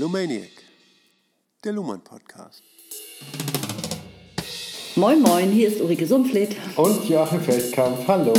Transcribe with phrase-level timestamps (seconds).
[0.00, 0.48] Lumaniac,
[1.62, 2.62] der Luhmann Podcast.
[4.96, 6.56] Moin Moin, hier ist Ulrike Sumpfleth.
[6.76, 8.32] Und Joachim Feldkamp, hallo.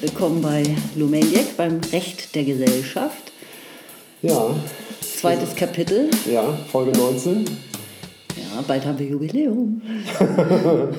[0.00, 0.62] Willkommen bei
[0.94, 3.32] Lumaniac, beim Recht der Gesellschaft.
[4.22, 4.54] Ja.
[5.00, 6.08] Zweites Kapitel.
[6.30, 7.46] Ja, Folge 19.
[8.36, 9.82] Ja, bald haben wir Jubiläum.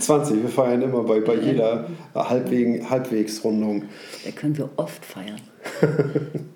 [0.00, 3.84] 20, wir feiern immer bei, bei jeder Halbweg, Halbwegsrundung.
[4.24, 5.40] Da können wir oft feiern.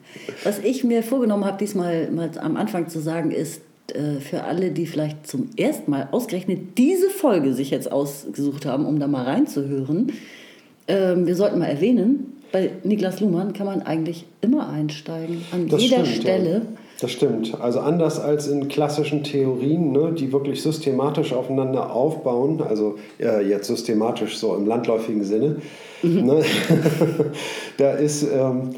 [0.46, 4.70] Was ich mir vorgenommen habe, diesmal mal am Anfang zu sagen, ist, äh, für alle,
[4.70, 9.24] die vielleicht zum ersten Mal ausgerechnet diese Folge sich jetzt ausgesucht haben, um da mal
[9.24, 10.12] reinzuhören,
[10.86, 15.82] ähm, wir sollten mal erwähnen, bei Niklas Luhmann kann man eigentlich immer einsteigen, an Das
[15.82, 16.52] jeder stimmt, Stelle.
[16.52, 16.62] Ja.
[17.00, 17.60] Das stimmt.
[17.60, 23.66] Also anders als in klassischen Theorien, ne, die wirklich systematisch aufeinander aufbauen, also äh, jetzt
[23.66, 25.56] systematisch so im landläufigen Sinne,
[26.02, 26.44] ne,
[27.78, 28.22] da ist...
[28.22, 28.74] Ähm, äh,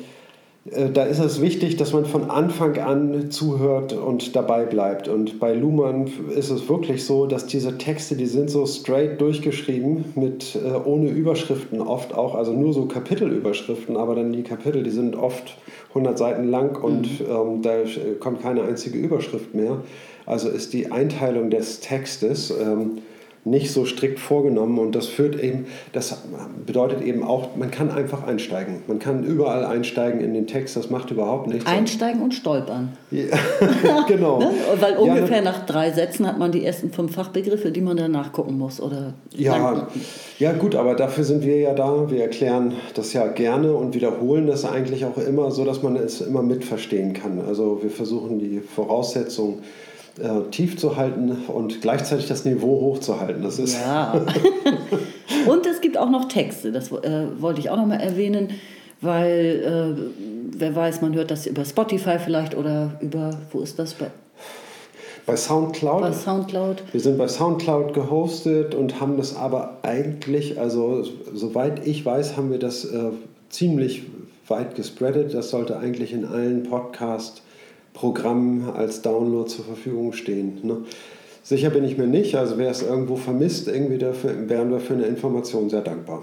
[0.93, 5.09] da ist es wichtig, dass man von Anfang an zuhört und dabei bleibt.
[5.09, 10.05] Und bei Luhmann ist es wirklich so, dass diese Texte, die sind so straight durchgeschrieben,
[10.15, 14.91] mit äh, ohne Überschriften oft auch, also nur so Kapitelüberschriften, aber dann die Kapitel, die
[14.91, 15.57] sind oft
[15.91, 17.27] 100 Seiten lang und mhm.
[17.31, 17.77] ähm, da
[18.21, 19.83] kommt keine einzige Überschrift mehr.
[20.27, 22.99] Also ist die Einteilung des Textes ähm,
[23.51, 26.23] nicht so strikt vorgenommen und das führt eben, das
[26.67, 28.83] bedeutet eben auch, man kann einfach einsteigen.
[28.87, 31.67] Man kann überall einsteigen in den Text, das macht überhaupt nichts.
[31.67, 32.97] Einsteigen und stolpern.
[33.11, 33.25] Ja,
[34.09, 34.39] genau.
[34.39, 34.51] ne?
[34.79, 38.33] Weil ungefähr ja, nach drei Sätzen hat man die ersten fünf Fachbegriffe, die man danach
[38.33, 38.81] gucken muss.
[38.81, 39.89] Oder ja,
[40.39, 42.11] ja, gut, aber dafür sind wir ja da.
[42.11, 46.21] Wir erklären das ja gerne und wiederholen das eigentlich auch immer, so dass man es
[46.21, 47.41] immer mitverstehen kann.
[47.47, 49.63] Also wir versuchen die Voraussetzungen
[50.21, 53.43] äh, tief zu halten und gleichzeitig das Niveau hochzuhalten.
[53.43, 54.13] Das ist ja.
[55.47, 58.51] und es gibt auch noch Texte, das äh, wollte ich auch noch mal erwähnen,
[59.01, 63.95] weil äh, wer weiß, man hört das über Spotify vielleicht oder über, wo ist das?
[63.95, 64.11] Bei,
[65.27, 66.01] bei Soundcloud.
[66.01, 66.83] Bei Soundcloud.
[66.93, 71.05] Wir sind bei Soundcloud gehostet und haben das aber eigentlich, also
[71.35, 73.11] soweit ich weiß, haben wir das äh,
[73.51, 74.03] ziemlich
[74.49, 75.35] weit gespreadet.
[75.35, 77.43] Das sollte eigentlich in allen Podcasts
[77.99, 80.61] Programm als Download zur Verfügung stehen.
[80.63, 80.79] Ne?
[81.43, 84.95] Sicher bin ich mir nicht, also wer es irgendwo vermisst, irgendwie dafür, wären wir für
[84.95, 86.23] eine Information sehr dankbar.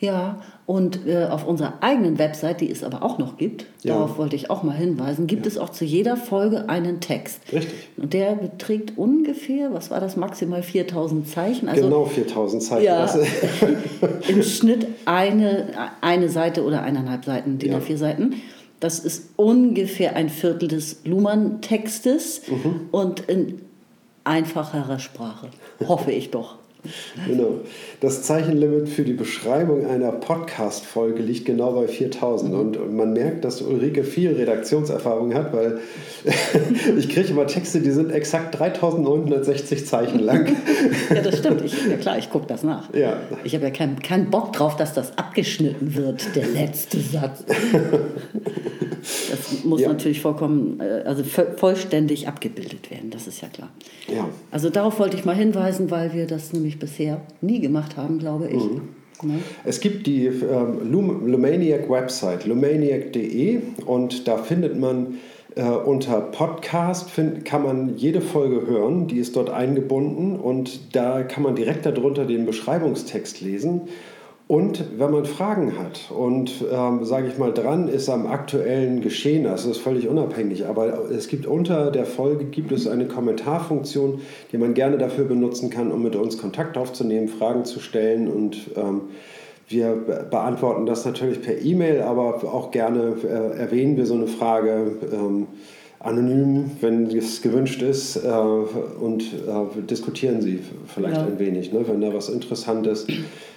[0.00, 3.94] Ja, und äh, auf unserer eigenen Website, die es aber auch noch gibt, ja.
[3.94, 5.52] darauf wollte ich auch mal hinweisen, gibt ja.
[5.52, 7.40] es auch zu jeder Folge einen Text.
[7.52, 7.90] Richtig.
[7.96, 11.68] Und der beträgt ungefähr, was war das, maximal 4000 Zeichen.
[11.68, 12.84] Also, genau 4000 Zeichen.
[12.84, 13.08] Ja,
[14.28, 15.68] Im Schnitt eine,
[16.00, 18.34] eine Seite oder eineinhalb Seiten, DIN A4 Seiten.
[18.84, 22.88] Das ist ungefähr ein Viertel des Luhmann-Textes mhm.
[22.90, 23.62] und in
[24.24, 25.48] einfacherer Sprache.
[25.88, 26.56] Hoffe ich doch.
[27.26, 27.60] Genau.
[28.00, 32.52] Das Zeichenlimit für die Beschreibung einer Podcast-Folge liegt genau bei 4000.
[32.52, 32.58] Mhm.
[32.58, 35.80] Und man merkt, dass Ulrike viel Redaktionserfahrung hat, weil
[36.98, 40.54] ich kriege immer Texte, die sind exakt 3960 Zeichen lang.
[41.14, 41.62] ja, das stimmt.
[41.62, 42.92] Ich, ja klar, ich gucke das nach.
[42.94, 43.18] Ja.
[43.44, 47.44] Ich habe ja keinen kein Bock drauf, dass das abgeschnitten wird, der letzte Satz.
[49.30, 49.88] Das muss ja.
[49.88, 53.70] natürlich vollkommen, äh, also vollständig abgebildet werden, das ist ja klar.
[54.08, 54.28] Ja.
[54.50, 58.48] Also darauf wollte ich mal hinweisen, weil wir das nämlich bisher nie gemacht haben, glaube
[58.48, 58.62] ich.
[58.62, 58.80] Mhm.
[59.22, 59.38] Ne?
[59.64, 65.18] Es gibt die ähm, Lumaniac-Website, lumaniac.de und da findet man
[65.54, 71.22] äh, unter Podcast find, kann man jede Folge hören, die ist dort eingebunden und da
[71.22, 73.82] kann man direkt darunter den Beschreibungstext lesen
[74.46, 79.44] und wenn man Fragen hat und, ähm, sage ich mal, dran ist am aktuellen Geschehen,
[79.44, 84.20] das ist völlig unabhängig, aber es gibt unter der Folge gibt es eine Kommentarfunktion,
[84.52, 88.28] die man gerne dafür benutzen kann, um mit uns Kontakt aufzunehmen, Fragen zu stellen.
[88.28, 89.02] Und ähm,
[89.68, 89.94] wir
[90.30, 95.46] beantworten das natürlich per E-Mail, aber auch gerne äh, erwähnen wir so eine Frage ähm,
[96.04, 101.24] anonym, wenn es gewünscht ist, äh, und äh, diskutieren Sie vielleicht ja.
[101.24, 103.06] ein wenig, ne, wenn da was Interessantes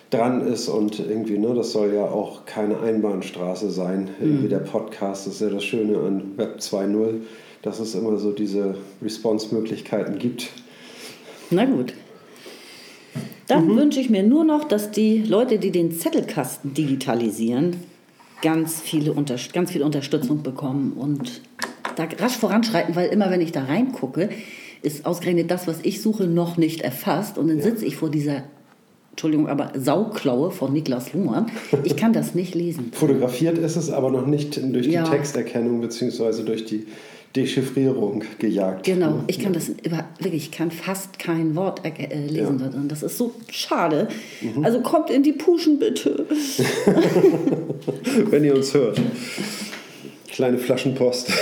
[0.09, 4.09] dran ist und irgendwie, ne, das soll ja auch keine Einbahnstraße sein.
[4.21, 4.49] Irgendwie mhm.
[4.49, 7.15] der Podcast ist ja das Schöne an Web 2.0,
[7.61, 10.49] dass es immer so diese Response-Möglichkeiten gibt.
[11.49, 11.93] Na gut.
[13.47, 13.77] Dann mhm.
[13.77, 17.77] wünsche ich mir nur noch, dass die Leute, die den Zettelkasten digitalisieren,
[18.41, 19.13] ganz, viele
[19.53, 21.41] ganz viel Unterstützung bekommen und
[21.97, 24.29] da rasch voranschreiten, weil immer wenn ich da reingucke,
[24.81, 27.37] ist ausgerechnet das, was ich suche, noch nicht erfasst.
[27.37, 27.63] Und dann ja.
[27.63, 28.43] sitze ich vor dieser
[29.11, 31.47] Entschuldigung, aber Sauklaue von Niklas Luhmann.
[31.83, 32.89] Ich kann das nicht lesen.
[32.93, 35.03] Fotografiert ist es aber noch nicht durch die ja.
[35.03, 36.43] Texterkennung bzw.
[36.43, 36.85] durch die
[37.35, 38.85] Dechiffrierung gejagt.
[38.85, 42.69] Genau, ich kann das über, wirklich, ich kann fast kein Wort äh, lesen ja.
[42.87, 44.07] Das ist so schade.
[44.41, 44.63] Mhm.
[44.63, 46.25] Also kommt in die Puschen bitte.
[48.29, 49.01] Wenn ihr uns hört.
[50.37, 51.31] Kleine Flaschenpost.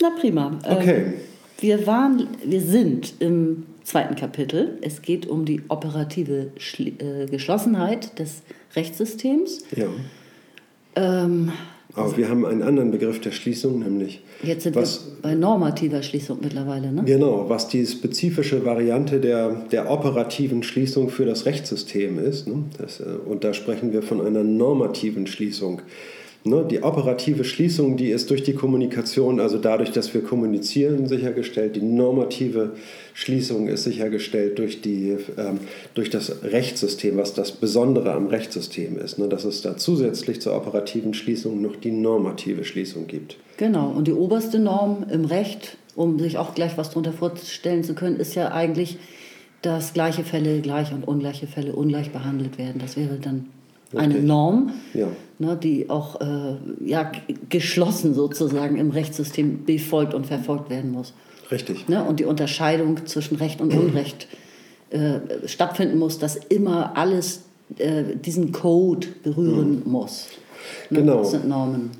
[0.00, 0.58] Na prima.
[0.66, 1.02] Okay.
[1.02, 1.12] Ähm,
[1.58, 4.78] wir, waren, wir sind im zweiten Kapitel.
[4.80, 8.40] Es geht um die operative Schli äh, Geschlossenheit des
[8.74, 9.62] Rechtssystems.
[9.76, 9.88] Ja.
[10.94, 11.52] Ähm,
[11.96, 16.02] Aber wir haben einen anderen Begriff der Schließung, nämlich jetzt sind was, wir bei normativer
[16.02, 16.92] Schließung mittlerweile.
[16.92, 17.02] Ne?
[17.04, 22.46] genau, was die spezifische Variante der, der operativen Schließung für das Rechtssystem ist.
[22.48, 22.64] Ne?
[22.78, 25.80] Das, äh, und da sprechen wir von einer normativen Schließung.
[26.46, 26.64] Ne?
[26.70, 31.76] Die operative Schließung, die ist durch die Kommunikation, also dadurch, dass wir kommunizieren, sichergestellt.
[31.76, 32.72] Die normative
[33.14, 35.58] Schließung ist sichergestellt durch, die, ähm,
[35.94, 39.18] durch das Rechtssystem, was das Besondere am Rechtssystem ist.
[39.18, 39.28] Ne?
[39.28, 43.36] Dass es da zusätzlich zur operativen Schließung noch die normative Schließung gibt.
[43.56, 47.94] Genau, und die oberste Norm im Recht, um sich auch gleich was darunter vorstellen zu
[47.94, 48.98] können, ist ja eigentlich,
[49.62, 52.80] dass gleiche Fälle gleich und ungleiche Fälle ungleich behandelt werden.
[52.80, 53.46] Das wäre dann
[53.94, 54.14] eine.
[54.20, 55.08] Norm, Ja.
[55.38, 57.10] Ne, die auch äh, ja,
[57.48, 61.12] geschlossen sozusagen im Rechtssystem befolgt und verfolgt werden muss.
[61.50, 61.88] Richtig.
[61.88, 62.04] Ne?
[62.04, 64.26] Und die Unterscheidung zwischen Recht und Unrecht
[64.90, 67.42] äh, stattfinden muss, dass immer alles
[67.78, 70.28] äh, diesen Code berühren muss.
[70.90, 71.00] Ne?
[71.00, 71.18] Genau.
[71.18, 71.90] Das sind Normen.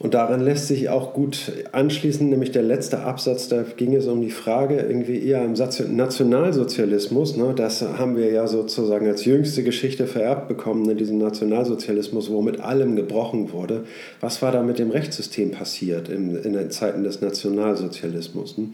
[0.00, 4.20] Und daran lässt sich auch gut anschließen, nämlich der letzte Absatz, da ging es um
[4.22, 7.36] die Frage irgendwie eher im Nationalsozialismus.
[7.36, 12.42] Ne, das haben wir ja sozusagen als jüngste Geschichte vererbt bekommen, ne, diesen Nationalsozialismus, wo
[12.42, 13.84] mit allem gebrochen wurde.
[14.20, 18.58] Was war da mit dem Rechtssystem passiert in, in den Zeiten des Nationalsozialismus?
[18.58, 18.70] Ne?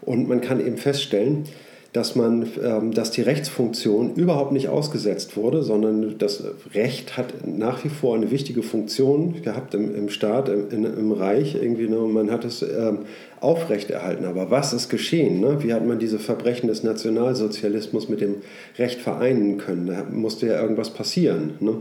[0.00, 1.44] Und man kann eben feststellen,
[1.92, 6.42] dass, man, ähm, dass die Rechtsfunktion überhaupt nicht ausgesetzt wurde, sondern das
[6.74, 11.12] Recht hat nach wie vor eine wichtige Funktion gehabt im, im Staat, im, in, im
[11.12, 11.88] Reich irgendwie.
[11.88, 11.98] Ne?
[11.98, 13.00] Man hat es ähm,
[13.40, 14.24] aufrechterhalten.
[14.24, 15.40] Aber was ist geschehen?
[15.40, 15.62] Ne?
[15.62, 18.36] Wie hat man diese Verbrechen des Nationalsozialismus mit dem
[18.78, 19.86] Recht vereinen können?
[19.86, 21.54] Da musste ja irgendwas passieren.
[21.60, 21.76] Ne?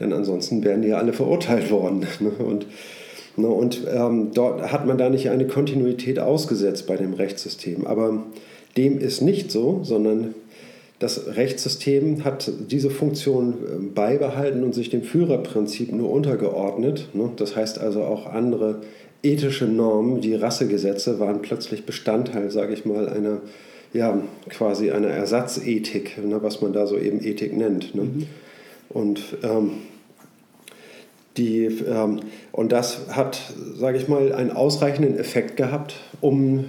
[0.00, 2.06] Denn ansonsten wären die ja alle verurteilt worden.
[2.20, 2.30] Ne?
[2.30, 2.66] Und
[3.36, 7.86] Ne, Und ähm, dort hat man da nicht eine Kontinuität ausgesetzt bei dem Rechtssystem.
[7.86, 8.24] Aber
[8.76, 10.34] dem ist nicht so, sondern
[10.98, 17.08] das Rechtssystem hat diese Funktion äh, beibehalten und sich dem Führerprinzip nur untergeordnet.
[17.12, 17.30] Ne?
[17.36, 18.82] Das heißt also auch andere
[19.22, 23.40] ethische Normen, die Rassegesetze, waren plötzlich Bestandteil, sage ich mal, einer
[23.92, 27.94] ja, quasi einer Ersatzethik, ne, was man da so eben Ethik nennt.
[27.94, 28.26] Ne?
[28.88, 29.72] Und ähm,
[31.36, 32.20] die, ähm,
[32.52, 33.40] und das hat,
[33.76, 36.64] sage ich mal, einen ausreichenden Effekt gehabt, um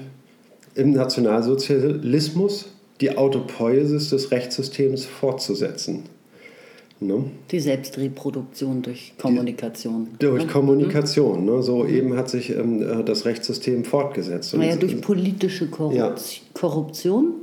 [0.76, 2.70] im Nationalsozialismus
[3.02, 6.04] die Autopoiesis des Rechtssystems fortzusetzen.
[7.00, 7.26] Ne?
[7.52, 10.08] Die Selbstreproduktion durch Kommunikation.
[10.20, 10.52] Durch ne?
[10.52, 11.46] Kommunikation.
[11.46, 11.62] Ne?
[11.62, 14.56] So eben hat sich ähm, äh, das Rechtssystem fortgesetzt.
[14.56, 16.16] Naja, durch politische Korrupt Ja.
[16.54, 17.34] Korruption,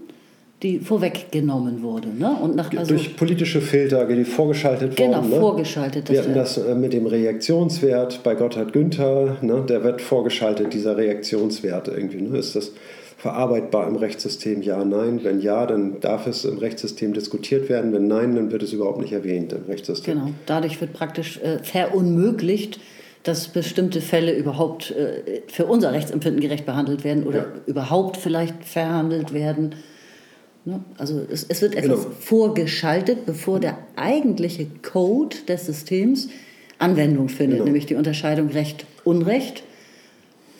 [0.62, 2.08] die vorweggenommen wurde.
[2.08, 2.30] Ne?
[2.40, 5.30] Und nach, also, durch politische Filter, die vorgeschaltet genau, wurden.
[5.30, 5.36] Ne?
[5.36, 6.10] vorgeschaltet.
[6.10, 10.96] Wir hatten das äh, mit dem Reaktionswert bei Gotthard Günther, ne, der wird vorgeschaltet, dieser
[10.96, 12.22] Reaktionswert irgendwie.
[12.22, 12.72] Ne, ist das
[13.20, 14.62] verarbeitbar im Rechtssystem?
[14.62, 15.20] Ja, nein.
[15.22, 17.92] Wenn ja, dann darf es im Rechtssystem diskutiert werden.
[17.92, 20.14] Wenn nein, dann wird es überhaupt nicht erwähnt im Rechtssystem.
[20.18, 22.80] Genau, dadurch wird praktisch äh, verunmöglicht,
[23.22, 27.46] dass bestimmte Fälle überhaupt äh, für unser Rechtsempfinden gerecht behandelt werden oder Ja.
[27.66, 29.74] überhaupt vielleicht verhandelt werden.
[30.64, 30.80] Ne?
[30.96, 32.14] Also es, es wird etwas Genau.
[32.20, 36.28] vorgeschaltet, bevor der eigentliche Code des Systems
[36.78, 37.64] Anwendung findet, Genau.
[37.66, 39.62] nämlich die Unterscheidung Recht-Unrecht.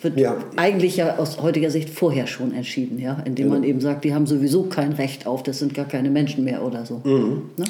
[0.01, 0.37] Wird Ja.
[0.55, 3.69] eigentlich ja aus heutiger Sicht vorher schon entschieden, ja, indem man Genau.
[3.69, 6.85] eben sagt, die haben sowieso kein Recht auf, das sind gar keine Menschen mehr oder
[6.85, 7.01] so.
[7.03, 7.41] Mhm.
[7.57, 7.65] Ne?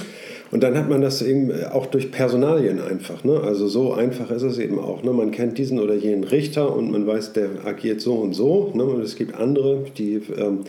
[0.51, 3.23] Und dann hat man das eben auch durch Personalien einfach.
[3.23, 3.39] Ne?
[3.39, 5.01] Also so einfach ist es eben auch.
[5.03, 5.11] Ne?
[5.11, 8.71] Man kennt diesen oder jenen Richter und man weiß, der agiert so und so.
[8.73, 8.83] Ne?
[8.83, 10.59] Und es gibt andere, die ähm,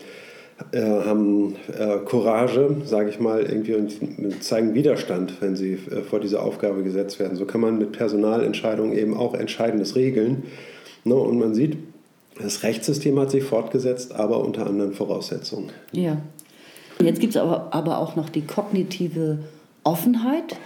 [0.72, 3.98] äh, haben äh, Courage, sage ich mal, irgendwie und
[4.42, 7.36] zeigen Widerstand, wenn sie äh, vor diese Aufgabe gesetzt werden.
[7.36, 10.44] So kann man mit Personalentscheidungen eben auch Entscheidendes regeln.
[11.04, 11.14] Ne?
[11.14, 11.76] Und man sieht,
[12.40, 15.70] das Rechtssystem hat sich fortgesetzt, aber unter anderen Voraussetzungen.
[15.92, 16.18] Ja.
[17.02, 19.38] Jetzt gibt es aber, aber auch noch die kognitive
[19.84, 20.56] Offenheit,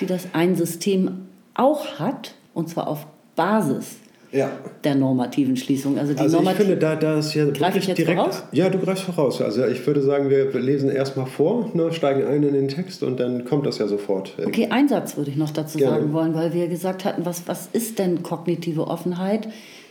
[0.00, 3.96] die das ein System auch hat, und zwar auf Basis
[4.32, 4.50] Ja.
[4.82, 5.96] der normativen Schließung.
[5.98, 8.18] Also die Also ich finde, da, da ist ja Greife ich jetzt direkt.
[8.18, 8.42] voraus?
[8.52, 9.40] Ja, du greifst voraus.
[9.40, 13.20] Also ich würde sagen, wir lesen erstmal vor, ne, steigen ein in den Text und
[13.20, 14.32] dann kommt das ja sofort.
[14.44, 15.96] Okay, einen Satz würde ich noch dazu Gerne.
[16.00, 19.48] sagen wollen, weil wir gesagt hatten, was, was ist denn kognitive Offenheit?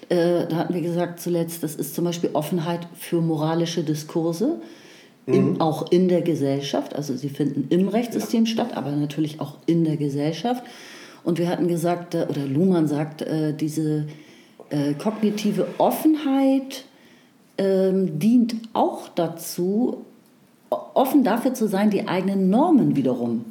[0.09, 4.57] Äh, da hatten wir gesagt zuletzt, das ist zum Beispiel Offenheit für moralische Diskurse,
[5.25, 5.33] Mhm.
[5.33, 6.95] im, auch in der Gesellschaft.
[6.95, 10.63] Also sie finden im Rechtssystem statt, aber natürlich auch in der Gesellschaft.
[11.23, 14.05] Und wir hatten gesagt, äh, oder Luhmann sagt, äh, diese
[14.69, 16.83] äh, kognitive Offenheit
[17.57, 20.03] ähm, dient auch dazu,
[20.69, 23.45] offen dafür zu sein, die eigenen Normen wiederum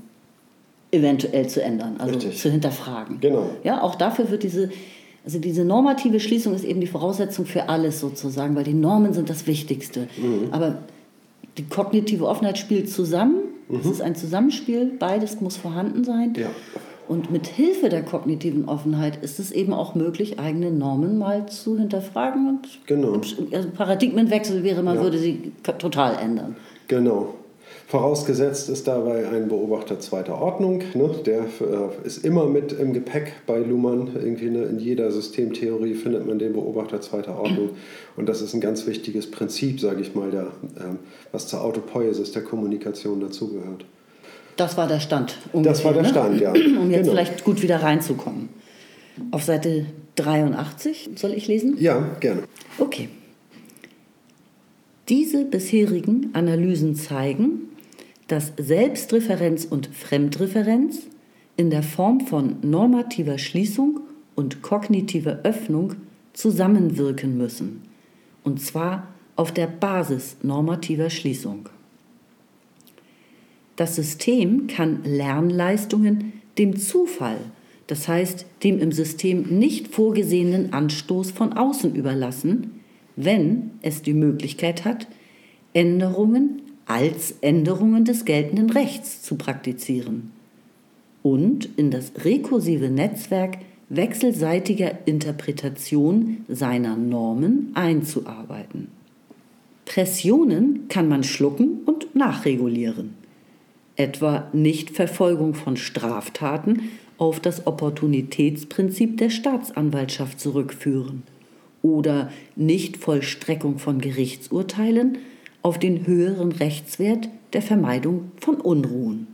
[0.90, 2.38] eventuell zu ändern, also Richtig.
[2.38, 3.20] zu hinterfragen.
[3.20, 3.48] Genau.
[3.64, 4.68] Ja, auch dafür wird diese
[5.24, 9.30] Also diese normative Schließung ist eben die Voraussetzung für alles sozusagen, weil die Normen sind
[9.30, 10.08] das Wichtigste.
[10.16, 10.48] Mhm.
[10.50, 10.78] Aber
[11.58, 13.36] die kognitive Offenheit spielt zusammen.
[13.68, 13.80] Mhm.
[13.80, 16.34] Es ist ein Zusammenspiel, beides muss vorhanden sein.
[16.36, 16.48] Ja.
[17.08, 21.76] Und mit Hilfe der kognitiven Offenheit ist es eben auch möglich, eigene Normen mal zu
[21.76, 22.48] hinterfragen.
[22.48, 23.20] Und genau.
[23.52, 25.02] also Paradigmenwechsel wäre, man ja.
[25.02, 26.56] würde sie total ändern.
[26.88, 27.34] Genau.
[27.92, 30.80] Vorausgesetzt ist dabei ein Beobachter zweiter Ordnung.
[30.94, 31.10] Ne?
[31.26, 34.12] Der äh, ist immer mit im Gepäck bei Luhmann.
[34.14, 34.62] Irgendwie ne?
[34.62, 37.72] in jeder Systemtheorie findet man den Beobachter zweiter Ordnung.
[38.16, 40.94] Und das ist ein ganz wichtiges Prinzip, sage ich mal, der, äh,
[41.32, 43.84] was zur Autopoiesis der Kommunikation dazugehört.
[44.56, 45.36] Das war der Stand.
[45.52, 46.08] Ungefähr, das war der ne?
[46.08, 46.52] Stand, ja.
[46.80, 47.12] Um jetzt genau.
[47.12, 48.48] vielleicht gut wieder reinzukommen.
[49.32, 49.84] Auf Seite
[50.16, 51.76] 83 soll ich lesen?
[51.78, 52.44] Ja, gerne.
[52.78, 53.10] Okay.
[55.10, 57.68] Diese bisherigen Analysen zeigen,
[58.32, 61.02] dass Selbstreferenz und Fremdreferenz
[61.58, 64.00] in der Form von normativer Schließung
[64.34, 65.96] und kognitiver Öffnung
[66.32, 67.82] zusammenwirken müssen,
[68.42, 71.68] und zwar auf der Basis normativer Schließung.
[73.76, 77.36] Das System kann Lernleistungen dem Zufall,
[77.86, 82.80] das heißt dem im System nicht vorgesehenen Anstoß von außen überlassen,
[83.14, 85.06] wenn es die Möglichkeit hat,
[85.74, 90.32] Änderungen als Änderungen des geltenden Rechts zu praktizieren
[91.22, 93.58] und in das rekursive Netzwerk
[93.88, 98.88] wechselseitiger Interpretation seiner Normen einzuarbeiten.
[99.84, 103.14] Pressionen kann man schlucken und nachregulieren
[103.96, 111.22] etwa Nichtverfolgung von Straftaten, auf das Opportunitätsprinzip der Staatsanwaltschaft zurückführen
[111.82, 115.18] oder Nichtvollstreckung von Gerichtsurteilen
[115.62, 119.28] auf den höheren Rechtswert der Vermeidung von Unruhen.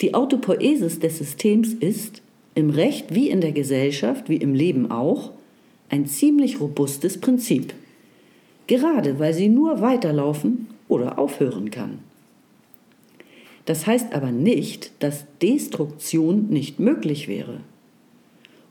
[0.00, 2.22] Die Autopoesis des Systems ist,
[2.54, 5.30] im Recht wie in der Gesellschaft, wie im Leben auch,
[5.88, 7.74] ein ziemlich robustes Prinzip,
[8.66, 11.98] gerade weil sie nur weiterlaufen oder aufhören kann.
[13.66, 17.60] Das heißt aber nicht, dass Destruktion nicht möglich wäre.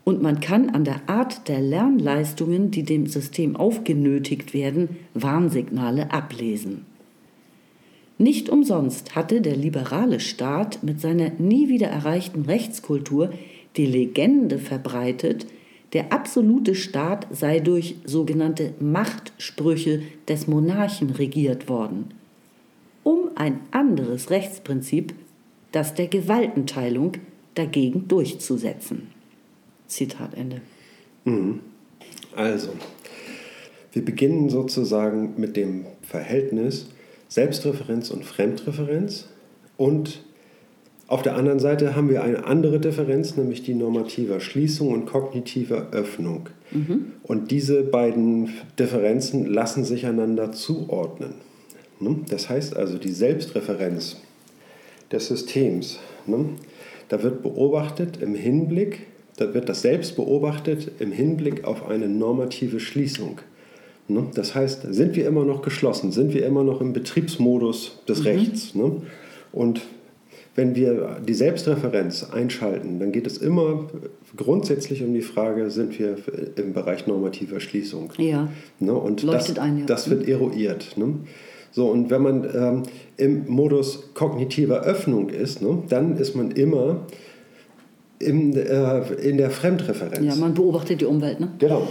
[0.06, 6.86] Und man kann an der Art der Lernleistungen, die dem System aufgenötigt werden, Warnsignale ablesen.
[8.16, 13.30] Nicht umsonst hatte der liberale Staat mit seiner nie wieder erreichten Rechtskultur
[13.76, 15.46] die Legende verbreitet,
[15.92, 22.14] der absolute Staat sei durch sogenannte Machtsprüche des Monarchen regiert worden
[23.06, 25.14] um ein anderes Rechtsprinzip,
[25.70, 27.12] das der Gewaltenteilung,
[27.54, 29.12] dagegen durchzusetzen.
[29.86, 30.60] Zitat Ende.
[31.24, 31.60] Mhm.
[32.34, 32.70] Also,
[33.92, 36.88] wir beginnen sozusagen mit dem Verhältnis
[37.28, 39.26] Selbstreferenz und Fremdreferenz
[39.76, 40.22] und
[41.08, 45.88] auf der anderen Seite haben wir eine andere Differenz, nämlich die normative Schließung und kognitive
[45.92, 46.48] Öffnung.
[46.72, 47.12] Mhm.
[47.22, 51.34] Und diese beiden Differenzen lassen sich einander zuordnen.
[52.00, 52.16] Ne?
[52.28, 54.16] Das heißt also, die Selbstreferenz
[55.12, 56.46] des Systems, ne?
[57.08, 62.80] da wird beobachtet im Hinblick, da wird das Selbst beobachtet im Hinblick auf eine normative
[62.80, 63.40] Schließung.
[64.08, 64.26] Ne?
[64.34, 68.26] Das heißt, sind wir immer noch geschlossen, sind wir immer noch im Betriebsmodus des mhm.
[68.26, 68.74] Rechts.
[69.52, 69.82] Und
[70.54, 73.90] wenn wir die Selbstreferenz einschalten, dann geht es immer
[74.36, 76.16] grundsätzlich um die Frage, sind wir
[76.56, 78.12] im Bereich normativer Schließung.
[78.16, 78.48] Ja.
[78.80, 79.86] Und Leuchtet das, ein, ja.
[79.86, 80.96] das wird eruiert.
[81.72, 82.82] So, und wenn man ähm,
[83.18, 87.06] im Modus kognitiver Öffnung ist, ne, dann ist man immer
[88.18, 90.24] in, äh, in der Fremdreferenz.
[90.24, 91.40] Ja, man beobachtet die Umwelt.
[91.40, 91.50] Ne?
[91.58, 91.88] Genau.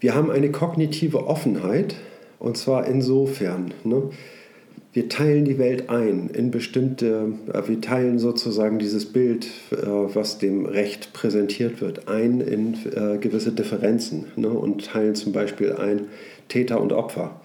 [0.00, 1.96] Wir haben eine kognitive Offenheit
[2.38, 4.10] und zwar insofern, ne,
[4.92, 10.38] wir teilen die Welt ein in bestimmte, äh, wir teilen sozusagen dieses Bild, äh, was
[10.38, 16.06] dem Recht präsentiert wird, ein in äh, gewisse Differenzen ne, und teilen zum Beispiel ein
[16.48, 17.40] Täter und Opfer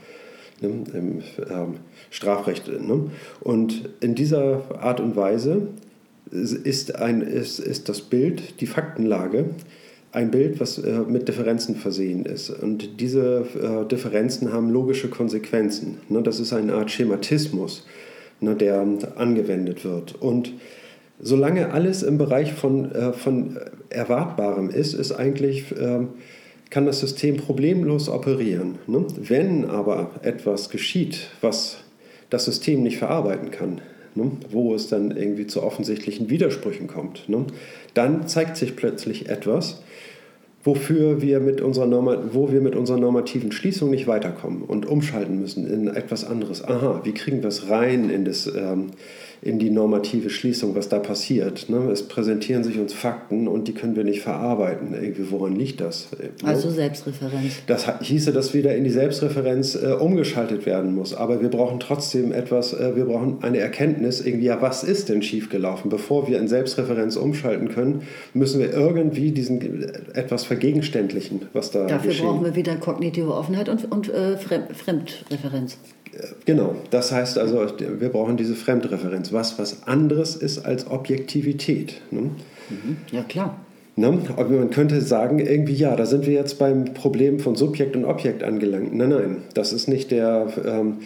[0.61, 1.75] ne, im ähm,
[2.11, 2.67] Strafrecht.
[2.67, 3.09] Ne?
[3.39, 5.69] Und in dieser Art und Weise
[6.31, 9.45] ist, ein, ist, ist das Bild, die Faktenlage,
[10.11, 12.49] ein Bild, was äh, mit Differenzen versehen ist.
[12.49, 15.97] Und diese äh, Differenzen haben logische Konsequenzen.
[16.09, 16.23] Ne?
[16.23, 17.85] Das ist eine Art Schematismus,
[18.39, 20.15] ne, der angewendet wird.
[20.19, 20.53] Und
[21.19, 23.59] solange alles im Bereich von, äh, von
[23.89, 26.09] Erwartbarem ist, ist eigentlich ähm,
[26.69, 28.77] kann das System problemlos operieren.
[28.87, 29.05] Ne?
[29.17, 31.77] Wenn aber etwas geschieht, was
[32.29, 33.81] das System nicht verarbeiten kann,
[34.19, 34.31] ne?
[34.51, 37.45] wo es dann irgendwie zu offensichtlichen Widersprüchen kommt, ne?
[37.93, 39.81] dann zeigt sich plötzlich etwas,
[40.63, 45.39] wofür wir mit unserer Norma wo wir mit unserer normativen Schließung nicht weiterkommen und umschalten
[45.39, 46.63] müssen in etwas anderes.
[46.63, 48.87] Aha, wie kriegen wir es rein in das ähm,
[49.41, 51.69] in die normative Schließung, was da passiert.
[51.69, 51.89] Ne?
[51.91, 54.93] Es präsentieren sich uns Fakten und die können wir nicht verarbeiten.
[54.93, 56.07] Irgendwie, woran liegt das?
[56.11, 56.29] Ne?
[56.43, 57.53] Also Selbstreferenz.
[57.67, 61.13] Das hieße, dass wieder in die Selbstreferenz äh, umgeschaltet werden muss.
[61.13, 65.21] Aber wir brauchen trotzdem etwas, äh, wir brauchen eine Erkenntnis, irgendwie, ja, was ist denn
[65.21, 65.89] schiefgelaufen?
[65.89, 68.03] Bevor wir in Selbstreferenz umschalten können,
[68.33, 72.25] müssen wir irgendwie diesen äh, etwas vergegenständlichen, was da Dafür geschehen.
[72.25, 75.77] brauchen wir wieder kognitive Offenheit und, und äh, Fremdreferenz.
[76.45, 82.01] Genau, das heißt also, wir brauchen diese Fremdreferenz, was was anderes ist als Objektivität.
[82.11, 82.31] Ne?
[82.69, 82.97] Mhm.
[83.11, 83.59] Ja, klar.
[83.99, 84.17] Ne?
[84.37, 88.05] Aber man könnte sagen, irgendwie, ja, da sind wir jetzt beim Problem von Subjekt und
[88.05, 88.95] Objekt angelangt.
[88.95, 90.47] Nein, nein, das ist nicht der.
[90.65, 90.99] Ähm,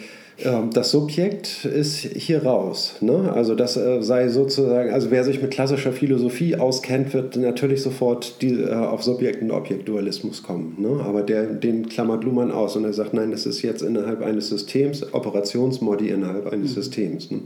[0.44, 2.96] ähm, das Subjekt ist hier raus.
[3.00, 3.32] Ne?
[3.32, 8.40] Also das äh, sei sozusagen, also wer sich mit klassischer Philosophie auskennt, wird natürlich sofort
[8.42, 10.76] die, äh, auf Subjekt- und Objektdualismus kommen.
[10.78, 11.02] Ne?
[11.04, 14.48] Aber der, den klammert Luhmann aus und er sagt, nein, das ist jetzt innerhalb eines
[14.48, 16.82] Systems, Operationsmodi innerhalb eines mhm.
[16.82, 17.30] Systems.
[17.30, 17.40] Ne?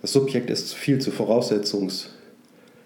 [0.00, 1.10] Das Subjekt ist viel zu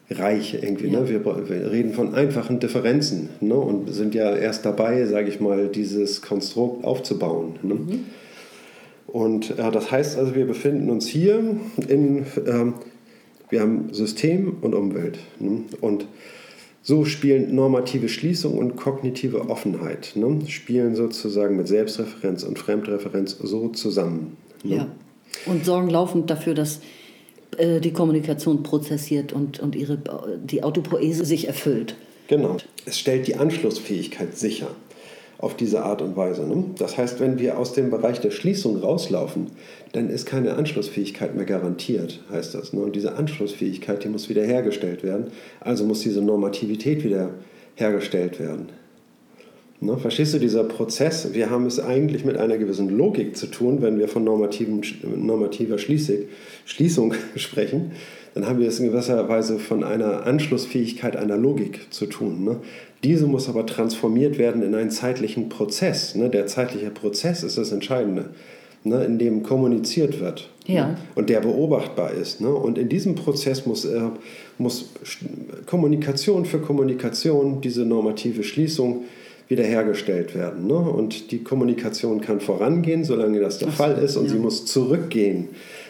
[0.09, 0.89] voraussetzungsreich irgendwie.
[0.89, 0.93] Ne?
[0.93, 1.01] Ja.
[1.01, 1.09] Ne?
[1.09, 3.55] Wir, wir, reden von einfachen Differenzen ne?
[3.55, 7.57] und sind ja erst dabei, sage ich mal, dieses Konstrukt aufzubauen.
[7.63, 7.75] Ne?
[7.75, 8.05] Mhm.
[9.07, 11.57] Und äh, das heißt also, wir befinden uns hier
[11.89, 12.73] in, äh,
[13.49, 15.19] wir haben System und Umwelt.
[15.39, 15.65] Ne?
[15.81, 16.07] Und
[16.83, 20.41] so spielen normative Schließung und kognitive Offenheit, ne?
[20.49, 24.37] spielen sozusagen mit Selbstreferenz und Fremdreferenz so zusammen.
[24.63, 24.77] Ne?
[24.77, 24.87] Ja.
[25.47, 26.81] Und sorgen laufend dafür, dass
[27.59, 29.99] äh, die Kommunikation prozessiert und, und ihre,
[30.43, 31.97] die Autopoese sich erfüllt.
[32.29, 32.57] Genau.
[32.87, 34.69] Es stellt die Anschlussfähigkeit sicher
[35.39, 36.47] auf diese Art und Weise.
[36.47, 36.65] Ne?
[36.79, 39.51] Das heißt, wenn wir aus dem Bereich der Schließung rauslaufen,
[39.93, 42.73] dann ist keine Anschlussfähigkeit mehr garantiert, heißt das.
[42.73, 42.81] Ne?
[42.81, 45.27] Und diese Anschlussfähigkeit, die muss wiederhergestellt werden.
[45.61, 47.31] Also muss diese Normativität wieder
[47.75, 48.69] hergestellt werden.
[49.85, 49.99] Ne?
[49.99, 53.99] Verstehst du, dieser Prozess, wir haben es eigentlich mit einer gewissen Logik zu tun, wenn
[53.99, 54.83] wir von normativen,
[55.17, 56.17] normativer Schließung,
[56.65, 57.93] Schließung sprechen
[58.35, 62.45] dann haben wir es in gewisser Weise von einer Anschlussfähigkeit einer Logik zu tun.
[62.45, 62.57] Ne?
[63.05, 66.17] Diese muss aber transformiert werden in einen zeitlichen Prozess.
[66.17, 66.29] Ne?
[66.29, 68.31] Der zeitliche Prozess ist das Entscheidende,
[68.83, 69.05] ne?
[69.05, 70.75] in dem kommuniziert wird ne?
[70.75, 70.99] ja.
[71.15, 72.41] und der beobachtbar ist.
[72.41, 72.53] Ne?
[72.53, 74.01] Und in diesem Prozess muss, äh,
[74.59, 74.91] muss
[75.67, 79.05] Kommunikation für Kommunikation, diese normative Schließung,
[79.49, 80.67] wiederhergestellt werden.
[80.67, 80.75] Ne?
[80.75, 84.33] Und die Kommunikation kann vorangehen, solange das der Ach, Fall ist, und ja.
[84.33, 85.49] sie muss zurückgehen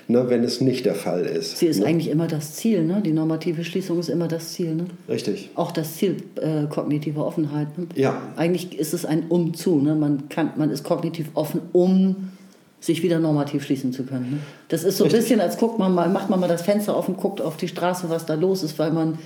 [0.09, 1.59] ne, wenn es nicht der Fall ist.
[1.59, 1.87] Sie ist ne?
[1.87, 3.01] eigentlich immer das Ziel, ne?
[3.05, 4.75] die normative Schließung ist immer das Ziel.
[4.75, 4.87] Ne?
[5.09, 5.51] Richtig.
[5.55, 7.77] Auch das Ziel äh, kognitiver Offenheit.
[7.79, 7.87] Ne?
[7.95, 8.21] Ja.
[8.37, 9.81] Eigentlich ist es ein Umzu.
[9.81, 9.95] Ne?
[9.95, 12.31] Man, kann, man ist kognitiv offen, um
[12.81, 14.31] sich wieder normativ schließen zu können.
[14.31, 14.39] Ne?
[14.69, 17.17] Das ist so ein bisschen, als guckt man mal, macht man mal das Fenster und
[17.17, 19.19] guckt auf die Straße, was da los ist, weil man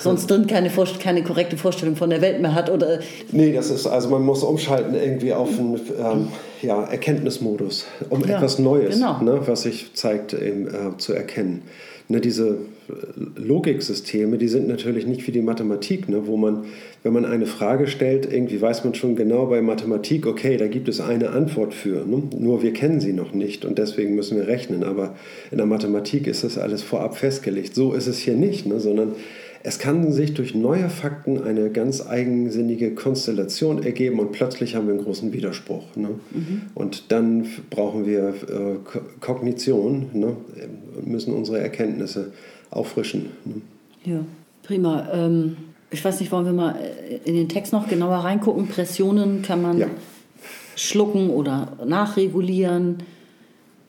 [0.00, 2.70] sonst drin keine, keine korrekte Vorstellung von der Welt mehr hat.
[2.70, 3.00] Oder
[3.32, 6.28] nee, das ist, also man muss umschalten irgendwie auf einen ähm,
[6.62, 9.22] ja, Erkenntnismodus, um ja, etwas Neues, genau.
[9.22, 11.62] ne, was sich zeigt, eben, äh, zu erkennen.
[12.10, 12.56] Ne, diese
[13.36, 16.64] Logiksysteme, die sind natürlich nicht wie die Mathematik, ne, wo man,
[17.02, 20.88] wenn man eine Frage stellt, irgendwie weiß man schon genau bei Mathematik, okay, da gibt
[20.88, 22.22] es eine Antwort für, ne?
[22.38, 24.84] nur wir kennen sie noch nicht und deswegen müssen wir rechnen.
[24.84, 25.16] Aber
[25.50, 27.74] in der Mathematik ist das alles vorab festgelegt.
[27.74, 29.12] So ist es hier nicht, ne, sondern
[29.62, 34.94] es kann sich durch neue Fakten eine ganz eigensinnige Konstellation ergeben und plötzlich haben wir
[34.94, 35.96] einen großen Widerspruch.
[35.96, 36.10] Ne?
[36.30, 36.62] Mhm.
[36.74, 40.36] Und dann brauchen wir äh, Kognition ne?
[40.96, 42.32] und müssen unsere Erkenntnisse
[42.70, 43.30] auffrischen.
[43.44, 43.54] Ne?
[44.04, 44.20] Ja,
[44.62, 45.08] prima.
[45.12, 45.56] Ähm,
[45.90, 46.78] ich weiß nicht, wollen wir mal
[47.24, 48.68] in den Text noch genauer reingucken?
[48.68, 49.86] Pressionen kann man ja.
[50.76, 52.98] schlucken oder nachregulieren.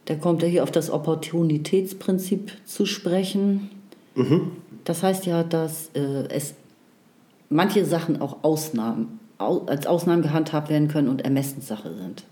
[0.05, 3.69] Da kommt er hier auf das Opportunitätsprinzip zu sprechen.
[4.15, 4.51] Mhm.
[4.89, 6.55] Das heißt ja, dass äh, es
[7.49, 12.23] manche Sachen auch Ausnahmen, au, als Ausnahmen gehandhabt werden können und Ermessenssache sind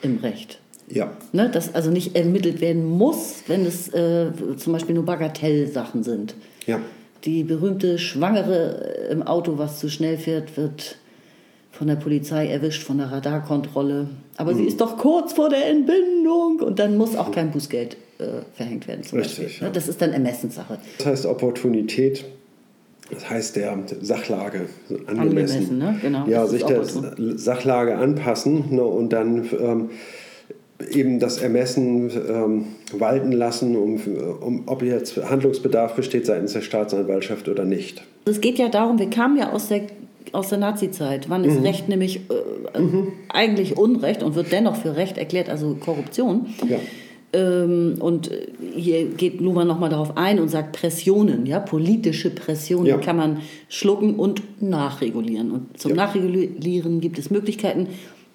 [0.00, 0.60] im Recht.
[0.86, 1.10] Ja.
[1.32, 6.36] Ne, dass also nicht ermittelt werden muss, wenn es äh, zum Beispiel nur Bagatellsachen sind.
[6.66, 6.78] Ja.
[7.24, 10.98] Die berühmte Schwangere im Auto, was zu schnell fährt, wird
[11.72, 14.06] von der Polizei erwischt, von der Radarkontrolle.
[14.36, 14.58] Aber mhm.
[14.58, 18.86] sie ist doch kurz vor der Entbindung und dann muss auch kein Bußgeld äh, verhängt
[18.88, 19.02] werden.
[19.02, 19.44] Zum Richtig.
[19.44, 19.66] Beispiel.
[19.66, 19.72] Ja.
[19.72, 20.78] Das ist dann Ermessenssache.
[20.98, 22.24] Das heißt Opportunität.
[23.10, 24.66] Das heißt der Sachlage
[25.06, 25.18] angemessen.
[25.18, 25.98] angemessen ne?
[26.00, 26.26] genau.
[26.26, 26.84] Ja, sich der
[27.36, 29.90] Sachlage anpassen ne, und dann ähm,
[30.90, 34.00] eben das Ermessen ähm, walten lassen, um,
[34.40, 38.02] um, ob jetzt Handlungsbedarf besteht seitens der Staatsanwaltschaft oder nicht.
[38.24, 39.82] Es geht ja darum, wir kamen ja aus der
[40.32, 41.28] aus der Nazi-Zeit.
[41.28, 41.66] Wann ist mhm.
[41.66, 42.22] Recht nämlich
[42.74, 43.12] äh, mhm.
[43.28, 46.46] eigentlich Unrecht und wird dennoch für Recht erklärt, also Korruption.
[46.68, 46.78] Ja.
[47.34, 48.30] Ähm, und
[48.74, 52.98] hier geht Luhmann nochmal darauf ein und sagt Pressionen, ja, politische Pressionen ja.
[52.98, 55.50] kann man schlucken und nachregulieren.
[55.50, 55.96] Und zum ja.
[55.96, 57.88] Nachregulieren gibt es Möglichkeiten,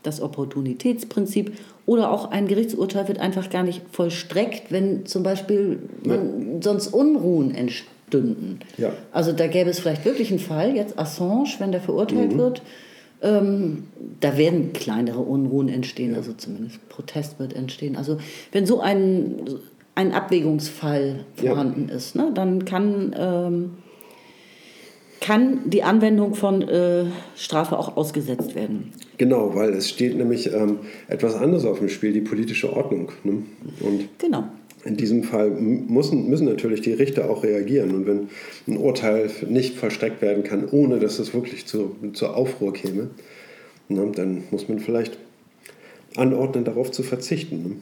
[0.04, 1.52] das Opportunitätsprinzip
[1.86, 6.18] oder auch ein Gerichtsurteil wird einfach gar nicht vollstreckt, wenn zum Beispiel ja.
[6.62, 8.60] sonst Unruhen entstünden.
[9.12, 12.38] Also da gäbe es vielleicht wirklich einen Fall, jetzt Assange, wenn der verurteilt mhm.
[12.38, 12.62] wird,
[13.22, 13.84] ähm,
[14.20, 17.96] da werden kleinere Unruhen entstehen, also zumindest Protest wird entstehen.
[17.96, 18.18] Also
[18.52, 19.42] wenn so ein,
[19.96, 21.96] ein Abwägungsfall vorhanden ja.
[21.96, 23.72] ist, ne, dann kann, ähm,
[25.20, 27.06] kann die Anwendung von äh,
[27.36, 28.94] Strafe auch ausgesetzt werden.
[29.18, 33.12] Genau, weil es steht nämlich ähm, etwas anderes auf dem Spiel, die politische Ordnung.
[33.24, 33.44] Ne?
[33.82, 34.46] Und genau
[34.86, 37.94] in diesem Fall müssen, müssen natürlich die Richter auch reagieren.
[37.94, 38.30] Und wenn
[38.68, 43.10] ein Urteil nicht vollstreckt werden kann, ohne dass es wirklich zu, zur Aufruhr käme,
[43.90, 45.18] na, dann muss man vielleicht
[46.16, 47.64] anordnen, darauf zu verzichten.
[47.64, 47.76] Ne?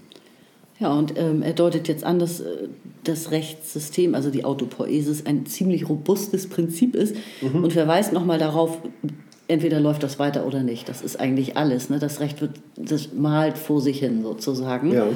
[0.80, 2.68] Ja, und ähm, er deutet jetzt an, dass äh,
[3.04, 7.64] das Rechtssystem, also die Autopoesis, ein ziemlich robustes Prinzip ist mhm.
[7.64, 8.80] und verweist nochmal darauf,
[9.48, 10.90] entweder läuft das weiter oder nicht.
[10.90, 11.90] Das ist eigentlich alles.
[11.90, 12.00] Ne?
[12.00, 14.92] Das Recht wird, das malt vor sich hin sozusagen.
[14.94, 15.08] Ja.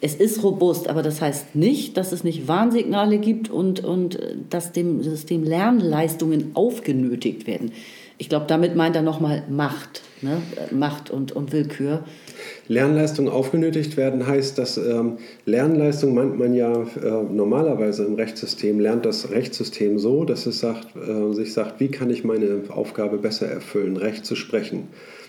[0.00, 4.36] Es ist robust, aber das heißt nicht, dass es nicht Warnsignale gibt und, und äh,
[4.50, 7.72] dass dem System Lernleistungen aufgenötigt werden.
[8.18, 10.40] Ich glaube, damit meint er nochmal Macht, ne?
[10.70, 12.04] Macht und, und Willkür.
[12.68, 19.06] Lernleistungen aufgenötigt werden heißt, dass ähm, Lernleistung meint man ja äh, normalerweise im Rechtssystem, lernt
[19.06, 23.46] das Rechtssystem so, dass es sagt, äh, sich sagt, wie kann ich meine Aufgabe besser
[23.46, 24.88] erfüllen, Recht zu sprechen.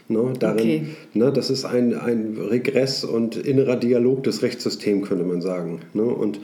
[0.10, 0.86] Ne, darin, okay.
[1.14, 5.82] ne, das ist ein, ein Regress und innerer Dialog des Rechtssystems, könnte man sagen.
[5.94, 6.04] Ne?
[6.04, 6.40] Und,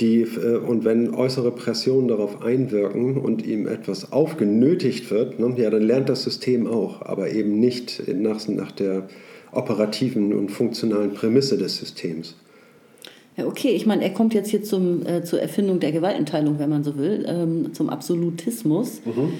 [0.00, 5.70] die, äh, und wenn äußere Pressionen darauf einwirken und ihm etwas aufgenötigt wird, ne, ja,
[5.70, 9.06] dann lernt das System auch, aber eben nicht nach, nach der
[9.56, 12.36] operativen und funktionalen Prämisse des Systems.
[13.36, 16.70] Ja, okay, ich meine, er kommt jetzt hier zum, äh, zur Erfindung der Gewaltenteilung, wenn
[16.70, 19.00] man so will, ähm, zum Absolutismus.
[19.04, 19.32] Mhm.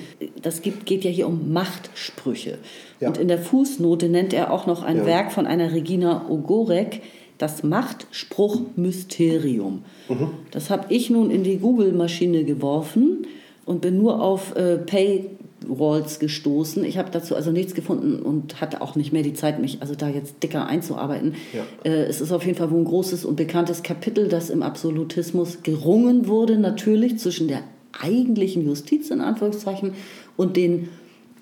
[0.42, 2.58] Das gibt, geht ja hier um Machtsprüche.
[2.98, 3.06] Ja.
[3.08, 5.06] Und in der Fußnote nennt er auch noch ein ja.
[5.06, 7.02] Werk von einer Regina Ogorek,
[7.38, 9.84] das Machtspruch-Mysterium.
[10.08, 10.30] Mhm.
[10.50, 13.28] Das habe ich nun in die Google-Maschine geworfen
[13.64, 15.30] und bin nur auf äh, Pay
[15.68, 16.84] Walls gestoßen.
[16.84, 19.94] Ich habe dazu also nichts gefunden und hatte auch nicht mehr die Zeit, mich also
[19.94, 21.34] da jetzt dicker einzuarbeiten.
[21.52, 21.62] Ja.
[21.84, 25.62] Äh, es ist auf jeden Fall wohl ein großes und bekanntes Kapitel, das im Absolutismus
[25.62, 27.60] gerungen wurde, natürlich zwischen der
[28.00, 29.94] eigentlichen Justiz in Anführungszeichen
[30.36, 30.88] und den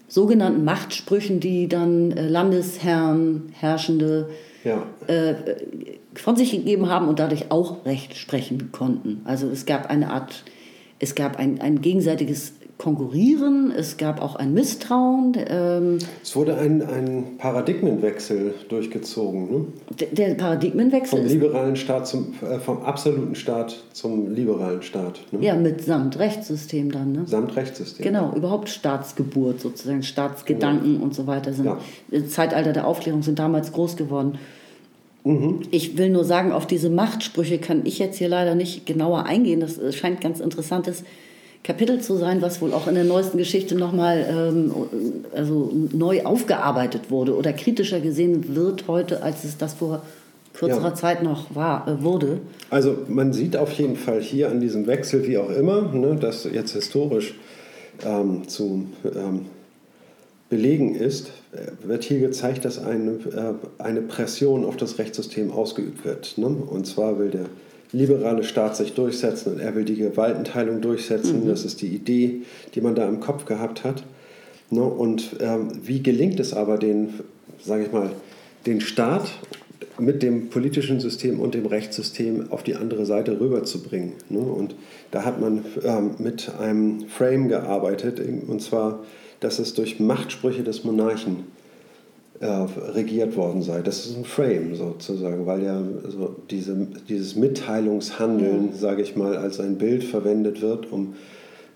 [0.08, 4.28] sogenannten Machtsprüchen, die dann äh, Landesherren, Herrschende
[4.62, 4.82] ja.
[5.06, 5.34] äh,
[6.14, 9.22] von sich gegeben haben und dadurch auch Recht sprechen konnten.
[9.24, 10.44] Also es gab eine Art,
[10.98, 15.36] es gab ein, ein gegenseitiges Konkurrieren, es gab auch ein Misstrauen.
[15.46, 19.52] Ähm es wurde ein, ein Paradigmenwechsel durchgezogen.
[19.52, 19.66] Ne?
[20.00, 25.20] Der, der Paradigmenwechsel vom liberalen Staat zum äh, vom absoluten Staat zum liberalen Staat.
[25.30, 25.44] Ne?
[25.44, 27.12] Ja, mit samt Rechtssystem dann.
[27.12, 27.22] Ne?
[27.26, 28.04] Samt Rechtssystem.
[28.04, 31.02] Genau, überhaupt Staatsgeburt sozusagen, Staatsgedanken ja.
[31.02, 31.66] und so weiter sind.
[31.66, 31.78] Ja.
[32.26, 34.38] Zeitalter der Aufklärung sind damals groß geworden.
[35.22, 35.60] Mhm.
[35.70, 39.60] Ich will nur sagen, auf diese Machtsprüche kann ich jetzt hier leider nicht genauer eingehen.
[39.60, 41.04] Das scheint ganz interessantes
[41.64, 44.72] Kapitel zu sein, was wohl auch in der neuesten Geschichte nochmal ähm,
[45.34, 50.02] also neu aufgearbeitet wurde oder kritischer gesehen wird heute, als es das vor
[50.54, 50.94] kürzerer ja.
[50.94, 52.40] Zeit noch war, äh, wurde.
[52.70, 56.44] Also man sieht auf jeden Fall hier an diesem Wechsel, wie auch immer, ne, das
[56.44, 57.34] jetzt historisch
[58.04, 59.46] ähm, zu ähm,
[60.50, 66.04] belegen ist, äh, wird hier gezeigt, dass eine, äh, eine Pression auf das Rechtssystem ausgeübt
[66.04, 66.36] wird.
[66.36, 66.46] Ne?
[66.46, 67.46] Und zwar will der
[67.92, 71.44] liberale Staat sich durchsetzen und er will die Gewaltenteilung durchsetzen.
[71.44, 71.48] Mhm.
[71.48, 72.42] Das ist die Idee,
[72.74, 74.02] die man da im Kopf gehabt hat.
[74.70, 74.82] Ne?
[74.82, 77.20] Und ähm, wie gelingt es aber, den,
[77.62, 78.10] sage ich mal,
[78.66, 79.30] den Staat
[79.98, 84.12] mit dem politischen System und dem Rechtssystem auf die andere Seite rüberzubringen?
[84.30, 84.40] Ne?
[84.40, 84.74] Und
[85.10, 89.00] da hat man ähm, mit einem Frame gearbeitet, und zwar,
[89.40, 91.44] dass es durch Machtsprüche des Monarchen
[92.46, 93.82] regiert worden sei.
[93.82, 96.74] Das ist ein Frame sozusagen, weil ja so diese,
[97.08, 98.76] dieses Mitteilungshandeln, ja.
[98.76, 101.14] sage ich mal, als ein Bild verwendet wird, um,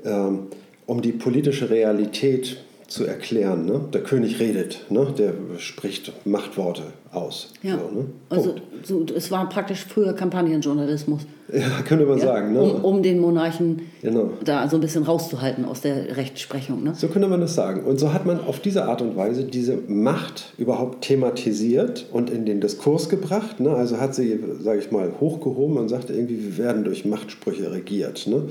[0.04, 0.48] ähm,
[0.86, 3.64] um die politische Realität zu erklären.
[3.64, 3.80] Ne?
[3.92, 5.12] Der König redet, ne?
[5.16, 7.52] der spricht Machtworte aus.
[7.62, 7.78] Ja.
[7.78, 8.06] So, ne?
[8.28, 11.22] Also so, es war praktisch früher Kampagnenjournalismus.
[11.52, 12.24] Ja, könnte man ja?
[12.24, 12.54] sagen.
[12.54, 12.60] Ne?
[12.60, 14.30] Um, um, den Monarchen genau.
[14.44, 16.82] da so ein bisschen rauszuhalten aus der Rechtsprechung.
[16.82, 16.94] Ne?
[16.96, 17.84] So könnte man das sagen.
[17.84, 22.46] Und so hat man auf diese Art und Weise diese Macht überhaupt thematisiert und in
[22.46, 23.60] den Diskurs gebracht.
[23.60, 23.70] Ne?
[23.70, 28.26] Also hat sie, sage ich mal, hochgehoben und sagte irgendwie, wir werden durch Machtsprüche regiert.
[28.26, 28.48] Ne?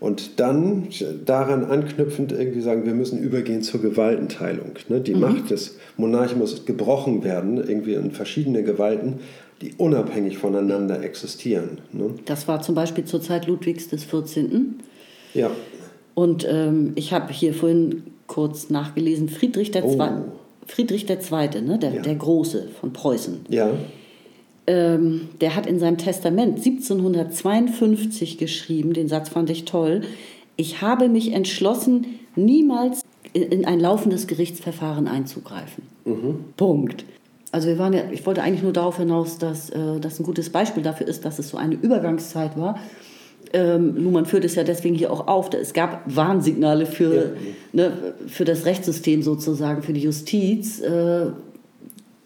[0.00, 0.88] Und dann
[1.24, 4.72] daran anknüpfend irgendwie sagen, wir müssen übergehen zur Gewaltenteilung.
[4.88, 5.00] Ne?
[5.00, 5.20] Die mhm.
[5.20, 9.20] Macht des Monarchen muss gebrochen werden, irgendwie in verschiedene Gewalten,
[9.62, 11.78] die unabhängig voneinander existieren.
[11.92, 12.10] Ne?
[12.24, 14.80] Das war zum Beispiel zur Zeit Ludwigs des 14.
[15.32, 15.50] Ja.
[16.14, 19.98] Und ähm, ich habe hier vorhin kurz nachgelesen, Friedrich der, oh.
[20.66, 21.78] Friedrich II., ne?
[21.78, 22.02] der, ja.
[22.02, 23.46] der Große von Preußen.
[23.48, 23.70] Ja
[24.66, 30.02] ähm, der hat in seinem Testament 1752 geschrieben, den Satz fand ich toll,
[30.56, 35.84] ich habe mich entschlossen, niemals in ein laufendes Gerichtsverfahren einzugreifen.
[36.04, 36.44] Mhm.
[36.56, 37.04] Punkt.
[37.50, 40.50] Also wir waren ja, ich wollte eigentlich nur darauf hinaus, dass äh, das ein gutes
[40.50, 42.78] Beispiel dafür ist, dass es so eine Übergangszeit war.
[43.52, 45.52] Ähm, Luhmann führt es ja deswegen hier auch auf.
[45.54, 47.30] Es gab Warnsignale für, ja.
[47.72, 50.80] ne, für das Rechtssystem sozusagen, für die Justiz.
[50.80, 51.26] Äh,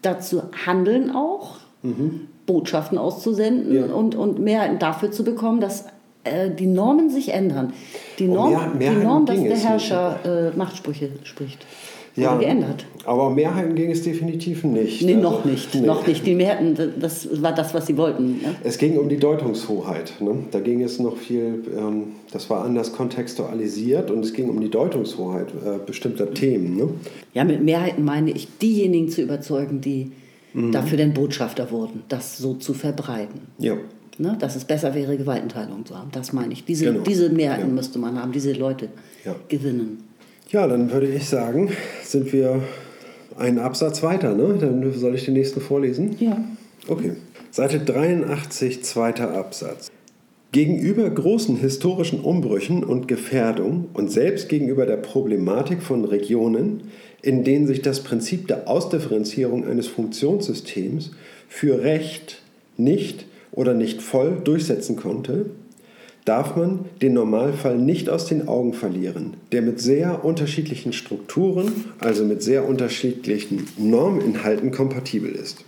[0.01, 2.27] dazu handeln auch, mhm.
[2.45, 3.85] Botschaften auszusenden ja.
[3.93, 5.85] und, und Mehrheiten dafür zu bekommen, dass
[6.23, 7.73] äh, die Normen sich ändern.
[8.17, 11.65] Die Norm, mehr, die Norm dass der Herrscher äh, Machtsprüche spricht.
[12.15, 12.85] Ja, geändert.
[13.05, 15.01] Aber Mehrheiten ging es definitiv nicht.
[15.03, 15.73] Nee, also, noch nicht.
[15.73, 15.81] Nee.
[15.81, 16.25] Noch nicht.
[16.25, 18.41] Die Mehrheiten, das war das, was sie wollten.
[18.41, 18.55] Ne?
[18.63, 20.13] Es ging um die Deutungshoheit.
[20.19, 20.43] Ne?
[20.51, 24.69] Da ging es noch viel, ähm, das war anders kontextualisiert und es ging um die
[24.69, 26.75] Deutungshoheit äh, bestimmter Themen.
[26.75, 26.89] Ne?
[27.33, 30.11] Ja, mit Mehrheiten meine ich, diejenigen zu überzeugen, die
[30.53, 30.71] mhm.
[30.71, 33.41] dafür denn Botschafter wurden, das so zu verbreiten.
[33.57, 33.77] Ja.
[34.17, 36.09] Ne, dass es besser wäre, Gewaltenteilung zu haben.
[36.11, 36.65] Das meine ich.
[36.65, 37.03] Diese, genau.
[37.03, 37.73] diese Mehrheiten ja.
[37.73, 38.89] müsste man haben, diese Leute
[39.23, 39.33] ja.
[39.47, 40.03] gewinnen.
[40.49, 41.71] Ja, dann würde ich sagen,
[42.03, 42.61] sind wir
[43.37, 44.35] einen Absatz weiter.
[44.35, 44.57] Ne?
[44.59, 46.15] Dann soll ich den nächsten vorlesen?
[46.19, 46.37] Ja.
[46.87, 47.13] Okay.
[47.51, 49.89] Seite 83, zweiter Absatz.
[50.51, 56.83] Gegenüber großen historischen Umbrüchen und Gefährdungen und selbst gegenüber der Problematik von Regionen
[57.21, 61.11] in denen sich das Prinzip der Ausdifferenzierung eines Funktionssystems
[61.47, 62.41] für Recht
[62.77, 65.47] nicht oder nicht voll durchsetzen konnte,
[66.25, 72.23] darf man den Normalfall nicht aus den Augen verlieren, der mit sehr unterschiedlichen Strukturen, also
[72.23, 75.65] mit sehr unterschiedlichen Norminhalten kompatibel ist.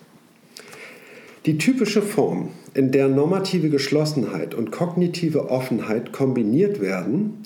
[1.47, 7.37] Die typische Form, in der normative Geschlossenheit und kognitive Offenheit kombiniert werden,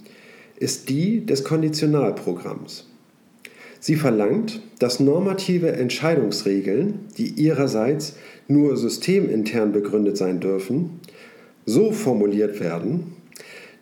[0.57, 2.85] ist die des Konditionalprogramms.
[3.85, 8.15] Sie verlangt, dass normative Entscheidungsregeln, die ihrerseits
[8.47, 11.01] nur systemintern begründet sein dürfen,
[11.67, 13.13] so formuliert werden,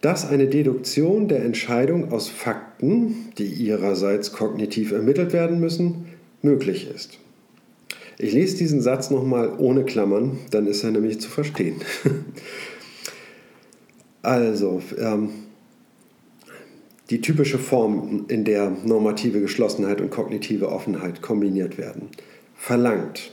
[0.01, 6.07] dass eine Deduktion der Entscheidung aus Fakten, die ihrerseits kognitiv ermittelt werden müssen,
[6.41, 7.19] möglich ist.
[8.19, 11.77] Ich lese diesen Satz nochmal ohne Klammern, dann ist er nämlich zu verstehen.
[14.21, 15.29] also, ähm,
[17.09, 22.09] die typische Form, in der normative Geschlossenheit und kognitive Offenheit kombiniert werden,
[22.55, 23.31] verlangt,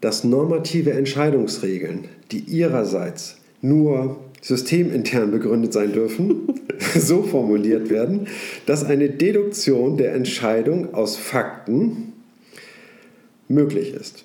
[0.00, 6.48] dass normative Entscheidungsregeln, die ihrerseits nur systemintern begründet sein dürfen,
[6.96, 8.28] so formuliert werden,
[8.66, 12.12] dass eine Deduktion der Entscheidung aus Fakten
[13.48, 14.24] möglich ist.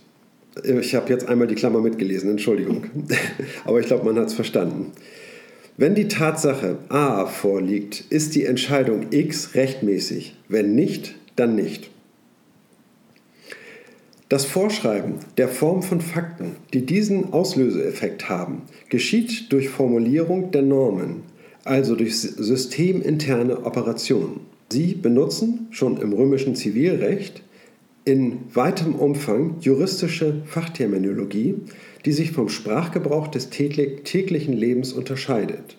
[0.64, 2.86] Ich habe jetzt einmal die Klammer mitgelesen, Entschuldigung.
[3.66, 4.92] Aber ich glaube, man hat es verstanden.
[5.78, 10.36] Wenn die Tatsache A vorliegt, ist die Entscheidung X rechtmäßig.
[10.48, 11.90] Wenn nicht, dann nicht.
[14.32, 21.24] Das Vorschreiben der Form von Fakten, die diesen Auslöseeffekt haben, geschieht durch Formulierung der Normen,
[21.66, 24.40] also durch systeminterne Operationen.
[24.72, 27.44] Sie benutzen schon im römischen Zivilrecht
[28.06, 31.56] in weitem Umfang juristische Fachterminologie,
[32.06, 35.78] die sich vom Sprachgebrauch des täglichen Lebens unterscheidet.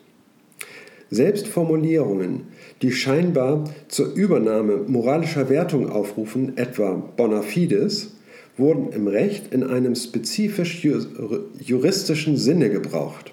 [1.11, 2.45] Selbst Formulierungen,
[2.81, 8.17] die scheinbar zur Übernahme moralischer Wertung aufrufen, etwa bona fides,
[8.57, 10.87] wurden im Recht in einem spezifisch
[11.61, 13.33] juristischen Sinne gebraucht.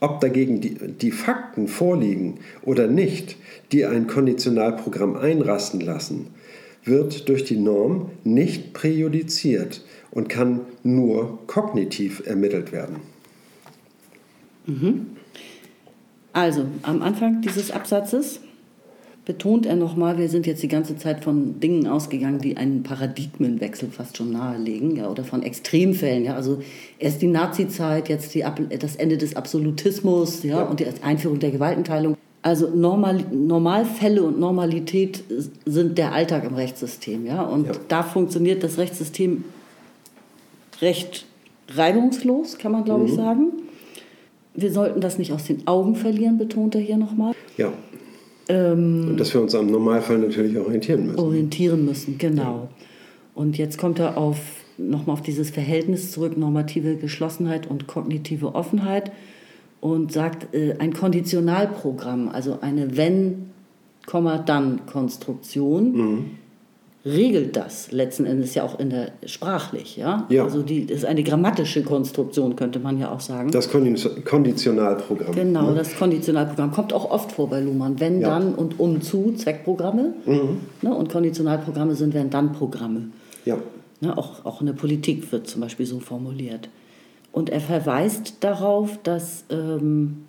[0.00, 3.36] Ob dagegen die, die Fakten vorliegen oder nicht,
[3.70, 6.26] die ein Konditionalprogramm einrasten lassen,
[6.84, 12.96] wird durch die Norm nicht präjudiziert und kann nur kognitiv ermittelt werden.
[14.66, 15.08] Mhm.
[16.32, 18.40] Also, am Anfang dieses Absatzes
[19.24, 23.90] betont er nochmal, wir sind jetzt die ganze Zeit von Dingen ausgegangen, die einen Paradigmenwechsel
[23.90, 26.24] fast schon nahelegen, ja, oder von Extremfällen.
[26.24, 26.34] Ja.
[26.34, 26.60] Also
[26.98, 28.44] erst die Nazi-Zeit, jetzt die,
[28.78, 30.62] das Ende des Absolutismus ja, ja.
[30.62, 32.16] und die Einführung der Gewaltenteilung.
[32.42, 35.22] Also Normal, Normalfälle und Normalität
[35.64, 37.24] sind der Alltag im Rechtssystem.
[37.24, 37.42] Ja?
[37.42, 37.72] Und ja.
[37.86, 39.44] da funktioniert das Rechtssystem
[40.82, 41.26] recht
[41.68, 43.08] reibungslos, kann man glaube mhm.
[43.08, 43.52] ich sagen.
[44.54, 47.32] Wir sollten das nicht aus den Augen verlieren, betont er hier nochmal.
[47.56, 47.72] Ja.
[48.48, 51.18] Ähm, und dass wir uns am Normalfall natürlich orientieren müssen.
[51.18, 52.42] Orientieren müssen, genau.
[52.42, 52.68] Ja.
[53.34, 54.38] Und jetzt kommt er auf,
[54.76, 59.10] nochmal auf dieses Verhältnis zurück, normative Geschlossenheit und kognitive Offenheit
[59.80, 63.50] und sagt, äh, ein Konditionalprogramm, also eine Wenn,
[64.46, 66.30] dann Konstruktion, mhm.
[67.04, 69.96] Regelt das letzten Endes ja auch in der sprachlich.
[69.96, 70.26] Ja?
[70.28, 70.44] ja.
[70.44, 73.50] Also die das ist eine grammatische Konstruktion, könnte man ja auch sagen.
[73.50, 75.34] Das Konditionalprogramm.
[75.34, 75.74] Genau, ne?
[75.74, 77.98] das Konditionalprogramm kommt auch oft vor bei Luhmann.
[77.98, 78.28] Wenn, ja.
[78.28, 80.14] dann und um zu Zweckprogramme.
[80.24, 80.58] Mhm.
[80.82, 80.94] Ne?
[80.94, 83.08] Und Konditionalprogramme sind Wenn-Dann-Programme.
[83.44, 83.58] Ja.
[84.00, 84.16] Ne?
[84.16, 86.68] Auch, auch in der Politik wird zum Beispiel so formuliert.
[87.32, 90.24] Und er verweist darauf, dass, ähm,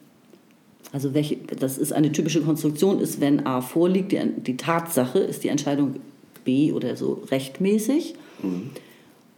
[0.92, 5.44] also welche, das ist eine typische Konstruktion, ist, wenn A vorliegt, die, die Tatsache ist
[5.44, 5.96] die Entscheidung
[6.44, 8.16] B oder so rechtmäßig.
[8.42, 8.72] Mhm.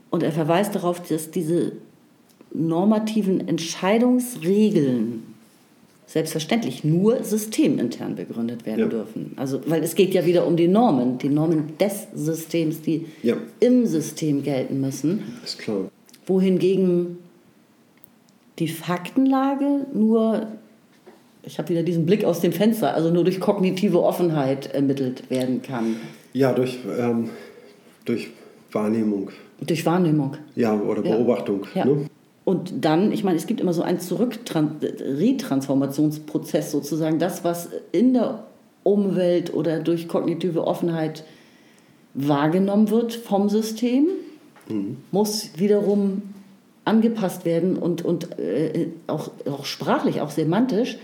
[0.09, 1.73] Und er verweist darauf, dass diese
[2.53, 5.23] normativen Entscheidungsregeln
[6.07, 8.87] selbstverständlich nur systemintern begründet werden ja.
[8.87, 9.33] dürfen.
[9.37, 13.35] Also, weil es geht ja wieder um die Normen, die Normen des Systems, die ja.
[13.59, 15.23] im System gelten müssen.
[15.43, 15.89] Ist klar.
[16.27, 17.17] Wohingegen
[18.59, 20.47] die Faktenlage nur,
[21.43, 25.61] ich habe wieder diesen Blick aus dem Fenster, also nur durch kognitive Offenheit ermittelt werden
[25.61, 25.97] kann.
[26.35, 27.29] Ja, durch, ähm,
[28.03, 28.31] durch
[28.73, 29.29] Wahrnehmung.
[29.65, 30.35] Durch Wahrnehmung.
[30.57, 31.65] Ja, oder Beobachtung.
[31.73, 31.85] Ja.
[31.85, 32.07] Ne?
[32.43, 37.19] Und dann, ich meine, es gibt immer so einen Zurück-Retransformationsprozess sozusagen.
[37.19, 38.43] Das, was in der
[38.83, 41.23] Umwelt oder durch kognitive Offenheit
[42.13, 44.07] wahrgenommen wird vom System,
[44.67, 44.97] mhm.
[45.11, 46.21] muss wiederum
[46.83, 50.97] angepasst werden und, und äh, auch, auch sprachlich, auch semantisch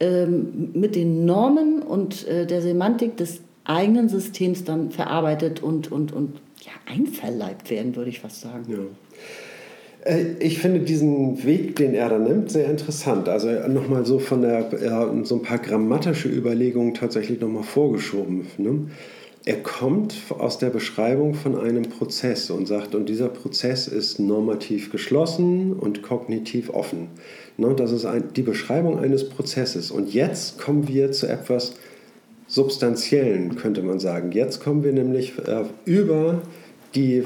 [0.00, 6.12] ähm, mit den Normen und äh, der Semantik des eigenen Systems dann verarbeitet und, und,
[6.12, 8.64] und ja, einverleibt werden, würde ich fast sagen.
[8.68, 10.12] Ja.
[10.12, 13.28] Äh, ich finde diesen Weg, den er da nimmt, sehr interessant.
[13.28, 14.70] Also nochmal so von der,
[15.24, 18.46] so ein paar grammatische Überlegungen tatsächlich nochmal vorgeschoben.
[18.58, 18.88] Ne?
[19.44, 24.90] Er kommt aus der Beschreibung von einem Prozess und sagt, und dieser Prozess ist normativ
[24.90, 27.10] geschlossen und kognitiv offen.
[27.56, 29.92] Ne, das ist ein, die Beschreibung eines Prozesses.
[29.92, 31.76] Und jetzt kommen wir zu etwas
[32.48, 34.32] Substanziellen, könnte man sagen.
[34.32, 36.42] Jetzt kommen wir nämlich äh, über
[36.94, 37.24] die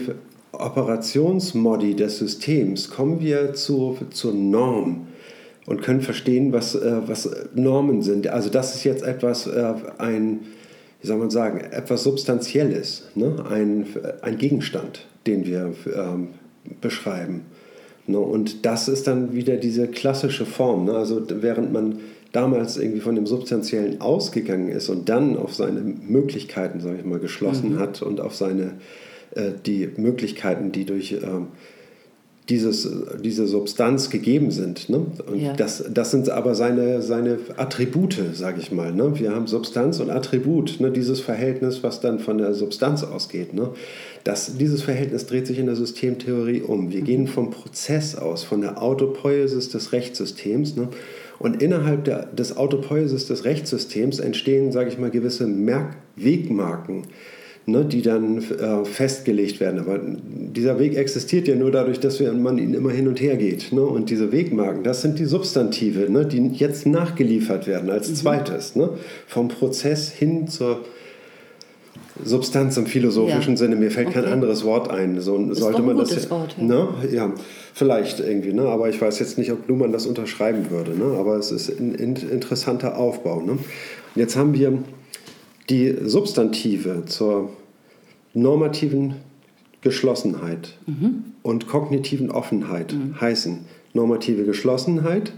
[0.53, 5.09] Operationsmodi des Systems, kommen wir zu, zur Norm
[5.67, 8.29] und können verstehen, was, äh, was Normen sind.
[8.29, 10.41] Also das ist jetzt etwas, äh, ein
[11.01, 13.45] wie soll man sagen, etwas Substanzielles, ne?
[13.49, 13.87] ein,
[14.23, 16.29] ein Gegenstand, den wir ähm,
[16.81, 17.47] beschreiben.
[18.07, 18.19] Ne?
[18.19, 20.85] Und das ist dann wieder diese klassische Form.
[20.85, 20.93] Ne?
[20.93, 22.01] Also während man
[22.33, 27.19] damals irgendwie von dem Substanziellen ausgegangen ist und dann auf seine Möglichkeiten, sage ich mal,
[27.19, 27.79] geschlossen mhm.
[27.79, 28.75] hat und auf seine,
[29.35, 31.49] äh, die Möglichkeiten, die durch ähm,
[32.51, 32.89] dieses,
[33.23, 34.89] diese Substanz gegeben sind.
[34.89, 35.07] Ne?
[35.27, 35.53] Und ja.
[35.53, 38.93] das, das sind aber seine, seine Attribute, sage ich mal.
[38.93, 39.19] Ne?
[39.19, 40.91] Wir haben Substanz und Attribut, ne?
[40.91, 43.55] dieses Verhältnis, was dann von der Substanz ausgeht.
[43.55, 43.71] Ne?
[44.25, 46.91] Das, dieses Verhältnis dreht sich in der Systemtheorie um.
[46.91, 47.05] Wir mhm.
[47.05, 50.77] gehen vom Prozess aus, von der Autopoiesis des Rechtssystems.
[50.77, 50.89] Ne?
[51.41, 57.07] Und innerhalb der, des Autopoiesis des Rechtssystems entstehen, sage ich mal, gewisse Merk Wegmarken
[57.67, 59.81] ne, die dann äh, festgelegt werden.
[59.81, 63.37] Aber dieser Weg existiert ja nur dadurch, dass wir, man ihn immer hin und her
[63.37, 63.73] geht.
[63.73, 63.83] Ne?
[63.83, 68.15] Und diese Wegmarken, das sind die Substantive, ne, die jetzt nachgeliefert werden als mhm.
[68.15, 68.77] zweites.
[68.77, 68.91] Ne?
[69.27, 70.81] Vom Prozess hin zur
[72.23, 73.57] Substanz im philosophischen ja.
[73.57, 73.77] Sinne.
[73.77, 74.23] Mir fällt okay.
[74.23, 75.21] kein anderes Wort ein.
[75.21, 76.31] So ist sollte man das.
[76.31, 76.65] Wort, ja.
[76.65, 76.89] Ne?
[77.11, 77.33] ja,
[77.73, 78.53] vielleicht irgendwie.
[78.53, 78.63] Ne?
[78.63, 80.93] Aber ich weiß jetzt nicht, ob Luhmann das unterschreiben würde.
[80.93, 81.17] Ne?
[81.19, 83.41] Aber es ist ein, ein interessanter Aufbau.
[83.41, 83.59] Ne?
[84.15, 84.79] Jetzt haben wir
[85.69, 87.51] die Substantive zur
[88.35, 89.17] normativen
[89.83, 91.25] Geschlossenheit mhm.
[91.43, 93.21] und kognitiven Offenheit mhm.
[93.21, 93.61] heißen
[93.93, 95.33] normative Geschlossenheit,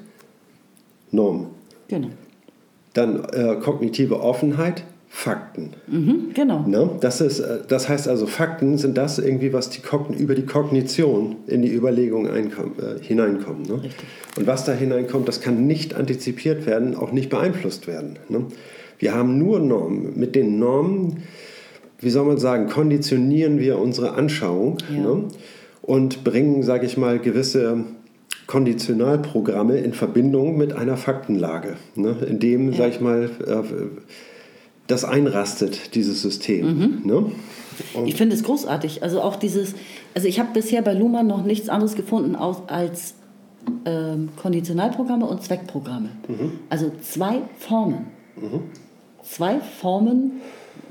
[1.11, 1.49] Norm.
[1.88, 2.09] Genau.
[2.95, 5.75] Dann äh, kognitive Offenheit, Fakten.
[5.87, 6.66] Mhm, genau.
[6.66, 6.90] Ne?
[7.01, 9.81] Das, ist, äh, das heißt also, Fakten sind das irgendwie, was die
[10.18, 12.42] über die Kognition in die Überlegung äh,
[13.01, 13.68] hineinkommt.
[13.68, 13.83] Ne?
[14.37, 18.18] Und was da hineinkommt, das kann nicht antizipiert werden, auch nicht beeinflusst werden.
[18.31, 18.46] Ne?
[18.98, 20.18] Wir haben nur Normen.
[20.18, 21.22] Mit den Normen,
[22.01, 24.98] wie soll man sagen, konditionieren wir unsere Anschauung ja.
[24.98, 25.25] ne?
[25.83, 27.85] und bringen, sage ich mal, gewisse
[28.46, 32.16] Konditionalprogramme in Verbindung mit einer Faktenlage, ne?
[32.29, 32.79] in dem, ja.
[32.79, 33.62] sage ich mal, äh,
[34.92, 36.78] das einrastet, dieses System.
[36.78, 37.01] Mhm.
[37.05, 37.32] Ne?
[38.05, 39.03] ich finde es großartig.
[39.03, 39.74] Also auch dieses,
[40.14, 43.14] also ich habe bisher bei Luhmann noch nichts anderes gefunden als
[43.84, 46.11] ähm, Konditionalprogramme und Zweckprogramme.
[46.28, 46.53] Mhm.
[46.68, 48.07] Also zwei Formen.
[48.36, 48.61] Mhm
[49.22, 50.40] zwei Formen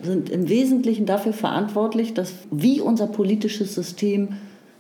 [0.02, 4.30] sind im Wesentlichen dafür verantwortlich, dass wie unser politisches System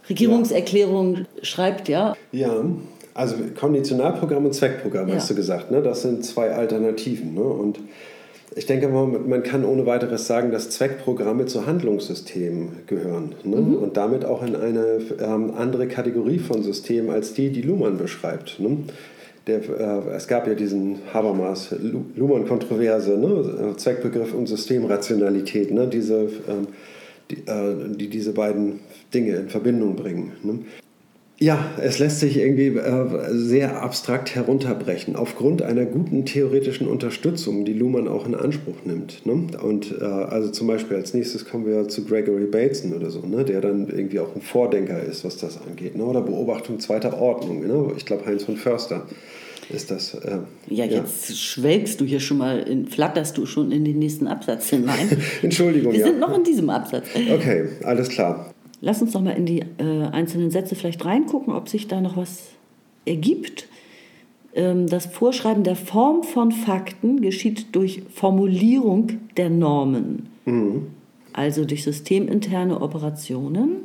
[0.10, 1.44] Regierungserklärungen ja.
[1.44, 2.16] schreibt, ja.
[2.32, 2.66] Ja,
[3.14, 5.16] also Konditionalprogramm und Zweckprogramm ja.
[5.16, 5.82] hast du gesagt, ne?
[5.82, 7.44] Das sind zwei Alternativen, ne?
[7.44, 7.80] Und
[8.56, 13.58] ich denke mal, man kann ohne weiteres sagen, dass Zweckprogramme zu Handlungssystemen gehören ne?
[13.58, 13.76] mhm.
[13.76, 18.60] und damit auch in eine ähm, andere Kategorie von Systemen als die, die Luhmann beschreibt.
[18.60, 18.80] Ne?
[19.48, 21.74] der, äh, es gab ja diesen Habermas,
[22.16, 23.76] Luhmann-Kontroverse, ne?
[23.78, 25.88] Zweckbegriff und Systemrationalität, ne?
[25.88, 26.68] diese, ähm,
[27.30, 28.82] die, äh, die diese beiden
[29.14, 30.32] Dinge in Verbindung bringen.
[31.42, 37.74] Ja, es lässt sich irgendwie äh, sehr abstrakt herunterbrechen, aufgrund einer guten theoretischen Unterstützung, die
[37.74, 39.26] Luhmann auch in Anspruch nimmt.
[39.26, 39.48] Ne?
[39.60, 43.44] Und äh, also zum Beispiel als nächstes kommen wir zu Gregory Bateson oder so, ne?
[43.44, 45.96] der dann irgendwie auch ein Vordenker ist, was das angeht.
[45.96, 46.06] Ne?
[46.06, 47.66] Oder Beobachtung zweiter Ordnung.
[47.66, 47.92] Ne?
[47.98, 49.08] Ich glaube, Heinz von Förster
[49.74, 50.14] ist das.
[50.14, 50.38] Äh,
[50.70, 51.36] ja, jetzt ja.
[51.36, 55.10] schwelgst du hier schon mal, in, flatterst du schon in den nächsten Absatz hinein.
[55.42, 55.92] Entschuldigung.
[55.92, 56.06] Wir ja.
[56.06, 57.08] sind noch in diesem Absatz.
[57.16, 58.51] Okay, alles klar.
[58.82, 62.18] Lass uns noch mal in die äh, einzelnen Sätze vielleicht reingucken, ob sich da noch
[62.18, 62.50] was
[63.06, 63.68] ergibt.
[64.54, 70.88] Ähm, das Vorschreiben der Form von Fakten geschieht durch Formulierung der Normen, mhm.
[71.32, 73.84] also durch systeminterne Operationen.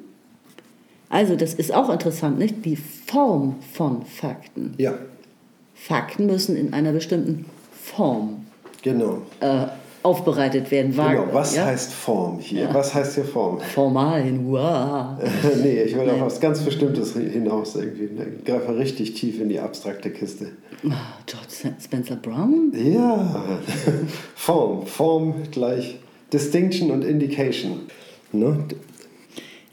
[1.09, 2.65] Also das ist auch interessant, nicht?
[2.65, 4.75] Die Form von Fakten.
[4.79, 4.95] Ja.
[5.75, 8.47] Fakten müssen in einer bestimmten Form
[8.83, 9.23] genau.
[9.41, 9.67] äh,
[10.07, 10.97] aufbereitet werden.
[10.97, 11.67] Wagen, genau, was ja?
[11.67, 12.63] heißt Form hier?
[12.63, 12.75] Ja.
[12.75, 13.61] Was heißt hier Form?
[13.61, 15.19] Formal, wow.
[15.63, 18.09] nee, ich will auf was ganz Bestimmtes hinaus irgendwie.
[18.39, 20.53] Ich greife richtig tief in die abstrakte Kiste.
[20.85, 20.91] Oh,
[21.27, 22.73] George Spencer Brown?
[22.73, 23.45] Ja,
[24.37, 24.87] Form.
[24.87, 25.99] Form gleich
[26.33, 27.81] Distinction und Indication.
[28.31, 28.65] Ne?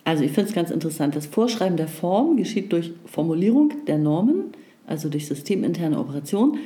[0.04, 1.16] Also ich finde es ganz interessant.
[1.16, 4.54] Das Vorschreiben der Form geschieht durch Formulierung der Normen,
[4.88, 6.58] also durch systeminterne Operation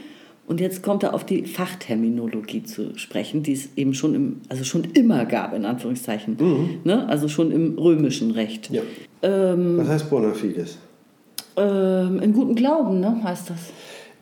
[0.48, 4.64] und jetzt kommt er auf die Fachterminologie zu sprechen, die es eben schon, im, also
[4.64, 6.38] schon immer gab, in Anführungszeichen.
[6.40, 6.80] Mhm.
[6.86, 7.08] Ne?
[7.10, 8.70] Also schon im römischen Recht.
[8.72, 8.82] Ja.
[9.22, 10.78] Ähm, Was heißt bona fides?
[11.58, 13.60] Ähm, Im guten Glauben, ne, heißt das.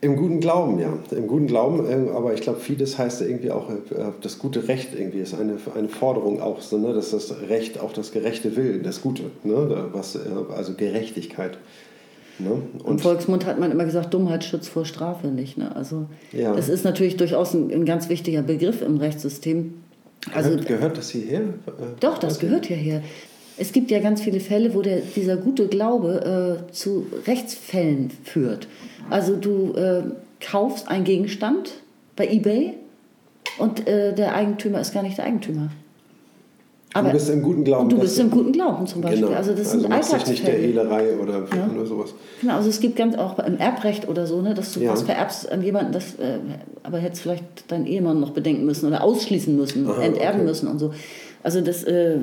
[0.01, 0.97] Im guten Glauben, ja.
[1.11, 3.76] Im guten Glauben, äh, aber ich glaube, Fides heißt irgendwie auch, äh,
[4.21, 7.93] das gute Recht irgendwie ist eine, eine Forderung auch, so, ne, dass das Recht auch
[7.93, 10.19] das gerechte Willen, das Gute, ne, was, äh,
[10.55, 11.57] also Gerechtigkeit.
[12.39, 12.61] Ne?
[12.83, 15.57] Und Im Volksmund hat man immer gesagt, Dummheit schützt vor Strafe nicht.
[15.57, 15.75] Ne?
[15.75, 16.53] Also ja.
[16.53, 19.75] das ist natürlich durchaus ein, ein, ganz wichtiger Begriff im Rechtssystem.
[20.33, 21.41] Also, gehört, gehört das hierher?
[21.41, 23.01] Äh, Doch, das gehört hierher.
[23.57, 28.67] Es gibt ja ganz viele Fälle, wo der, dieser gute Glaube äh, zu Rechtsfällen führt.
[29.09, 30.03] Also du äh,
[30.41, 31.73] kaufst einen Gegenstand
[32.15, 32.73] bei eBay
[33.57, 35.69] und äh, der Eigentümer ist gar nicht der Eigentümer.
[36.96, 37.89] Aber, du bist im guten Glauben.
[37.89, 39.26] du bist im guten Glauben zum Beispiel.
[39.26, 39.36] Genau.
[39.36, 40.30] Also das also sind Alltagsfälle.
[40.32, 41.70] nicht der Hehlerei oder, ja.
[41.76, 42.14] oder sowas.
[42.39, 44.93] Genau, also es gibt ganz auch im Erbrecht oder so, ne, dass du ja.
[44.93, 46.39] was vererbst an jemanden, das, äh,
[46.84, 50.48] aber hättest vielleicht deinen Ehemann noch bedenken müssen oder ausschließen müssen, Aha, enterben okay.
[50.48, 50.93] müssen und so.
[51.43, 52.16] Also das, äh,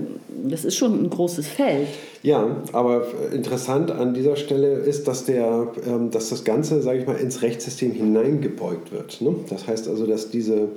[0.49, 1.89] das ist schon ein großes Feld.
[2.23, 7.07] Ja, aber interessant an dieser Stelle ist, dass, der, ähm, dass das Ganze, sage ich
[7.07, 9.20] mal, ins Rechtssystem hineingebeugt wird.
[9.20, 9.35] Ne?
[9.51, 10.70] Das heißt also, dass diese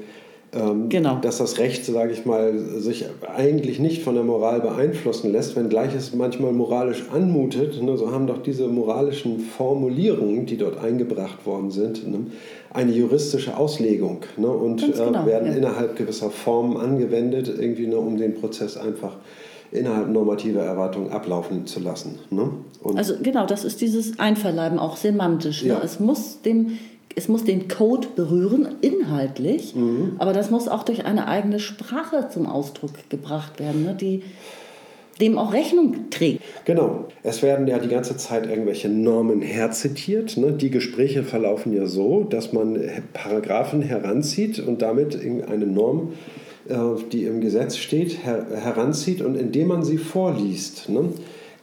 [0.56, 1.20] ähm, genau.
[1.22, 5.94] dass das Recht, sage ich mal, sich eigentlich nicht von der Moral beeinflussen lässt, wenngleich
[5.94, 7.82] es manchmal moralisch anmutet.
[7.82, 12.28] Ne, so haben doch diese moralischen Formulierungen, die dort eingebracht worden sind, ne,
[12.74, 15.58] eine juristische Auslegung ne, und äh, genau, äh, werden ja.
[15.58, 19.18] innerhalb gewisser Formen angewendet, irgendwie nur um den Prozess einfach
[19.72, 22.20] innerhalb normativer Erwartungen ablaufen zu lassen.
[22.30, 22.50] Ne?
[22.96, 25.64] also genau, das ist dieses Einverleiben auch semantisch.
[25.64, 25.70] Ne?
[25.70, 25.82] Ja.
[25.84, 26.78] Es muss dem
[27.16, 30.16] es muss den Code berühren, inhaltlich, mhm.
[30.20, 34.22] aber das muss auch durch eine eigene Sprache zum Ausdruck gebracht werden, ne, die
[35.22, 36.42] dem auch Rechnung trägt.
[36.66, 37.06] Genau.
[37.24, 40.36] Es werden ja die ganze Zeit irgendwelche Normen herzitiert.
[40.36, 40.52] Ne?
[40.52, 42.78] Die Gespräche verlaufen ja so, dass man
[43.14, 46.14] Paragraphen heranzieht und damit eine Norm,
[46.68, 46.76] äh,
[47.14, 50.90] die im Gesetz steht, heranzieht und indem man sie vorliest.
[50.90, 51.12] Ne?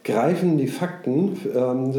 [0.04, 1.92] Greifen die Fakten, ähm,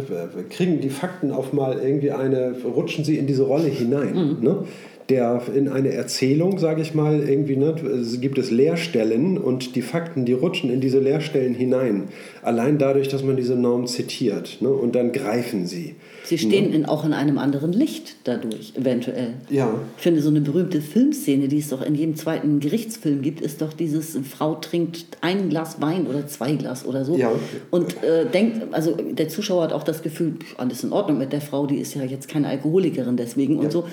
[0.50, 4.14] kriegen die Fakten auf mal irgendwie eine, rutschen sie in diese Rolle hinein.
[4.14, 4.44] Mhm.
[4.44, 4.64] Ne?
[5.10, 7.76] Der in eine Erzählung, sage ich mal, irgendwie ne,
[8.22, 12.04] gibt es Leerstellen und die Fakten, die rutschen in diese Leerstellen hinein.
[12.42, 14.70] Allein dadurch, dass man diese Norm zitiert ne?
[14.70, 15.96] und dann greifen sie.
[16.26, 16.76] Sie stehen ja.
[16.76, 19.34] in, auch in einem anderen Licht dadurch, eventuell.
[19.50, 19.76] Ja.
[19.98, 23.62] Ich finde, so eine berühmte Filmszene, die es doch in jedem zweiten Gerichtsfilm gibt, ist
[23.62, 27.18] doch dieses, Frau trinkt ein Glas Wein oder zwei Glas oder so.
[27.18, 27.32] Ja.
[27.72, 31.42] Und äh, denkt, also der Zuschauer hat auch das Gefühl, alles in Ordnung mit der
[31.42, 33.62] Frau, die ist ja jetzt keine Alkoholikerin deswegen ja.
[33.64, 33.86] und so.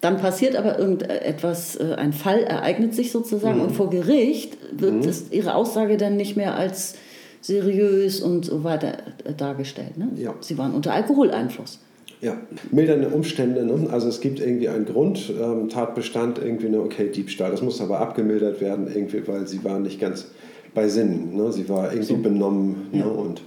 [0.00, 3.64] Dann passiert aber irgendetwas, äh, ein Fall ereignet sich sozusagen mhm.
[3.64, 5.08] und vor Gericht wird mhm.
[5.08, 6.94] es, ihre Aussage dann nicht mehr als
[7.40, 9.96] seriös und so weiter äh, dargestellt.
[9.96, 10.10] Ne?
[10.16, 10.34] Ja.
[10.40, 11.80] Sie waren unter Alkoholeinfluss.
[12.20, 12.36] Ja,
[12.72, 13.64] mildernde Umstände.
[13.64, 13.88] Ne?
[13.90, 17.50] Also es gibt irgendwie einen Grund, ähm, Tatbestand, irgendwie eine, okay, Diebstahl.
[17.50, 20.26] Das muss aber abgemildert werden, irgendwie, weil sie war nicht ganz
[20.74, 21.36] bei Sinnen.
[21.36, 21.52] Ne?
[21.52, 22.16] Sie war irgendwie so.
[22.16, 23.00] benommen ne?
[23.00, 23.06] ja.
[23.06, 23.12] ne?
[23.12, 23.42] und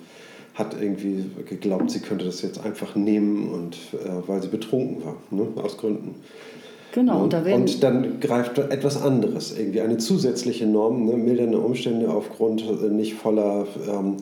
[0.53, 5.15] hat irgendwie geglaubt, sie könnte das jetzt einfach nehmen und äh, weil sie betrunken war,
[5.31, 5.47] ne?
[5.55, 6.15] aus Gründen.
[6.93, 11.59] Genau, und, da werden und dann greift etwas anderes, irgendwie eine zusätzliche Norm, ne, mildernde
[11.59, 14.17] Umstände aufgrund äh, nicht voller ähm,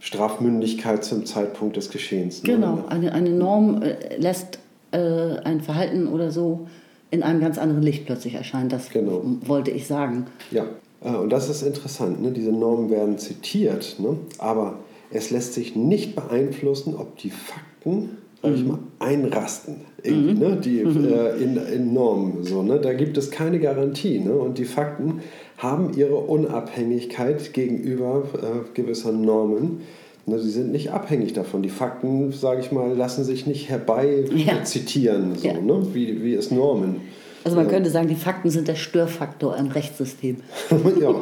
[0.00, 2.42] Strafmündigkeit zum Zeitpunkt des Geschehens.
[2.42, 2.54] Ne?
[2.54, 4.58] Genau, eine, eine Norm äh, lässt
[4.92, 4.98] äh,
[5.44, 6.66] ein Verhalten oder so
[7.10, 8.72] in einem ganz anderen Licht plötzlich erscheint.
[8.72, 9.22] Das Genau.
[9.46, 10.26] wollte ich sagen.
[10.50, 10.64] Ja,
[11.02, 12.22] äh, und das ist interessant.
[12.22, 12.32] Ne?
[12.32, 14.16] Diese Normen werden zitiert, ne?
[14.38, 14.78] aber
[15.10, 19.82] es lässt sich nicht beeinflussen, ob die Fakten, ich mal, einrasten.
[20.02, 20.56] Irgendwie, ne?
[20.62, 22.42] die, äh, in, in Normen.
[22.44, 22.78] So, ne?
[22.80, 24.18] Da gibt es keine Garantie.
[24.18, 24.32] Ne?
[24.32, 25.20] Und die Fakten
[25.58, 29.80] haben ihre Unabhängigkeit gegenüber äh, gewisser Normen.
[30.26, 30.38] Ne?
[30.38, 31.62] Sie sind nicht abhängig davon.
[31.62, 34.62] Die Fakten, sage ich mal, lassen sich nicht herbei Ja.
[34.64, 35.54] zitieren, so, Ja.
[35.60, 35.86] ne?
[35.92, 36.96] wie, wie es Normen.
[37.42, 40.36] Also man könnte sagen, die Fakten sind der Störfaktor im Rechtssystem.
[41.00, 41.14] ja,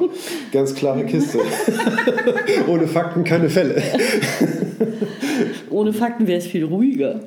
[0.52, 1.38] ganz klare Kiste.
[2.68, 3.80] Ohne Fakten keine Fälle.
[5.78, 7.20] Ohne Fakten wäre es viel ruhiger,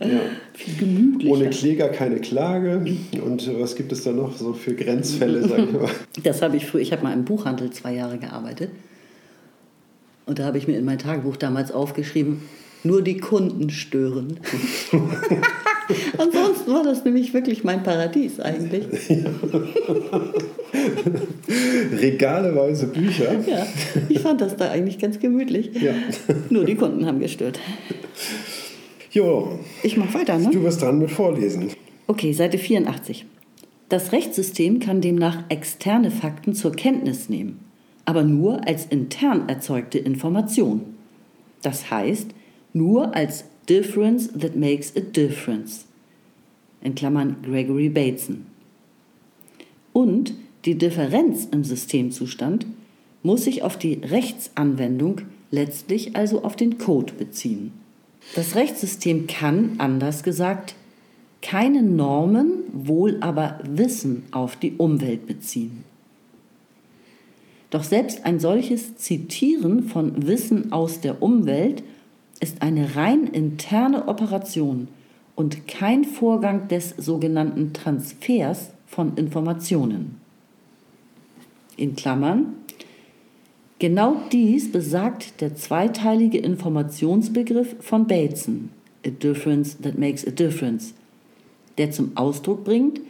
[0.54, 1.34] viel gemütlicher.
[1.34, 2.86] Ohne Kläger keine Klage.
[3.24, 5.90] Und was gibt es da noch so für Grenzfälle, sag ich mal?
[6.24, 8.72] Das habe ich früher, ich habe mal im Buchhandel zwei Jahre gearbeitet.
[10.26, 12.42] Und da habe ich mir in mein Tagebuch damals aufgeschrieben,
[12.84, 14.38] nur die Kunden stören.
[16.18, 18.86] Ansonsten war das nämlich wirklich mein Paradies eigentlich.
[22.00, 23.40] Regaleweise Bücher.
[23.48, 23.66] Ja,
[24.10, 25.72] ich fand das da eigentlich ganz gemütlich.
[25.82, 25.94] Ja.
[26.50, 27.60] Nur die Kunden haben gestört.
[29.12, 30.50] Jo, Ich mache weiter, ne?
[30.52, 31.72] du bist dran mit Vorlesen.
[32.08, 33.26] Okay, Seite 84.
[33.90, 37.60] Das Rechtssystem kann demnach externe Fakten zur Kenntnis nehmen,
[38.06, 40.82] aber nur als intern erzeugte Information.
[41.62, 42.28] Das heißt,
[42.74, 45.86] nur als Difference that makes a difference.
[46.82, 48.46] In Klammern Gregory Bateson.
[49.94, 50.34] Und
[50.66, 52.66] die Differenz im Systemzustand
[53.24, 57.72] muss sich auf die Rechtsanwendung, letztlich also auf den Code beziehen.
[58.36, 60.76] Das Rechtssystem kann, anders gesagt,
[61.42, 65.84] keine Normen, wohl aber Wissen auf die Umwelt beziehen.
[67.72, 71.84] Doch selbst ein solches Zitieren von Wissen aus der Umwelt
[72.42, 74.90] ist eine rein interne Operation
[75.36, 80.20] und kein Vorgang des sogenannten Transfers von Informationen.
[81.78, 82.56] In Klammern,
[83.82, 88.70] Genau dies besagt der zweiteilige Informationsbegriff von Bateson,
[89.04, 90.94] a difference that makes a difference,
[91.80, 93.02] der zum Ausdruck bringt,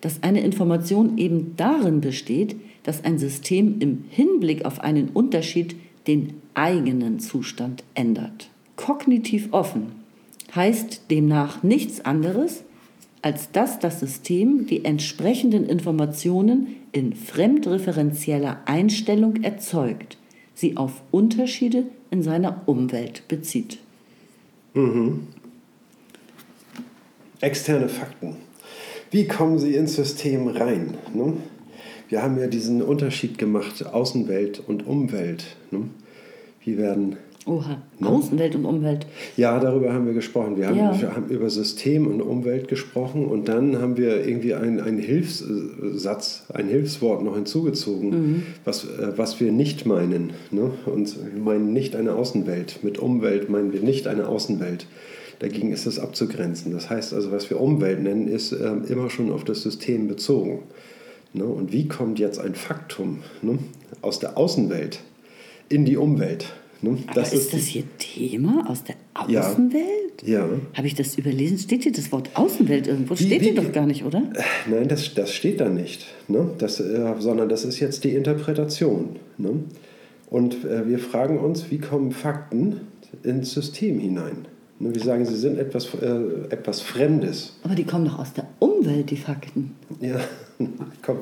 [0.00, 2.54] dass eine Information eben darin besteht,
[2.84, 5.74] dass ein System im Hinblick auf einen Unterschied
[6.06, 8.51] den eigenen Zustand ändert.
[8.76, 9.92] Kognitiv offen
[10.54, 12.64] heißt demnach nichts anderes,
[13.22, 20.18] als dass das System die entsprechenden Informationen in fremdreferenzieller Einstellung erzeugt,
[20.54, 23.78] sie auf Unterschiede in seiner Umwelt bezieht.
[27.40, 28.36] Externe Fakten.
[29.10, 30.94] Wie kommen sie ins System rein?
[31.14, 31.34] Ne?
[32.08, 35.56] Wir haben ja diesen Unterschied gemacht, Außenwelt und Umwelt.
[35.70, 35.88] Ne?
[36.64, 39.04] Wie werden Oha, Außenwelt und Umwelt.
[39.36, 40.56] Ja, darüber haben wir gesprochen.
[40.56, 41.00] Wir haben, Ja.
[41.00, 46.68] wir haben über System und Umwelt gesprochen und dann haben wir irgendwie einen, Hilfssatz, ein
[46.68, 50.34] Hilfswort noch hinzugezogen, was, äh, was wir nicht meinen.
[50.52, 50.70] Ne?
[50.86, 52.84] Und wir meinen nicht eine Außenwelt.
[52.84, 54.86] Mit Umwelt meinen wir nicht eine Außenwelt.
[55.40, 56.70] Dagegen ist es abzugrenzen.
[56.70, 60.60] Das heißt also, was wir Umwelt nennen, ist ähm, immer schon auf das System bezogen.
[61.32, 61.44] Ne?
[61.44, 63.58] Und wie kommt jetzt ein Faktum ne?
[64.00, 65.00] aus der Außenwelt
[65.68, 66.52] in die Umwelt?
[66.84, 66.98] Ne?
[67.06, 68.96] Aber ist, das hier Thema aus der
[69.28, 69.48] Ja.
[69.48, 70.22] Außenwelt?
[70.24, 70.48] Ja.
[70.74, 71.58] Habe ich das überlesen?
[71.58, 73.16] Steht hier das Wort Außenwelt irgendwo?
[73.18, 74.22] Wie- Steht wie- hier doch gar nicht, oder?
[74.68, 76.50] Nein, das, das steht da nicht, ne?
[76.58, 79.16] das, äh, sondern das ist jetzt die Interpretation.
[79.38, 79.50] Ne?
[80.28, 82.80] Und äh, wir fragen uns, wie kommen Fakten
[83.22, 84.46] ins System hinein?
[84.84, 87.54] Wir sagen, sie sind etwas, äh, etwas Fremdes.
[87.62, 89.76] Aber die kommen doch aus der Umwelt, die Fakten.
[90.00, 90.16] Ja,
[91.02, 91.18] komm.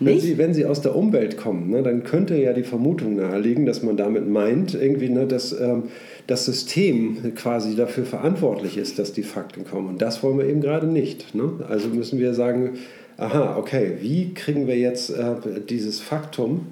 [0.00, 3.66] Wenn sie, wenn sie aus der Umwelt kommen, ne, dann könnte ja die Vermutung naheliegen,
[3.66, 5.84] dass man damit meint, irgendwie, ne, dass ähm,
[6.28, 9.88] das System quasi dafür verantwortlich ist, dass die Fakten kommen.
[9.88, 11.34] Und das wollen wir eben gerade nicht.
[11.34, 11.50] Ne?
[11.68, 12.74] Also müssen wir sagen,
[13.16, 15.34] aha, okay, wie kriegen wir jetzt äh,
[15.68, 16.66] dieses Faktum,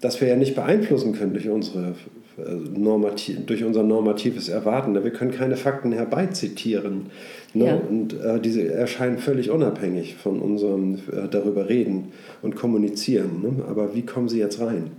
[0.00, 1.94] das wir ja nicht beeinflussen können durch, unsere,
[2.38, 4.94] äh, normati durch unser normatives Erwarten.
[4.94, 7.06] Wir können keine Fakten herbeizitieren.
[7.54, 7.66] Ne?
[7.66, 7.76] Ja.
[7.76, 12.12] Und äh, diese erscheinen völlig unabhängig von unserem äh, darüber reden
[12.42, 13.42] und kommunizieren.
[13.42, 13.64] Ne?
[13.66, 14.90] Aber wie kommen sie jetzt rein?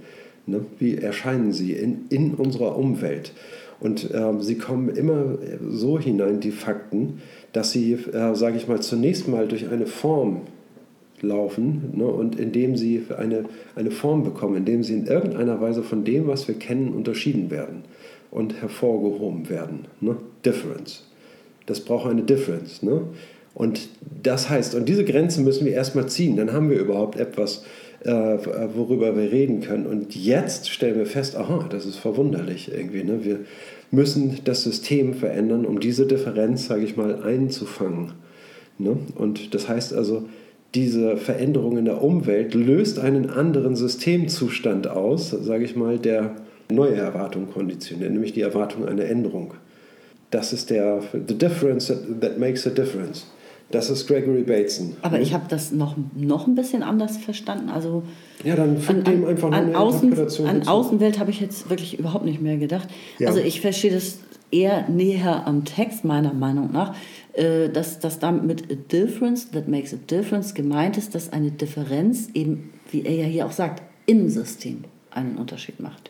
[0.47, 0.61] Ne?
[0.79, 3.33] Wie erscheinen sie in, in unserer Umwelt?
[3.79, 5.38] Und ähm, sie kommen immer
[5.69, 7.21] so hinein, die Fakten,
[7.53, 10.41] dass sie, äh, sage ich mal, zunächst mal durch eine Form
[11.22, 13.45] laufen ne, und indem sie eine,
[13.76, 17.84] eine Form bekommen, indem sie in irgendeiner Weise von dem, was wir kennen, unterschieden werden
[18.32, 19.86] und hervorgehoben werden.
[19.99, 20.18] Ne?
[20.45, 21.03] Difference.
[21.65, 22.84] Das braucht eine Difference.
[22.84, 23.01] Ne?
[23.53, 23.89] Und
[24.22, 27.65] das heißt, und diese Grenze müssen wir erstmal ziehen, dann haben wir überhaupt etwas,
[28.03, 29.88] äh, worüber wir reden können.
[29.88, 33.03] Und jetzt stellen wir fest, aha, das ist verwunderlich irgendwie.
[33.03, 33.26] Ne?
[33.26, 33.39] Wir
[33.89, 38.13] müssen das System verändern, um diese Differenz, sage ich mal, einzufangen.
[38.78, 38.97] Ne?
[39.15, 40.26] Und das heißt also,
[40.76, 46.36] diese Veränderung in der Umwelt löst einen anderen Systemzustand aus, sage ich mal, der
[46.70, 49.53] neue Erwartung konditioniert, nämlich die Erwartung einer Änderung.
[50.32, 53.28] Das ist der the difference that, makes a difference.
[53.72, 54.95] Das ist Gregory Bateson.
[55.01, 57.70] Aber ich habe das noch, noch ein bisschen anders verstanden.
[57.70, 58.03] Also
[58.43, 60.72] ja, dann fügt dem einfach an, eine Außen, Interpretation An hinzu.
[60.72, 62.88] Außenwelt habe ich jetzt wirklich überhaupt nicht mehr gedacht.
[63.20, 63.28] Ja.
[63.28, 64.20] Also ich verstehe das
[64.51, 66.95] eher näher am Text, meiner Meinung nach,
[67.38, 72.29] dass, dass damit mit a difference, that makes a difference, gemeint ist, dass eine Differenz
[72.33, 76.09] eben, wie er ja hier auch sagt, im System einen Unterschied macht.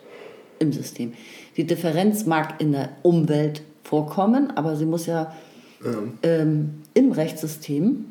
[0.58, 1.12] Im System.
[1.56, 5.34] Die Differenz mag in der Umwelt vorkommen, aber sie muss ja
[6.22, 8.06] ähm, im Rechtssystem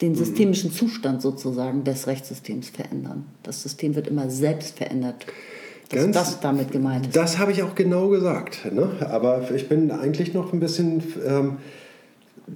[0.00, 3.24] den systemischen Zustand sozusagen des Rechtssystems verändern.
[3.42, 5.26] Das System wird immer selbst verändert.
[5.88, 7.16] Dass Ganz- das damit gemeint ist.
[7.16, 8.70] Das habe ich auch genau gesagt.
[8.70, 8.90] Ne?
[9.00, 11.56] Aber ich bin eigentlich noch ein bisschen ähm,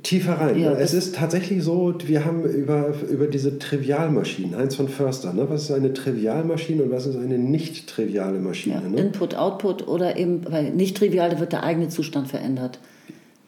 [0.03, 0.59] tiefer rein.
[0.59, 5.47] Ja, es ist tatsächlich so, wir haben über, über diese Trivialmaschinen, Heinz von Förster, ne?
[5.49, 8.83] was ist eine Trivialmaschine und was ist eine nicht triviale Maschine?
[8.83, 9.01] Ja, ne?
[9.01, 12.79] Input, Output oder eben, weil nicht trivial, da wird der eigene Zustand verändert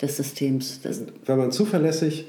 [0.01, 0.81] des Systems.
[0.83, 2.27] Das, Wenn man zuverlässig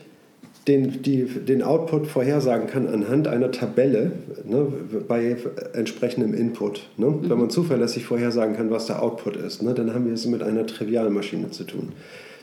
[0.67, 4.13] den, die, den Output vorhersagen kann anhand einer Tabelle
[4.45, 4.67] ne,
[5.07, 5.37] bei
[5.73, 6.89] entsprechendem Input.
[6.97, 7.07] Ne?
[7.07, 7.29] Mhm.
[7.29, 10.41] Wenn man zuverlässig vorhersagen kann, was der Output ist, ne, dann haben wir es mit
[10.41, 11.91] einer Trivialmaschine zu tun.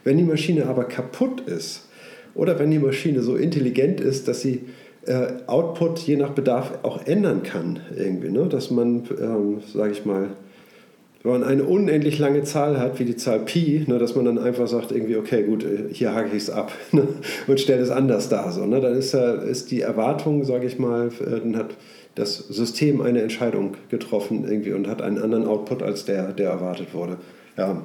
[0.04, 1.88] Wenn die Maschine aber kaputt ist
[2.34, 4.62] oder wenn die Maschine so intelligent ist, dass sie
[5.06, 8.48] äh, Output je nach Bedarf auch ändern kann, irgendwie, ne?
[8.48, 10.30] dass man, ähm, sage ich mal,
[11.22, 14.38] wenn man eine unendlich lange Zahl hat, wie die Zahl Pi, ne, dass man dann
[14.38, 17.06] einfach sagt, irgendwie, okay, gut, äh, hier hake ich es ab ne,
[17.46, 18.50] und stelle es anders dar.
[18.50, 21.76] So, ne, dann ist, ist die Erwartung, sage ich mal, äh, dann hat
[22.14, 26.92] das System eine Entscheidung getroffen irgendwie und hat einen anderen Output als der, der erwartet
[26.92, 27.16] wurde.
[27.56, 27.82] Ja.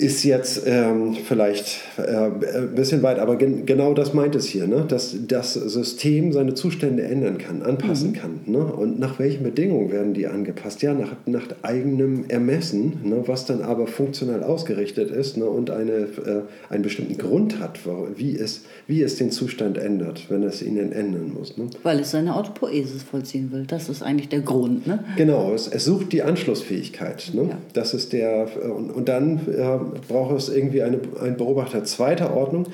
[0.00, 4.66] Ist jetzt ähm, vielleicht äh, ein bisschen weit, aber gen genau das meint es hier,
[4.66, 4.86] ne?
[4.88, 8.40] dass das System seine Zustände ändern kann, anpassen kann.
[8.46, 8.64] Ne?
[8.64, 10.80] Und nach welchen Bedingungen werden die angepasst?
[10.80, 13.24] Ja, nach, nach eigenem Ermessen, ne?
[13.26, 15.44] was dann aber funktional ausgerichtet ist ne?
[15.44, 17.80] und eine, äh, einen bestimmten Grund hat,
[18.16, 21.58] wie es, wie es den Zustand ändert, wenn es ihn denn ändern muss.
[21.58, 21.68] Ne?
[21.82, 23.64] weil es seine Autopoiesis vollziehen will.
[23.66, 24.86] Das ist eigentlich der Grund.
[24.86, 25.04] Ne?
[25.16, 27.30] Genau, es, es sucht die Anschlussfähigkeit.
[27.34, 27.42] Ne?
[27.50, 27.58] Ja.
[27.72, 32.66] Das ist der, und, und dann äh, braucht es irgendwie eine, einen Beobachter zweiter Ordnung.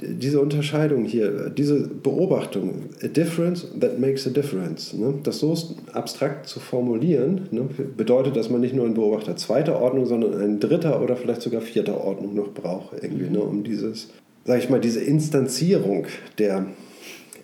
[0.00, 5.14] Diese Unterscheidung hier, diese Beobachtung, a difference that makes a difference, ne?
[5.24, 5.56] das so
[5.92, 7.62] abstrakt zu formulieren, ne?
[7.96, 11.62] bedeutet, dass man nicht nur einen Beobachter zweiter Ordnung, sondern einen dritter oder vielleicht sogar
[11.62, 13.40] vierter Ordnung noch braucht, irgendwie, ne?
[13.40, 14.08] um dieses,
[14.44, 16.06] sag ich mal, diese Instanzierung
[16.38, 16.66] der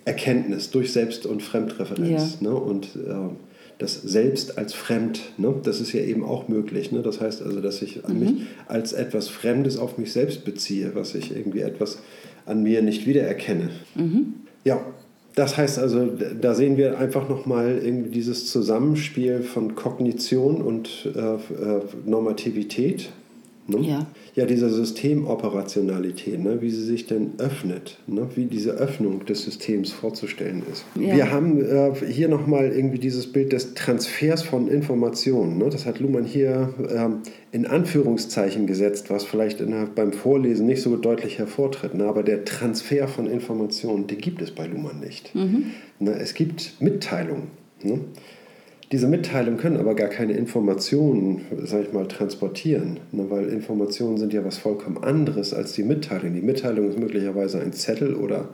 [0.05, 2.39] Erkenntnis durch Selbst- und Fremdreferenz.
[2.39, 2.55] Ne?
[2.55, 3.35] Und äh,
[3.77, 5.53] das Selbst als Fremd, ne?
[5.63, 6.91] das ist ja eben auch möglich.
[6.91, 7.01] Ne?
[7.01, 8.31] Das heißt also, dass ich an mich
[8.67, 11.99] als etwas Fremdes auf mich selbst beziehe, was ich irgendwie etwas
[12.45, 13.69] an mir nicht wiedererkenne.
[14.63, 14.79] Ja,
[15.35, 16.07] das heißt also,
[16.39, 23.09] da sehen wir einfach nochmal irgendwie dieses Zusammenspiel von Kognition und äh, äh, Normativität.
[23.67, 23.79] Ne?
[23.81, 24.07] Ja.
[24.35, 29.91] Ja, diese Systemoperationalität, ne, wie sie sich denn öffnet, ne, wie diese Öffnung des Systems
[29.91, 30.85] vorzustellen ist.
[30.95, 31.15] Ja.
[31.15, 35.57] Wir haben äh, hier nochmal irgendwie dieses Bild des Transfers von Informationen.
[35.57, 37.19] Ne, das hat Luhmann hier ähm,
[37.51, 41.95] in Anführungszeichen gesetzt, was vielleicht in beim Vorlesen nicht so deutlich hervortritt.
[41.95, 45.33] Ne, aber der Transfer von Informationen, den gibt es bei Luhmann nicht.
[45.33, 47.47] Ne, es gibt Mitteilungen.
[47.81, 48.01] Ne?
[48.91, 54.31] Diese Mitteilungen können aber gar keine Informationen, sag ich mal, transportieren, ne, weil Informationen sind
[54.31, 56.35] ja was vollkommen anderes als die Mitteilung.
[56.35, 58.49] Die Mitteilung ist möglicherweise ein Zettel oder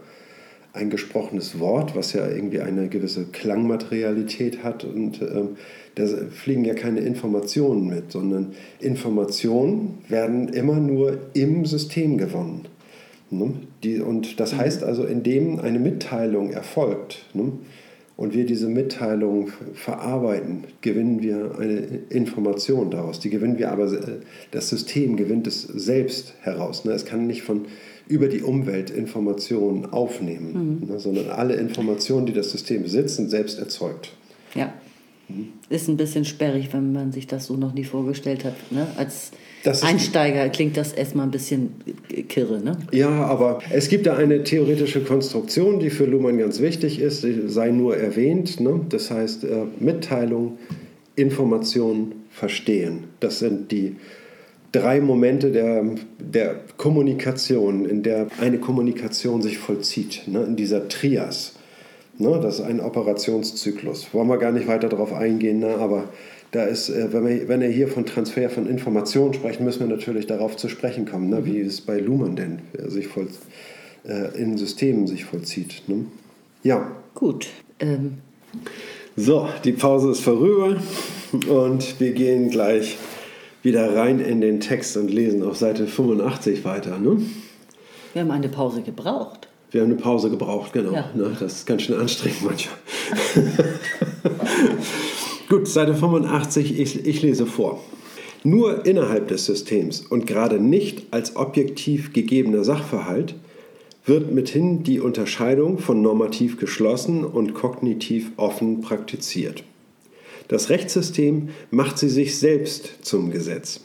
[0.74, 5.58] ein gesprochenes Wort, was ja irgendwie eine gewisse Klangmaterialität hat und ähm,
[5.96, 12.70] da fliegen ja keine Informationen mit, sondern Informationen werden immer nur im System gewonnen.
[13.32, 13.54] Ne?
[13.84, 17.52] Die, und das heißt also, indem eine Mitteilung erfolgt ne,
[18.22, 23.20] und wir diese Mitteilung verarbeiten, gewinnen wir eine Information daraus.
[23.20, 24.20] Die gewinnen wir aber, äh,
[24.52, 26.86] das System gewinnt es selbst heraus.
[26.86, 26.92] Ne?
[26.92, 27.66] Es kann nicht von
[28.08, 33.58] über die Umwelt Informationen aufnehmen, ne, sondern alle Informationen, die das System besitzt, sind selbst
[33.58, 34.12] erzeugt.
[34.54, 34.72] Ja.
[35.70, 38.54] Ist ein bisschen sperrig, wenn man sich das so noch nie vorgestellt hat.
[38.70, 38.86] Ne?
[38.98, 39.32] Als
[39.66, 41.74] Einsteiger klingt das erstmal ein bisschen
[42.30, 42.60] kirre.
[42.60, 42.78] Ne?
[42.92, 47.44] Ja, aber es gibt da eine theoretische Konstruktion, die für Luhmann ganz wichtig ist, die
[47.48, 48.60] sei nur erwähnt.
[48.60, 48.82] Ne?
[48.90, 50.58] Das heißt, äh, Mitteilung,
[51.16, 53.04] Information, Verstehen.
[53.20, 53.98] Das sind die
[54.72, 55.84] drei Momente der,
[56.18, 60.44] der Kommunikation, in der eine Kommunikation sich vollzieht, ne?
[60.44, 61.56] in dieser Trias.
[62.18, 62.40] Ne?
[62.42, 64.14] Das ist ein Operationszyklus.
[64.14, 65.76] Wollen wir gar nicht weiter darauf eingehen, ne?
[65.76, 66.06] aber
[66.52, 69.88] da ist, äh, wenn wir, wenn wir hier von Transfer von Informationen sprechen, müssen wir
[69.88, 71.46] natürlich darauf zu sprechen kommen, ne?
[71.46, 73.28] wie es bei Luhmann denn äh, sich voll,
[74.06, 75.84] äh, in Systemen sich vollzieht.
[75.88, 76.06] Ne?
[76.64, 76.92] Ja.
[77.16, 77.48] Gut.
[77.80, 78.18] Ähm.
[79.16, 80.78] So, die Pause ist vorüber
[81.48, 82.98] und wir gehen gleich
[83.64, 86.98] wieder rein in den Text und lesen auf Seite 85 weiter.
[86.98, 87.22] Ne?
[88.14, 89.48] Wir haben eine Pause gebraucht.
[89.72, 90.94] Wir haben eine Pause gebraucht, genau.
[90.94, 91.10] Ja.
[91.14, 91.36] Ne?
[91.40, 92.76] Das ist ganz schön anstrengend manchmal.
[95.52, 97.84] Gut, Seite 85, ich, ich lese vor.
[98.46, 103.36] Nur innerhalb des Systems und gerade nicht als objektiv gegebener Sachverhalt
[104.06, 109.66] wird mithin die Unterscheidung von normativ geschlossen und kognitiv offen praktiziert.
[110.48, 113.82] Das Rechtssystem macht sie sich selbst zum Gesetz.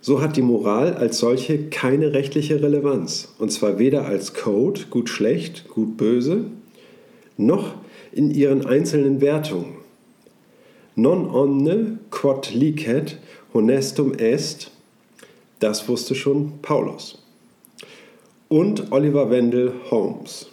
[0.00, 5.08] So hat die Moral als solche keine rechtliche Relevanz, und zwar weder als Code, gut
[5.08, 6.46] schlecht, gut böse,
[7.36, 7.76] noch
[8.10, 9.79] in ihren einzelnen Wertungen.
[11.00, 13.16] Non omne quod licet
[13.54, 14.70] honestum est,
[15.58, 17.16] das wusste schon Paulus.
[18.48, 20.50] Und Oliver Wendell Holmes.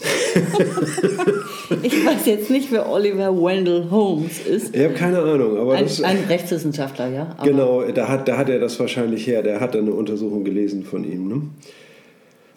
[1.82, 4.74] ich weiß jetzt nicht, wer Oliver Wendell Holmes ist.
[4.74, 5.58] Ich habe keine Ahnung.
[5.58, 7.34] Aber ein, das, ein Rechtswissenschaftler, ja.
[7.36, 9.42] Aber genau, da hat, da hat er das wahrscheinlich her.
[9.42, 11.28] Der hat eine Untersuchung gelesen von ihm.
[11.28, 11.42] Ne?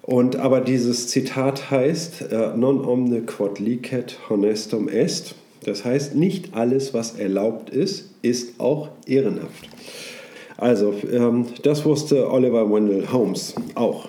[0.03, 5.36] Und, aber dieses Zitat heißt, äh, non omne quod licet honestum est.
[5.66, 9.68] Das heißt, nicht alles, was erlaubt ist, ist auch ehrenhaft.
[10.57, 14.07] Also, ähm, das wusste Oliver Wendell Holmes auch.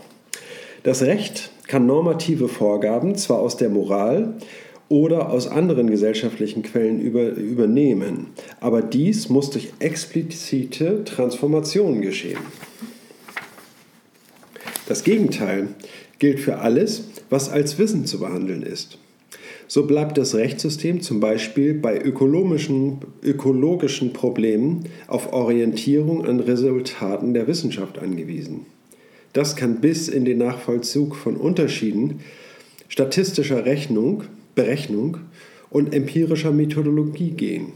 [0.83, 4.35] Das Recht kann normative Vorgaben zwar aus der Moral
[4.91, 8.27] oder aus anderen gesellschaftlichen Quellen über, übernehmen,
[8.61, 12.39] aber dies muss durch explizite Transformationen geschehen.
[14.87, 15.69] Das Gegenteil
[16.19, 18.99] gilt für alles, was als Wissen zu behandeln ist.
[19.69, 27.49] So bleibt das Rechtssystem zum Beispiel bei ökologischen, ökologischen Problemen auf Orientierung an Resultaten der
[27.49, 28.67] Wissenschaft angewiesen.
[29.33, 32.21] Das kann bis in den Nachvollzug von Unterschieden
[32.89, 35.19] statistischer Rechnung, Berechnung
[35.71, 37.73] und empirischer Methodologie gehen.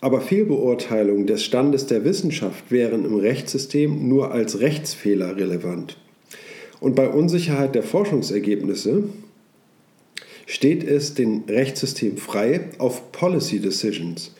[0.00, 5.96] Aber Fehlbeurteilungen des Standes der Wissenschaft wären im Rechtssystem nur als Rechtsfehler relevant.
[6.78, 9.04] Und bei Unsicherheit der Forschungsergebnisse
[10.48, 14.32] steht es dem Rechtssystem frei, auf Policy Decisions,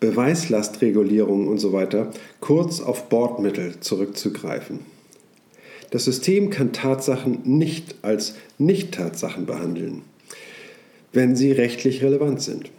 [0.00, 2.06] Beweislastregulierungen usw., so
[2.40, 4.80] kurz auf Bordmittel zurückzugreifen.
[5.90, 10.00] Das System kann Tatsachen nicht als Nicht-Tatsachen behandeln,
[11.12, 12.70] wenn sie rechtlich relevant sind.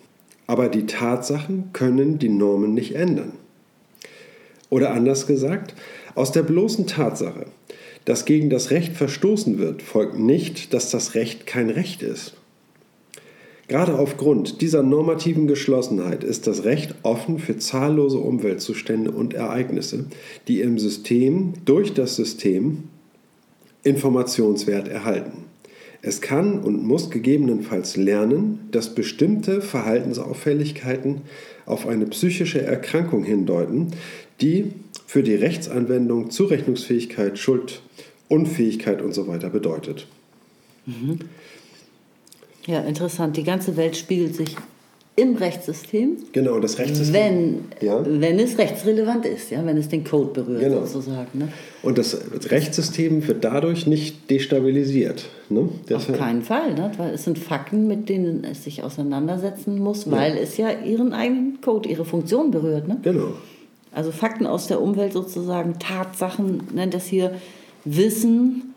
[0.47, 3.33] Aber die Tatsachen können die Normen nicht ändern.
[4.71, 5.75] Oder anders gesagt,
[6.15, 7.45] aus der bloßen Tatsache,
[8.05, 12.33] dass gegen das Recht verstoßen wird, folgt nicht, dass das Recht kein Recht ist.
[13.71, 20.07] Gerade aufgrund dieser normativen Geschlossenheit ist das Recht offen für zahllose Umweltzustände und Ereignisse,
[20.49, 22.83] die im System durch das System
[23.83, 25.45] Informationswert erhalten.
[26.01, 31.21] Es kann und muss gegebenenfalls lernen, dass bestimmte Verhaltensauffälligkeiten
[31.65, 33.93] auf eine psychische Erkrankung hindeuten,
[34.41, 34.73] die
[35.07, 37.81] für die Rechtsanwendung Zurechnungsfähigkeit, Schuld,
[38.27, 39.39] Unfähigkeit usw.
[39.39, 40.07] So bedeutet.
[40.85, 41.19] Mhm.
[42.67, 43.37] Ja, interessant.
[43.37, 44.55] Die ganze Welt spiegelt sich
[45.15, 46.17] im Rechtssystem.
[46.31, 47.13] Genau, das Rechtssystem.
[47.13, 48.01] Wenn, ja.
[48.05, 50.85] wenn es rechtsrelevant ist, ja, wenn es den Code berührt, genau.
[50.85, 51.37] sozusagen.
[51.37, 51.49] Ne?
[51.83, 52.17] Und das
[52.49, 55.25] Rechtssystem wird dadurch nicht destabilisiert.
[55.49, 55.67] Ne?
[55.93, 56.91] Auf keinen Fall, ne?
[56.97, 60.41] weil es sind Fakten, mit denen es sich auseinandersetzen muss, weil ja.
[60.41, 62.87] es ja ihren eigenen Code, ihre Funktion berührt.
[62.87, 62.97] Ne?
[63.03, 63.33] Genau.
[63.91, 67.33] Also Fakten aus der Umwelt sozusagen, Tatsachen, nennt das hier
[67.83, 68.70] Wissen,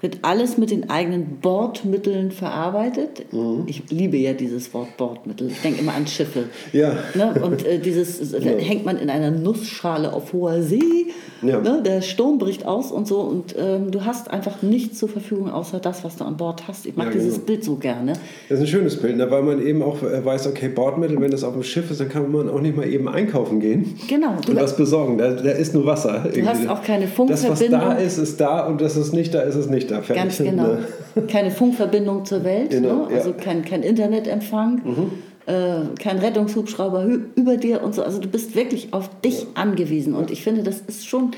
[0.00, 3.32] wird alles mit den eigenen Bordmitteln verarbeitet.
[3.32, 3.64] Mhm.
[3.66, 5.48] Ich liebe ja dieses Wort Bordmittel.
[5.48, 6.44] Ich denke immer an Schiffe.
[6.72, 6.92] Ja.
[7.14, 7.34] Ne?
[7.42, 8.38] Und äh, dieses ja.
[8.38, 11.06] hängt man in einer Nussschale auf hoher See.
[11.42, 11.60] Ja.
[11.60, 11.82] Ne?
[11.84, 13.20] Der Sturm bricht aus und so.
[13.20, 16.86] Und ähm, du hast einfach nichts zur Verfügung, außer das, was du an Bord hast.
[16.86, 17.46] Ich mag ja, dieses genau.
[17.46, 18.12] Bild so gerne.
[18.48, 19.28] Das ist ein schönes Bild, ne?
[19.32, 22.08] weil man eben auch äh, weiß, okay, Bordmittel, wenn das auf dem Schiff ist, dann
[22.08, 23.98] kann man auch nicht mal eben einkaufen gehen.
[24.08, 24.36] Genau.
[24.46, 25.18] Du und was besorgen.
[25.18, 26.20] Da, da ist nur Wasser.
[26.20, 26.46] Du irgendwie.
[26.46, 27.50] hast auch keine Funkverbindung.
[27.50, 30.02] Das, was da ist, ist da und das ist nicht da, ist es nicht da.
[30.02, 30.22] Fertig.
[30.22, 30.74] Ganz genau.
[30.74, 30.86] Ne?
[31.28, 33.14] Keine Funkverbindung zur Welt, genau, ne?
[33.14, 33.36] also ja.
[33.36, 34.82] kein, kein Internetempfang.
[34.84, 35.10] Mhm.
[35.46, 38.02] Äh, kein Rettungshubschrauber über dir und so.
[38.02, 39.46] Also du bist wirklich auf dich ja.
[39.54, 40.14] angewiesen.
[40.14, 41.30] Und ich finde, das ist schon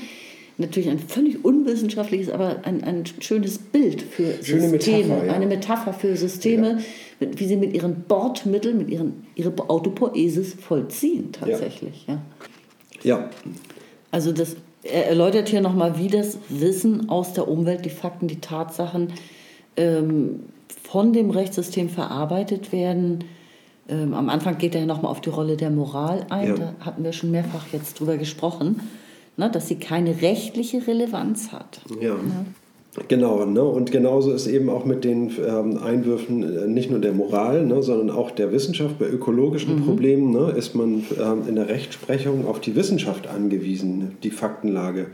[0.57, 4.97] natürlich ein völlig unwissenschaftliches, aber ein, ein schönes Bild für Schöne Systeme.
[4.97, 5.33] Metapher, ja.
[5.33, 6.79] Eine Metapher für Systeme,
[7.19, 7.27] ja.
[7.35, 12.05] wie sie mit ihren Bordmitteln, mit ihren ihre Autopoesis vollziehen tatsächlich.
[12.07, 12.21] Ja.
[13.03, 13.29] ja.
[14.11, 18.41] Also das er erläutert hier nochmal, wie das Wissen aus der Umwelt, die Fakten, die
[18.41, 19.13] Tatsachen
[19.77, 20.41] ähm,
[20.83, 23.23] von dem Rechtssystem verarbeitet werden.
[23.87, 26.47] Ähm, am Anfang geht er nochmal auf die Rolle der Moral ein.
[26.47, 26.55] Ja.
[26.55, 28.81] Da hatten wir schon mehrfach jetzt drüber gesprochen,
[29.37, 31.81] ne, dass sie keine rechtliche Relevanz hat.
[32.01, 32.09] Ja.
[32.09, 32.19] ja.
[33.07, 33.63] Genau, ne?
[33.63, 37.81] und genauso ist eben auch mit den ähm, Einwürfen äh, nicht nur der Moral, ne,
[37.81, 38.99] sondern auch der Wissenschaft.
[38.99, 39.85] Bei ökologischen mhm.
[39.85, 45.07] Problemen ne, ist man ähm, in der Rechtsprechung auf die Wissenschaft angewiesen, die Faktenlage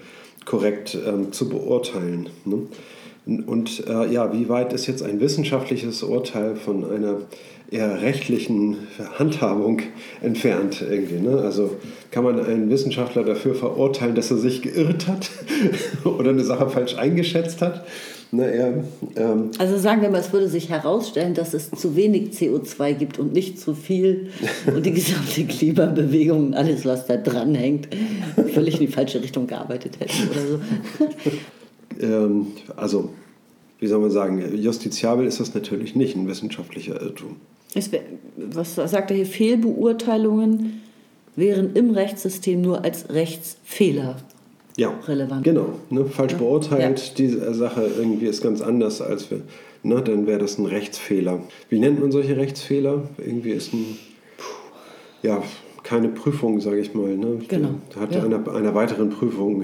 [0.46, 2.30] korrekt ähm, zu beurteilen.
[2.46, 2.64] Ne?
[3.28, 7.18] Und äh, ja, wie weit ist jetzt ein wissenschaftliches Urteil von einer
[7.70, 8.78] eher rechtlichen
[9.20, 9.82] Handhabung
[10.22, 11.20] entfernt irgendwie.
[11.20, 11.42] Ne?
[11.42, 11.76] Also
[12.12, 15.30] kann man einen Wissenschaftler dafür verurteilen, dass er sich geirrt hat
[16.06, 17.86] oder eine Sache falsch eingeschätzt hat.
[18.32, 18.84] Na, er,
[19.16, 23.20] ähm also sagen wir mal, es würde sich herausstellen, dass es zu wenig CO2 gibt
[23.20, 24.32] und nicht zu viel
[24.74, 27.88] und die gesamte Klimabewegung und alles, was da dran hängt,
[28.54, 30.60] völlig in die falsche Richtung gearbeitet hätten oder so.
[32.00, 33.10] Ähm, also,
[33.80, 37.38] wie soll man sagen, justiziabel ist das natürlich nicht, ein wissenschaftlicher Irrtum.
[37.74, 38.02] Wär,
[38.38, 39.26] was sagt er hier?
[39.26, 40.82] Fehlbeurteilungen
[41.36, 44.18] wären im Rechtssystem nur als Rechtsfehler
[44.78, 45.44] ja, relevant.
[45.44, 46.38] Genau, ne, falsch ja.
[46.38, 47.14] beurteilt, ja.
[47.18, 49.42] diese Sache irgendwie ist ganz anders als wir.
[49.84, 51.42] Ne, dann wäre das ein Rechtsfehler.
[51.70, 53.04] Wie nennt man solche Rechtsfehler?
[53.18, 53.98] Irgendwie ist ein,
[55.22, 55.44] ja,
[55.88, 57.16] keine Prüfung, sage ich mal.
[57.16, 57.40] Ne?
[57.48, 57.70] Genau.
[57.98, 58.24] Hat ja.
[58.24, 59.64] einer, einer weiteren Prüfung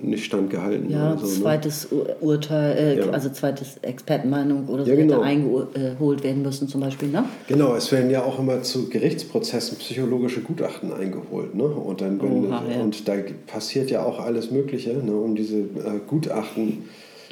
[0.00, 0.90] nicht standgehalten.
[0.90, 1.32] Ja, so, ne?
[1.32, 2.16] zweites ne?
[2.20, 3.10] Urteil, äh, ja.
[3.10, 5.16] also zweites Expertenmeinung oder so ja, genau.
[5.16, 7.08] hätte eingeholt werden müssen zum Beispiel.
[7.08, 7.24] Ne?
[7.46, 11.54] Genau, es werden ja auch immer zu Gerichtsprozessen psychologische Gutachten eingeholt.
[11.54, 11.64] Ne?
[11.64, 13.14] Und, dann, Oha, und da
[13.46, 15.12] passiert ja auch alles Mögliche, ne?
[15.12, 16.84] um diese äh, Gutachten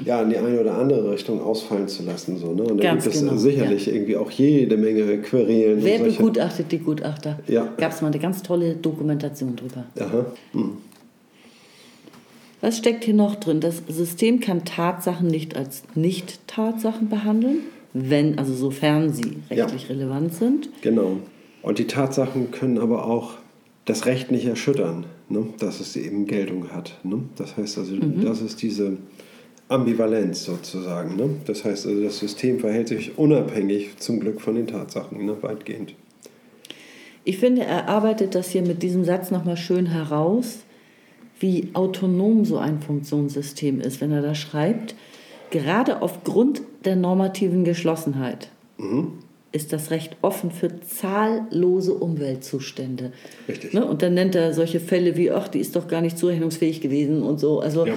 [0.05, 2.39] ja, in die eine oder andere Richtung ausfallen zu lassen.
[2.39, 2.63] So, ne?
[2.63, 3.93] Und da Ganz gibt es genau, sicherlich ja.
[3.93, 5.83] irgendwie auch jede Menge Querelen.
[5.83, 7.39] Wer begutachtet die Gutachter?
[7.47, 7.73] Ja.
[7.77, 9.85] Gab es mal eine ganz tolle Dokumentation drüber.
[9.99, 10.27] Aha.
[10.53, 10.79] Hm.
[12.61, 13.61] Was steckt hier noch drin?
[13.61, 17.59] Das System kann Tatsachen nicht als Nicht-Tatsachen behandeln,
[17.93, 19.95] wenn, also sofern sie rechtlich ja.
[19.95, 20.69] relevant sind.
[20.81, 21.17] Genau.
[21.63, 23.35] Und die Tatsachen können aber auch
[23.85, 25.47] das Recht nicht erschüttern, ne?
[25.59, 26.99] dass es eben Geltung hat.
[27.03, 27.25] Ne?
[27.37, 28.25] Das heißt also, mhm.
[28.25, 28.97] das ist diese
[29.69, 31.17] Ambivalenz sozusagen.
[31.17, 31.31] Ne?
[31.47, 35.37] Das heißt also, das System verhält sich unabhängig zum Glück von den Tatsachen, ne?
[35.43, 35.95] weitgehend.
[37.25, 40.59] Ich finde, er arbeitet das hier mit diesem Satz nochmal schön heraus,
[41.39, 44.95] wie autonom so ein Funktionssystem ist, wenn er da schreibt,
[45.51, 48.49] gerade aufgrund der normativen Geschlossenheit
[48.79, 49.13] mhm.
[49.53, 53.13] ist das Recht offen für zahllose Umweltzustände.
[53.49, 53.73] Richtig.
[53.73, 53.85] Ne?
[53.85, 57.23] Und dann nennt er solche Fälle wie, ach, die ist doch gar nicht zurechnungsfähig gewesen
[57.23, 57.61] und so.
[57.61, 57.95] Also ja.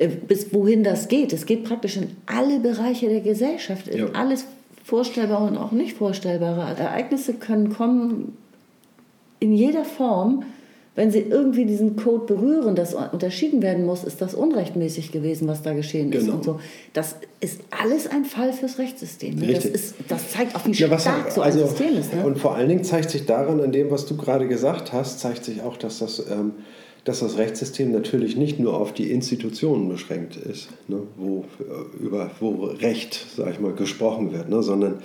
[0.00, 1.32] Äh, bis wohin das geht.
[1.32, 4.06] Es geht praktisch in alle Bereiche der Gesellschaft, in ja.
[4.14, 4.46] alles
[4.82, 8.36] vorstellbare und auch nicht vorstellbare Ereignisse können kommen
[9.40, 10.44] in jeder Form.
[10.96, 15.62] Wenn sie irgendwie diesen Code berühren, das unterschieden werden muss, ist das unrechtmäßig gewesen, was
[15.62, 16.36] da geschehen ist genau.
[16.36, 16.60] und so.
[16.94, 19.36] Das ist alles ein Fall fürs Rechtssystem.
[19.36, 19.52] Ne?
[19.52, 22.14] Das, ist, das zeigt auch, wie ja, stark so also, ein System ist.
[22.14, 22.24] Ne?
[22.24, 25.44] Und vor allen Dingen zeigt sich daran, an dem, was du gerade gesagt hast, zeigt
[25.44, 26.54] sich auch, dass das ähm,
[27.04, 32.30] dass das Rechtssystem natürlich nicht nur auf die Institutionen beschränkt ist, ne, wo, äh, über,
[32.40, 34.98] wo Recht, sag ich mal, gesprochen wird, ne, sondern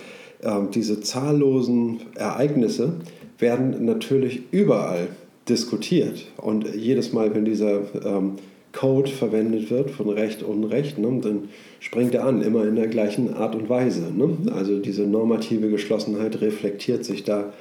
[0.43, 2.93] ähm, diese zahllosen Ereignisse
[3.39, 5.07] werden natürlich überall
[5.47, 6.25] diskutiert.
[6.37, 8.33] Und jedes Mal, wenn dieser ähm,
[8.73, 12.87] Code verwendet wird von Recht und Unrecht, ne, dann springt er an, immer in der
[12.87, 14.11] gleichen Art und Weise.
[14.13, 14.51] Ne?
[14.53, 17.53] Also diese normative Geschlossenheit reflektiert sich da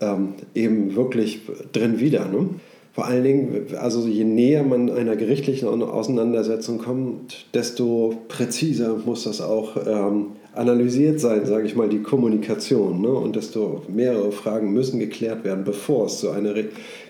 [0.00, 1.40] ähm, eben wirklich
[1.72, 2.26] drin wieder.
[2.26, 2.50] Ne?
[2.92, 9.40] Vor allen Dingen, also je näher man einer gerichtlichen Auseinandersetzung kommt, desto präziser muss das
[9.40, 13.00] auch ähm, analysiert sein, sage ich mal, die Kommunikation.
[13.00, 13.08] Ne?
[13.10, 16.54] Und desto mehrere Fragen müssen geklärt werden, bevor es zu einer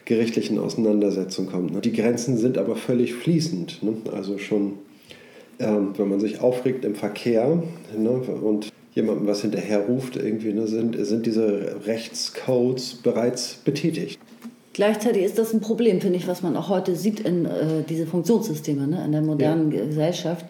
[0.05, 1.73] gerichtlichen Auseinandersetzung kommt.
[1.73, 1.81] Ne?
[1.81, 3.83] Die Grenzen sind aber völlig fließend.
[3.83, 3.95] Ne?
[4.13, 4.75] Also schon,
[5.59, 7.63] ähm, wenn man sich aufregt im Verkehr
[7.97, 8.11] ne?
[8.11, 14.19] und jemandem was hinterher ruft, irgendwie, ne, sind, sind diese Rechtscodes bereits betätigt.
[14.73, 18.07] Gleichzeitig ist das ein Problem, finde ich, was man auch heute sieht in äh, diese
[18.07, 19.85] Funktionssysteme, ne, in der modernen ja.
[19.85, 20.47] Gesellschaft.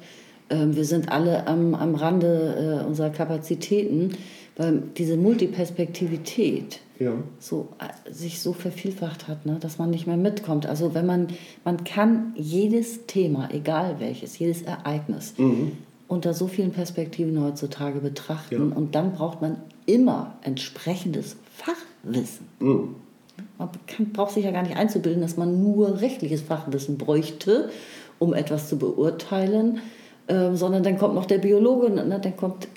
[0.50, 4.12] Ähm, wir sind alle am, am Rande äh, unserer Kapazitäten,
[4.56, 7.14] weil diese Multiperspektivität ja.
[7.38, 10.66] so, äh, sich so vervielfacht hat, ne, dass man nicht mehr mitkommt.
[10.66, 11.28] Also wenn man,
[11.64, 15.72] man kann jedes Thema, egal welches, jedes Ereignis, mhm.
[16.08, 18.76] unter so vielen Perspektiven heutzutage betrachten ja.
[18.76, 19.56] und dann braucht man
[19.86, 22.46] immer entsprechendes Fachwissen.
[22.58, 22.96] Mhm.
[23.60, 27.68] Man kann, braucht sich ja gar nicht einzubilden, dass man nur rechtliches Fachwissen bräuchte,
[28.18, 29.80] um etwas zu beurteilen,
[30.28, 32.68] äh, sondern dann kommt noch der Biologe, ne, dann kommt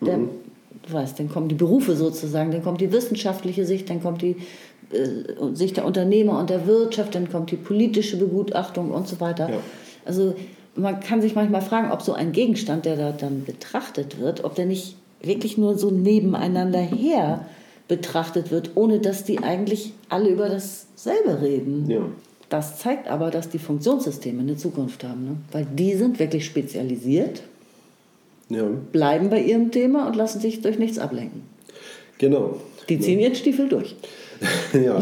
[0.00, 0.30] der, mhm.
[0.86, 4.36] du weißt, dann kommen die Berufe sozusagen, dann kommt die wissenschaftliche Sicht, dann kommt die
[4.92, 9.50] äh, Sicht der Unternehmer und der Wirtschaft, dann kommt die politische Begutachtung und so weiter.
[9.50, 9.56] Ja.
[10.06, 10.34] Also
[10.74, 14.54] man kann sich manchmal fragen, ob so ein Gegenstand, der da dann betrachtet wird, ob
[14.54, 17.44] der nicht wirklich nur so nebeneinander her
[17.90, 21.90] betrachtet wird, ohne dass die eigentlich alle über dasselbe reden.
[21.90, 22.02] Ja.
[22.48, 25.36] Das zeigt aber, dass die Funktionssysteme eine Zukunft haben, ne?
[25.50, 27.42] weil die sind wirklich spezialisiert,
[28.48, 31.42] Ja, bleiben bei ihrem Thema und lassen sich durch nichts ablenken.
[32.18, 32.56] genau.
[32.88, 33.94] Die ziehen ihren Stiefel durch.
[34.72, 34.98] Ja.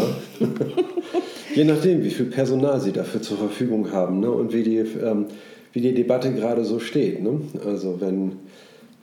[1.54, 4.30] Je nachdem, wie viel Personal sie dafür zur Verfügung haben ne?
[4.30, 5.26] und wie die, ähm,
[5.72, 7.22] wie die Debatte gerade so steht.
[7.22, 7.40] Ne?
[7.64, 8.32] Also wenn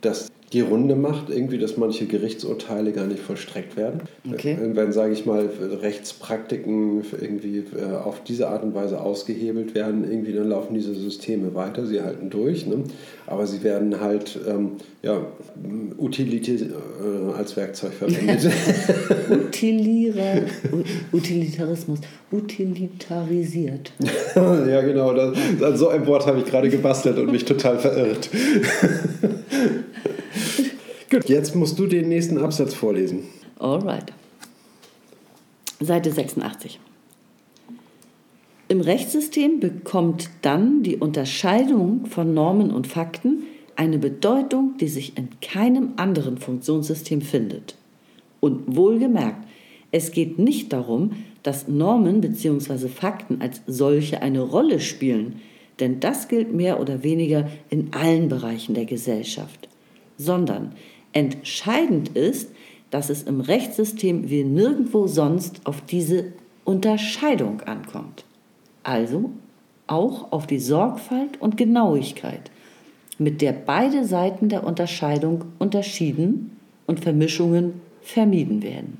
[0.02, 4.02] das die Runde macht, irgendwie, dass manche Gerichtsurteile gar nicht vollstreckt werden.
[4.32, 4.56] Okay.
[4.60, 5.48] Wenn, sage ich mal,
[5.82, 11.54] Rechtspraktiken irgendwie äh, auf diese Art und Weise ausgehebelt werden, irgendwie dann laufen diese Systeme
[11.56, 12.84] weiter, sie halten durch, ne?
[13.26, 14.72] aber sie werden halt ähm,
[15.02, 15.26] ja,
[15.98, 18.48] Utility äh, als Werkzeug verwendet.
[19.30, 20.42] Utilierer,
[20.72, 21.98] U- Utilitarismus,
[22.30, 23.90] utilitarisiert.
[24.36, 25.36] ja, genau, das,
[25.78, 28.30] so einem Wort habe ich gerade gebastelt und mich total verirrt.
[31.10, 33.24] Gut, jetzt musst du den nächsten Absatz vorlesen.
[33.58, 34.12] Alright.
[35.80, 36.80] Seite 86.
[38.68, 43.44] Im Rechtssystem bekommt dann die Unterscheidung von Normen und Fakten
[43.76, 47.76] eine Bedeutung, die sich in keinem anderen Funktionssystem findet.
[48.40, 49.46] Und wohlgemerkt,
[49.92, 51.12] es geht nicht darum,
[51.44, 52.88] dass Normen bzw.
[52.88, 55.40] Fakten als solche eine Rolle spielen,
[55.78, 59.68] denn das gilt mehr oder weniger in allen Bereichen der Gesellschaft,
[60.16, 60.72] sondern
[61.16, 62.50] entscheidend ist,
[62.90, 66.32] dass es im Rechtssystem wie nirgendwo sonst auf diese
[66.66, 68.26] Unterscheidung ankommt.
[68.82, 69.30] Also
[69.86, 72.50] auch auf die Sorgfalt und Genauigkeit,
[73.16, 76.54] mit der beide Seiten der Unterscheidung unterschieden
[76.86, 78.98] und Vermischungen vermieden werden.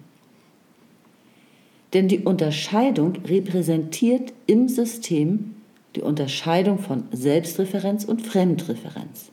[1.93, 5.55] Denn die Unterscheidung repräsentiert im System
[5.95, 9.31] die Unterscheidung von Selbstreferenz und Fremdreferenz.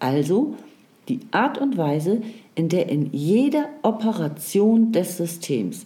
[0.00, 0.56] Also
[1.12, 2.22] die Art und Weise,
[2.54, 5.84] in der in jeder Operation des Systems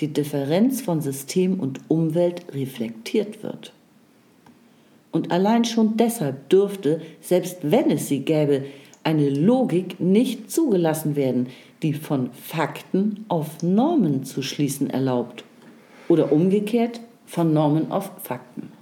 [0.00, 3.72] die Differenz von System und Umwelt reflektiert wird.
[5.12, 8.64] Und allein schon deshalb dürfte, selbst wenn es sie gäbe,
[9.04, 11.46] eine Logik nicht zugelassen werden,
[11.82, 15.44] die von Fakten auf Normen zu schließen erlaubt.
[16.08, 18.72] Oder umgekehrt von Normen auf Fakten.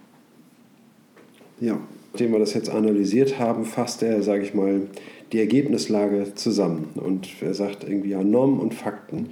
[1.60, 1.78] Ja,
[2.12, 4.88] nachdem wir das jetzt analysiert haben, fasst er, sage ich mal,
[5.32, 6.90] die Ergebnislage zusammen.
[6.94, 9.30] Und er sagt irgendwie, ja, Normen und Fakten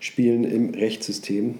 [0.00, 1.56] spielen im Rechtssystem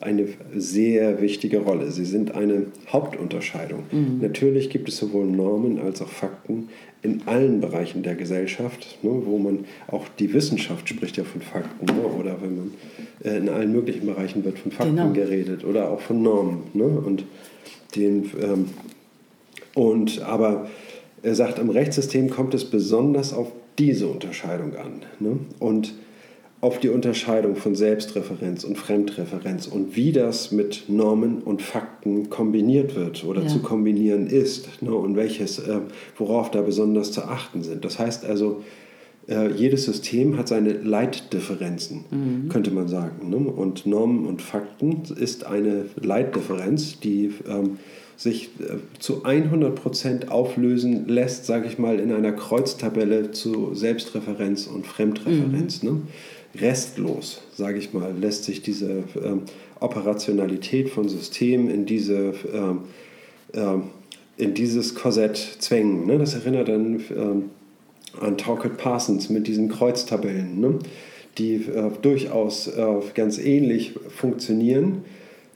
[0.00, 1.90] eine sehr wichtige Rolle.
[1.90, 3.84] Sie sind eine Hauptunterscheidung.
[4.20, 6.68] Natürlich gibt es sowohl Normen als auch Fakten
[7.02, 11.86] in allen Bereichen der Gesellschaft, ne, wo man auch die Wissenschaft spricht ja von Fakten,
[11.86, 12.74] ne, oder wenn man
[13.24, 15.12] äh, in allen möglichen Bereichen wird von Fakten Genau.
[15.12, 16.64] geredet oder auch von Normen.
[16.74, 17.24] Ne, und
[17.94, 18.66] den, ähm,
[19.74, 20.68] und aber
[21.26, 23.50] er sagt, im Rechtssystem kommt es besonders auf
[23.80, 25.02] diese Unterscheidung an.
[25.18, 25.38] Ne?
[25.58, 25.92] Und
[26.60, 32.94] auf die Unterscheidung von Selbstreferenz und Fremdreferenz und wie das mit Normen und Fakten kombiniert
[32.94, 33.48] wird oder Ja.
[33.48, 34.94] zu kombinieren ist ne?
[34.94, 35.80] und welches, äh,
[36.16, 37.84] worauf da besonders zu achten sind.
[37.84, 38.62] Das heißt also,
[39.28, 42.04] äh, jedes System hat seine Leitdifferenzen,
[42.48, 43.28] könnte man sagen.
[43.30, 43.36] Ne?
[43.38, 47.78] Und Normen und Fakten ist eine Leitdifferenz, die ähm,
[48.16, 54.86] sich äh, zu 100% auflösen lässt, sage ich mal, in einer Kreuztabelle zu Selbstreferenz und
[54.86, 55.82] Fremdreferenz.
[55.82, 56.02] Ne?
[56.58, 59.42] Restlos, sage ich mal, lässt sich diese ähm,
[59.80, 62.80] Operationalität von Systemen in diese ähm,
[63.52, 63.82] ähm,
[64.36, 66.06] in dieses Korsett zwängen.
[66.06, 66.18] Ne?
[66.18, 67.44] Das erinnert dann ähm,
[68.20, 70.78] an Talcott Parsons mit diesen Kreuztabellen, ne?
[71.38, 75.04] die äh, durchaus äh, ganz ähnlich funktionieren,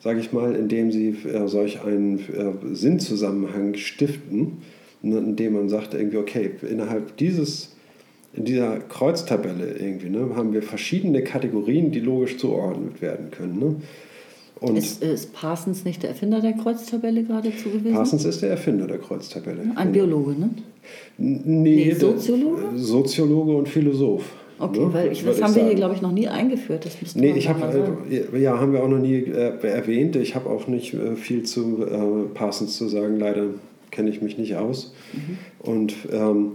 [0.00, 4.58] sage ich mal, indem sie äh, solch einen äh, Sinnzusammenhang stiften,
[5.02, 5.18] ne?
[5.18, 7.76] indem man sagt, irgendwie, okay, innerhalb dieses,
[8.32, 13.58] in dieser Kreuztabelle irgendwie, ne, haben wir verschiedene Kategorien, die logisch zugeordnet werden können.
[13.58, 13.76] Ne?
[14.60, 17.94] Und Ist, ist Parsons nicht der Erfinder der Kreuztabelle geradezu gewesen?
[17.94, 19.72] Parsons ist der Erfinder der Kreuztabelle.
[19.74, 20.50] Ein Biologe, ne?
[21.16, 22.76] Nee, Nee, Soziologe?
[22.76, 24.24] Soziologe und Philosoph.
[24.60, 26.84] Okay, ne, weil ich, das haben wir hier, glaube ich, noch nie eingeführt.
[26.84, 30.16] Das müsste Nee, ich habe, äh, ja, haben wir auch noch nie äh, erwähnt.
[30.16, 33.18] Ich habe auch nicht äh, viel zu äh, Parsons zu sagen.
[33.18, 33.46] Leider
[33.90, 34.92] kenne ich mich nicht aus.
[35.14, 35.38] Mhm.
[35.58, 36.52] Und ähm,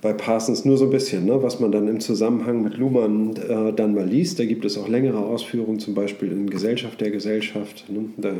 [0.00, 3.72] bei Parsons nur so ein bisschen, ne, was man dann im Zusammenhang mit Luhmann äh,
[3.72, 4.38] dann mal liest.
[4.38, 7.86] Da gibt es auch längere Ausführungen, zum Beispiel in Gesellschaft der Gesellschaft.
[7.88, 8.34] Ne, da äh,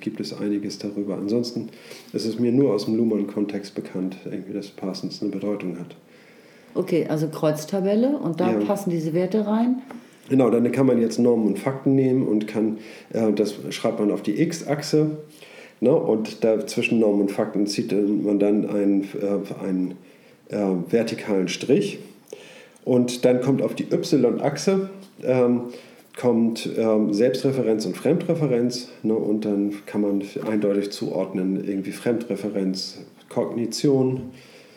[0.00, 1.16] gibt es einiges darüber.
[1.16, 1.68] Ansonsten
[2.12, 5.94] ist es mir nur aus dem Luhmann-Kontext bekannt, irgendwie, dass Parsons eine Bedeutung hat.
[6.74, 8.58] Okay, also Kreuztabelle und da Ja.
[8.60, 9.82] passen diese Werte rein.
[10.28, 12.78] Genau, dann kann man jetzt Normen und Fakten nehmen und kann,
[13.12, 15.18] äh, das schreibt man auf die X-Achse.
[15.82, 19.94] Ne, und da zwischen Normen und Fakten zieht man dann einen, äh, einen
[20.50, 21.98] äh, vertikalen Strich.
[22.84, 24.90] Und dann kommt auf die Y-Achse,
[25.24, 25.62] ähm,
[26.18, 32.98] kommt ähm, Selbstreferenz und Fremdreferenz ne, und dann kann man eindeutig zuordnen, irgendwie Fremdreferenz,
[33.30, 34.30] Kognition,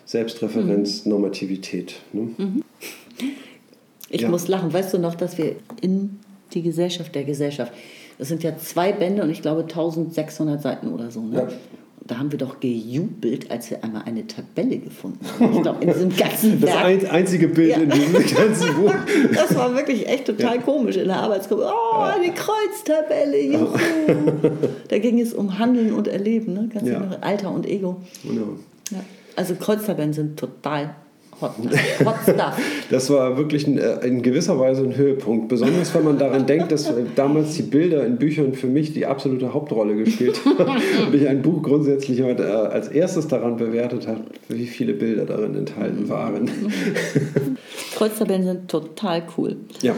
[0.06, 1.12] Selbstreferenz, mhm.
[1.12, 1.96] Normativität.
[2.12, 2.30] Ne?
[2.38, 2.64] Mhm.
[4.10, 4.30] Ich ja.
[4.30, 4.72] muss lachen.
[4.72, 6.20] Weißt du noch, dass wir in
[6.54, 7.74] die Gesellschaft der Gesellschaft,
[8.18, 11.22] das sind ja zwei Bände und ich glaube 1600 Seiten oder so.
[11.22, 11.38] Ne?
[11.38, 11.48] Ja
[12.06, 15.54] da haben wir doch gejubelt, als wir einmal eine Tabelle gefunden haben.
[15.54, 17.14] Ich glaube, in diesem ganzen Das Werk.
[17.14, 17.78] einzige Bild ja.
[17.78, 18.94] in diesem ganzen Buch.
[19.34, 20.62] Das war wirklich echt total ja.
[20.62, 21.66] komisch in der Arbeitsgruppe.
[21.66, 23.68] Oh, die Kreuztabelle, juhu.
[24.90, 26.70] da ging es um Handeln und Erleben, ne?
[26.74, 27.02] Ganz ja.
[27.22, 28.02] Alter und Ego.
[28.24, 28.58] Genau.
[29.36, 30.96] Also Kreuztabellen sind total
[31.42, 31.52] Hot,
[32.06, 32.58] hot stuff.
[32.90, 35.50] Das war wirklich ein, äh, in gewisser Weise ein Höhepunkt.
[35.50, 39.06] Besonders wenn man daran denkt, dass äh, damals die Bilder in Büchern für mich die
[39.06, 40.82] absolute Hauptrolle gespielt haben.
[41.08, 45.56] und ich ein Buch grundsätzlich äh, als erstes daran bewertet habe, wie viele Bilder darin
[45.56, 46.50] enthalten waren.
[47.96, 49.58] Kreuztabellen sind total cool.
[49.82, 49.96] Ja.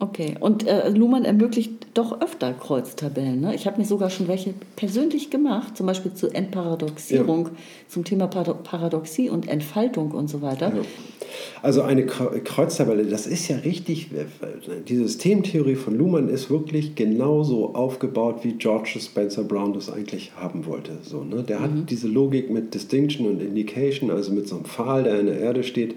[0.00, 3.40] Okay, und äh, Luhmann ermöglicht doch öfter Kreuztabellen.
[3.40, 3.54] Ne?
[3.54, 7.52] Ich habe mir sogar schon welche persönlich gemacht, zum Beispiel zur Entparadoxierung, ja.
[7.88, 10.72] zum Thema Paradoxie und Entfaltung und so weiter.
[10.74, 10.82] Ja.
[11.62, 14.10] Also eine Kreuztabelle, das ist ja richtig,
[14.88, 20.66] die Systemtheorie von Luhmann ist wirklich genauso aufgebaut, wie George Spencer Brown das eigentlich haben
[20.66, 20.92] wollte.
[21.02, 21.42] So, ne?
[21.42, 21.62] Der mhm.
[21.62, 25.40] hat diese Logik mit Distinction und Indication, also mit so einem Pfahl, der in der
[25.40, 25.94] Erde steht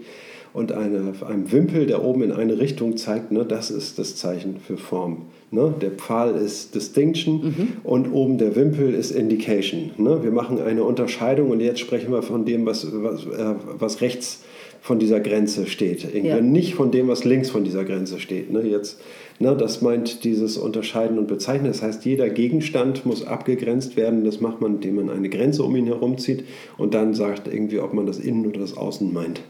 [0.58, 4.58] und eine, einem Wimpel, der oben in eine Richtung zeigt, ne, das ist das Zeichen
[4.58, 5.28] für Form.
[5.52, 5.72] Ne?
[5.80, 7.68] Der Pfahl ist Distinction mhm.
[7.84, 9.92] und oben der Wimpel ist Indication.
[9.98, 10.24] Ne?
[10.24, 14.46] Wir machen eine Unterscheidung und jetzt sprechen wir von dem, was, was, äh, was rechts
[14.82, 16.12] von dieser Grenze steht.
[16.14, 16.42] Ja.
[16.42, 18.52] Nicht von dem, was links von dieser Grenze steht.
[18.52, 18.62] Ne?
[18.62, 19.00] Jetzt,
[19.40, 21.68] ne, das meint dieses Unterscheiden und Bezeichnen.
[21.68, 24.24] Das heißt, jeder Gegenstand muss abgegrenzt werden.
[24.24, 26.46] Das macht man, indem man eine Grenze um ihn herumzieht
[26.78, 29.42] und dann sagt irgendwie, ob man das Innen oder das Außen meint.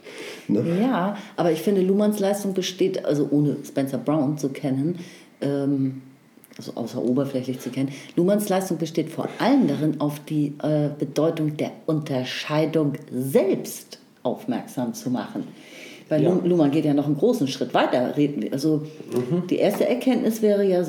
[0.50, 0.82] Ne?
[0.82, 5.00] Ja, aber ich finde, Luhmanns Leistung besteht, also ohne Spencer Brown zu kennen,
[5.42, 6.02] ähm,
[6.58, 7.92] also außer oberflächlich zu kennen.
[8.16, 15.10] Luhmanns Leistung besteht vor allem darin, auf die äh, Bedeutung der Unterscheidung selbst aufmerksam zu
[15.10, 15.44] machen.
[16.10, 16.40] Weil ja.
[16.44, 18.14] Luhmann geht ja noch einen großen Schritt weiter.
[18.52, 19.48] Also mhm.
[19.48, 20.84] die erste Erkenntnis wäre ja,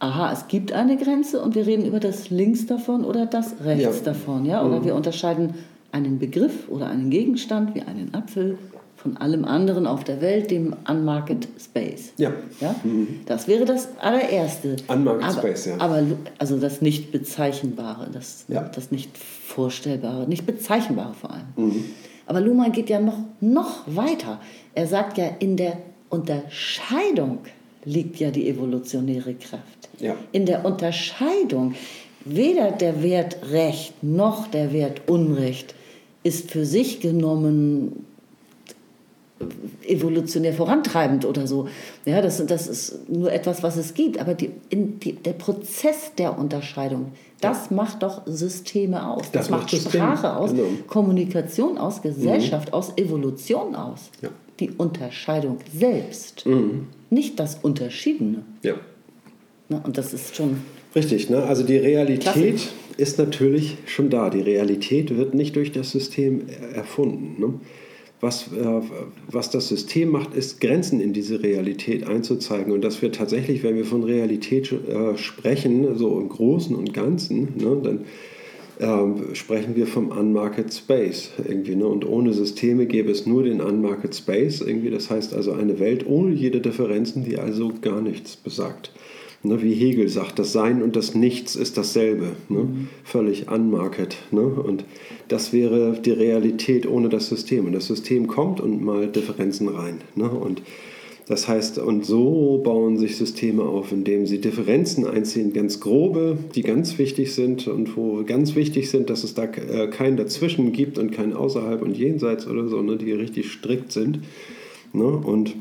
[0.00, 3.98] aha, es gibt eine Grenze und wir reden über das links davon oder das rechts
[3.98, 4.04] ja.
[4.04, 4.44] davon.
[4.44, 4.64] Ja?
[4.64, 4.84] Oder mhm.
[4.84, 5.54] wir unterscheiden
[5.92, 8.58] einen Begriff oder einen Gegenstand wie einen Apfel
[9.02, 12.12] von allem anderen auf der Welt, dem Unmarket Space.
[12.18, 12.32] Ja.
[12.60, 12.74] ja?
[12.84, 13.20] Mhm.
[13.24, 14.76] Das wäre das allererste.
[14.88, 15.76] Unmarket aber, Space, ja.
[15.78, 16.02] Aber
[16.38, 18.62] also das nicht bezeichnbare, das, ja.
[18.62, 21.46] das nicht vorstellbare, nicht bezeichnbare vor allem.
[21.56, 21.84] Mhm.
[22.26, 24.38] Aber Luhmann geht ja noch, noch weiter.
[24.74, 25.78] Er sagt ja, in der
[26.10, 27.38] Unterscheidung
[27.84, 29.88] liegt ja die evolutionäre Kraft.
[29.98, 30.14] Ja.
[30.32, 31.74] In der Unterscheidung,
[32.26, 35.74] weder der Wert Recht noch der Wert Unrecht
[36.22, 38.04] ist für sich genommen
[39.86, 41.68] evolutionär vorantreibend oder so.
[42.04, 44.18] Ja, das, das ist nur etwas, was es gibt.
[44.20, 47.76] Aber die, die, der Prozess der Unterscheidung, das ja.
[47.76, 49.30] macht doch Systeme aus.
[49.32, 50.64] Das, das macht, Sprache aus, genau.
[50.86, 52.74] Kommunikation aus, Gesellschaft mhm.
[52.74, 54.10] aus, Evolution aus.
[54.20, 54.28] Ja.
[54.60, 56.88] Die Unterscheidung selbst, mhm.
[57.08, 58.44] nicht das Unterschiedene.
[58.62, 58.74] Ja.
[59.70, 60.58] Na, und das ist schon.
[60.94, 61.44] Richtig, ne?
[61.44, 62.68] also die Realität Klasse.
[62.98, 64.28] ist natürlich schon da.
[64.28, 66.42] Die Realität wird nicht durch das System
[66.74, 67.40] erfunden.
[67.40, 67.54] Ne?
[68.20, 68.80] Was, äh,
[69.30, 72.72] was das System macht, ist Grenzen in diese Realität einzuzeigen.
[72.72, 77.54] Und dass wir tatsächlich, wenn wir von Realität äh, sprechen, so im Großen und Ganzen,
[77.56, 78.04] ne, dann
[78.80, 81.76] äh, sprechen wir vom Unmarket Space irgendwie.
[81.76, 81.86] Ne?
[81.86, 84.90] Und ohne Systeme gäbe es nur den Unmarket Space irgendwie.
[84.90, 88.92] Das heißt also eine Welt ohne jede Differenzen, die also gar nichts besagt.
[89.42, 92.58] Ne, wie Hegel sagt, das Sein und das Nichts ist dasselbe, ne?
[92.58, 92.88] Mhm.
[93.04, 94.18] völlig unmarket.
[94.32, 94.42] Ne?
[94.42, 94.84] Und
[95.28, 97.64] das wäre die Realität ohne das System.
[97.64, 100.02] Und das System kommt und mal Differenzen rein.
[100.14, 100.28] Ne?
[100.28, 100.60] Und
[101.30, 106.62] das heißt, und so bauen sich Systeme auf, indem sie Differenzen einziehen, ganz grobe, die
[106.62, 110.98] ganz wichtig sind und wo ganz wichtig sind, dass es da äh, kein Dazwischen gibt
[110.98, 114.18] und kein Außerhalb und Jenseits oder so, ne, die richtig strikt sind.
[114.92, 115.04] Ne?
[115.04, 115.54] Und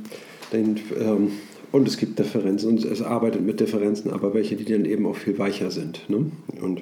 [0.52, 1.32] den, ähm,
[1.72, 5.16] und es gibt Differenzen und es arbeitet mit Differenzen, aber welche, die dann eben auch
[5.16, 6.10] viel weicher sind.
[6.10, 6.32] Ne?
[6.62, 6.82] Und,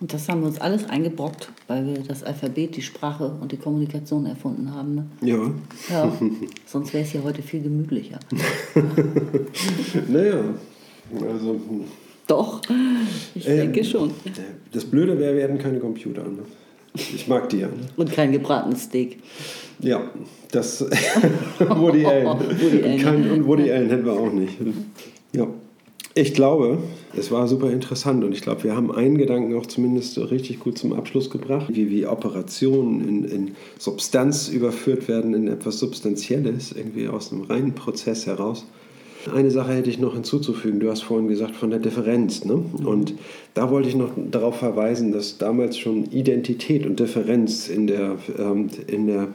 [0.00, 3.56] und das haben wir uns alles eingebrockt, weil wir das Alphabet, die Sprache und die
[3.56, 4.94] Kommunikation erfunden haben.
[4.94, 5.06] Ne?
[5.22, 5.50] Ja.
[5.90, 6.12] ja.
[6.66, 8.18] Sonst wäre es ja heute viel gemütlicher.
[10.08, 10.42] naja,
[11.20, 11.60] also.
[12.26, 12.62] Doch,
[13.34, 14.10] ich ähm, denke schon.
[14.72, 16.22] Das Blöde wäre, wir hätten keine Computer.
[16.22, 16.38] Ne?
[16.94, 17.68] Ich mag die ja.
[17.96, 19.18] Und kein gebratenes Steak.
[19.80, 20.10] Ja,
[20.52, 20.80] das
[21.58, 22.26] Woody Allen.
[22.26, 23.00] Woody Allen.
[23.00, 24.54] Kein, und Woody Allen hätten wir auch nicht.
[25.32, 25.48] Ja.
[26.16, 26.78] Ich glaube,
[27.16, 30.78] es war super interessant und ich glaube, wir haben einen Gedanken auch zumindest richtig gut
[30.78, 33.50] zum Abschluss gebracht, wie, wie Operationen in, in
[33.80, 38.64] Substanz überführt werden, in etwas Substanzielles, irgendwie aus einem reinen Prozess heraus.
[39.32, 40.80] Eine Sache hätte ich noch hinzuzufügen.
[40.80, 42.44] Du hast vorhin gesagt von der Differenz.
[42.44, 42.56] Ne?
[42.56, 42.86] Mhm.
[42.86, 43.14] Und
[43.54, 48.68] da wollte ich noch darauf verweisen, dass damals schon Identität und Differenz in der, ähm,
[48.86, 49.28] in der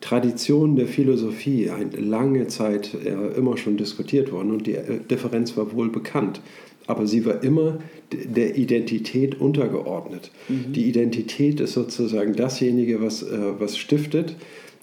[0.00, 5.56] Tradition der Philosophie eine lange Zeit äh, immer schon diskutiert worden und die äh, Differenz
[5.56, 6.40] war wohl bekannt.
[6.86, 7.78] Aber sie war immer
[8.12, 10.30] der Identität untergeordnet.
[10.48, 10.72] Mhm.
[10.72, 14.36] Die Identität ist sozusagen dasjenige, was, äh, was stiftet,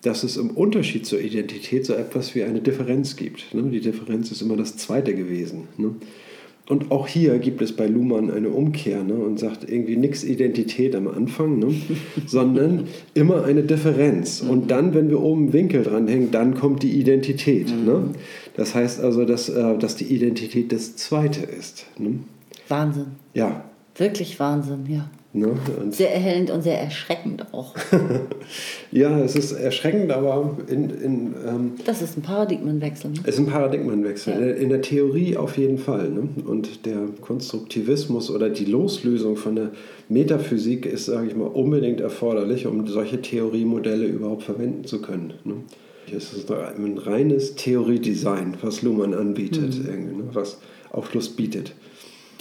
[0.04, 3.54] dass es im Unterschied zur Identität so etwas wie eine Differenz gibt.
[3.54, 3.64] Ne?
[3.64, 5.70] Die Differenz ist immer das Zweite gewesen.
[5.78, 5.96] Ne?
[6.70, 10.96] Und auch hier gibt es bei Luhmann eine Umkehr ne, und sagt irgendwie nichts Identität
[10.96, 11.74] am Anfang, ne,
[12.26, 14.42] sondern immer eine Differenz.
[14.42, 17.70] Und dann, wenn wir oben einen Winkel dranhängen, dann kommt die Identität.
[17.70, 17.86] Mhm.
[17.86, 18.04] Ne?
[18.56, 21.86] Das heißt also, dass, äh, dass die Identität das Zweite ist.
[21.98, 22.20] Ne?
[22.70, 23.08] Wahnsinn.
[23.34, 23.66] Ja.
[23.96, 25.10] Wirklich Wahnsinn, ja.
[25.36, 25.58] Ne?
[25.90, 27.74] sehr erhellend und sehr erschreckend auch.
[28.92, 30.92] ja, es ist erschreckend, aber in.
[30.92, 33.10] in ähm, das ist ein Paradigmenwechsel.
[33.10, 33.18] Ne?
[33.24, 34.32] Es ist ein Paradigmenwechsel.
[34.32, 34.54] Ja.
[34.54, 36.10] In, der Theorie auf jeden Fall.
[36.10, 36.30] Ne?
[36.46, 39.72] Und der Konstruktivismus oder die Loslösung von der
[40.08, 45.34] Metaphysik ist, sage ich mal, unbedingt erforderlich, um solche Theoriemodelle überhaupt verwenden zu können.
[45.46, 45.56] Ne?
[46.16, 50.18] Es ist ein reines Theoriedesign, was Luhmann anbietet, mhm.
[50.18, 50.24] ne?
[50.32, 50.60] was
[50.92, 51.74] Aufschluss bietet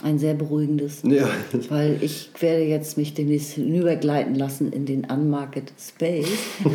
[0.03, 1.03] ein sehr beruhigendes.
[1.05, 1.29] Ja.
[1.69, 6.27] Weil ich werde jetzt mich demnächst hinübergleiten lassen in den Unmarket Space.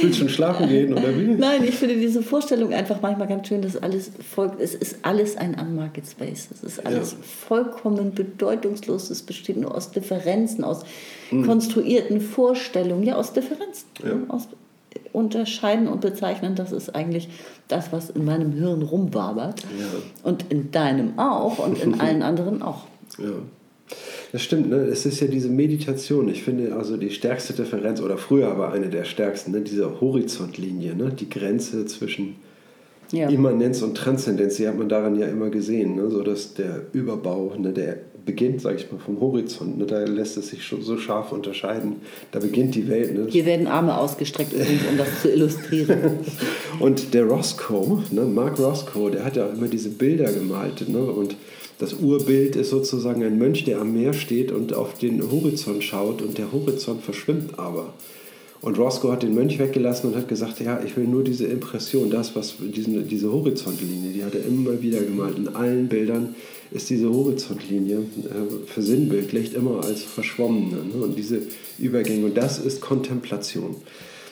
[0.00, 1.26] Willst du schon schlafen gehen oder wie?
[1.26, 4.60] Nein, ich finde diese Vorstellung einfach manchmal ganz schön, dass alles folgt.
[4.60, 6.48] Es ist alles ein Unmarket Space.
[6.52, 7.18] Es ist alles ja.
[7.22, 9.10] vollkommen bedeutungslos.
[9.10, 10.82] Es besteht nur aus Differenzen, aus
[11.30, 11.46] mhm.
[11.46, 13.86] konstruierten Vorstellungen, ja, aus Differenzen.
[14.02, 14.16] Ja.
[14.28, 14.48] Aus
[15.12, 17.28] unterscheiden und bezeichnen, das ist eigentlich
[17.68, 19.62] das, was in meinem Hirn rumwabert.
[19.78, 19.86] Ja.
[20.22, 22.84] Und in deinem auch und in allen anderen auch.
[23.18, 23.32] Ja.
[24.32, 24.76] Das stimmt, ne?
[24.76, 26.28] es ist ja diese Meditation.
[26.28, 29.62] Ich finde also die stärkste Differenz, oder früher war eine der stärksten, ne?
[29.62, 31.10] diese Horizontlinie, ne?
[31.10, 32.36] die Grenze zwischen
[33.10, 33.28] ja.
[33.30, 36.10] Immanenz und Transzendenz, die hat man daran ja immer gesehen, ne?
[36.10, 37.72] so dass der Überbau, ne?
[37.72, 37.96] der
[38.28, 39.78] beginnt, sage ich mal, vom Horizont.
[39.78, 39.86] Ne?
[39.86, 41.96] Da lässt es sich schon so scharf unterscheiden.
[42.30, 43.14] Da beginnt die Welt.
[43.14, 43.26] Ne?
[43.30, 46.18] Hier werden Arme ausgestreckt, übrigens, um das zu illustrieren.
[46.78, 48.20] und der Roscoe, ne?
[48.26, 50.86] Mark Roscoe, der hat ja auch immer diese Bilder gemalt.
[50.90, 50.98] Ne?
[50.98, 51.36] Und
[51.78, 56.20] das Urbild ist sozusagen ein Mönch, der am Meer steht und auf den Horizont schaut
[56.20, 57.94] und der Horizont verschwimmt aber.
[58.60, 62.10] Und Roscoe hat den Mönch weggelassen und hat gesagt, ja, ich will nur diese Impression,
[62.10, 65.38] das, was diesen, diese Horizontlinie, die hat er immer wieder gemalt.
[65.38, 66.34] In allen Bildern
[66.70, 70.84] ist diese Horizontlinie äh, versinnbildlicht immer als verschwommene.
[70.84, 71.02] Ne?
[71.02, 71.42] Und diese
[71.78, 73.76] Übergänge, und das ist Kontemplation.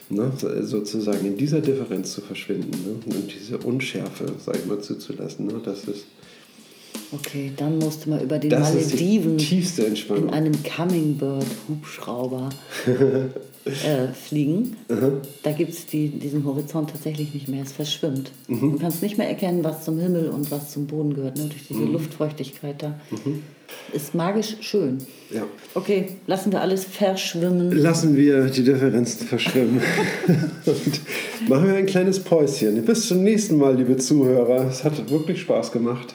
[0.08, 0.32] Ne?
[0.62, 3.16] Sozusagen in dieser Differenz zu verschwinden ne?
[3.16, 5.46] und diese Unschärfe, sag ich mal, zuzulassen.
[5.46, 5.60] Ne?
[5.64, 6.06] Das ist
[7.12, 12.50] Okay, dann musste man über den das Malediven in einem Hummingbird-Hubschrauber
[13.64, 14.76] äh, fliegen.
[14.88, 15.20] Mhm.
[15.42, 17.62] Da gibt es die, diesen Horizont tatsächlich nicht mehr.
[17.62, 18.32] Es verschwimmt.
[18.48, 18.72] Mhm.
[18.72, 21.44] Du kannst nicht mehr erkennen, was zum Himmel und was zum Boden gehört, ne?
[21.44, 21.92] durch diese mhm.
[21.92, 23.00] Luftfeuchtigkeit da.
[23.10, 23.42] Mhm.
[23.92, 24.98] Ist magisch schön.
[25.30, 25.42] Ja.
[25.74, 27.72] Okay, lassen wir alles verschwimmen.
[27.72, 29.80] Lassen wir die Differenzen verschwimmen.
[30.66, 32.84] und machen wir ein kleines Päuschen.
[32.84, 34.66] Bis zum nächsten Mal, liebe Zuhörer.
[34.68, 36.14] Es hat wirklich Spaß gemacht.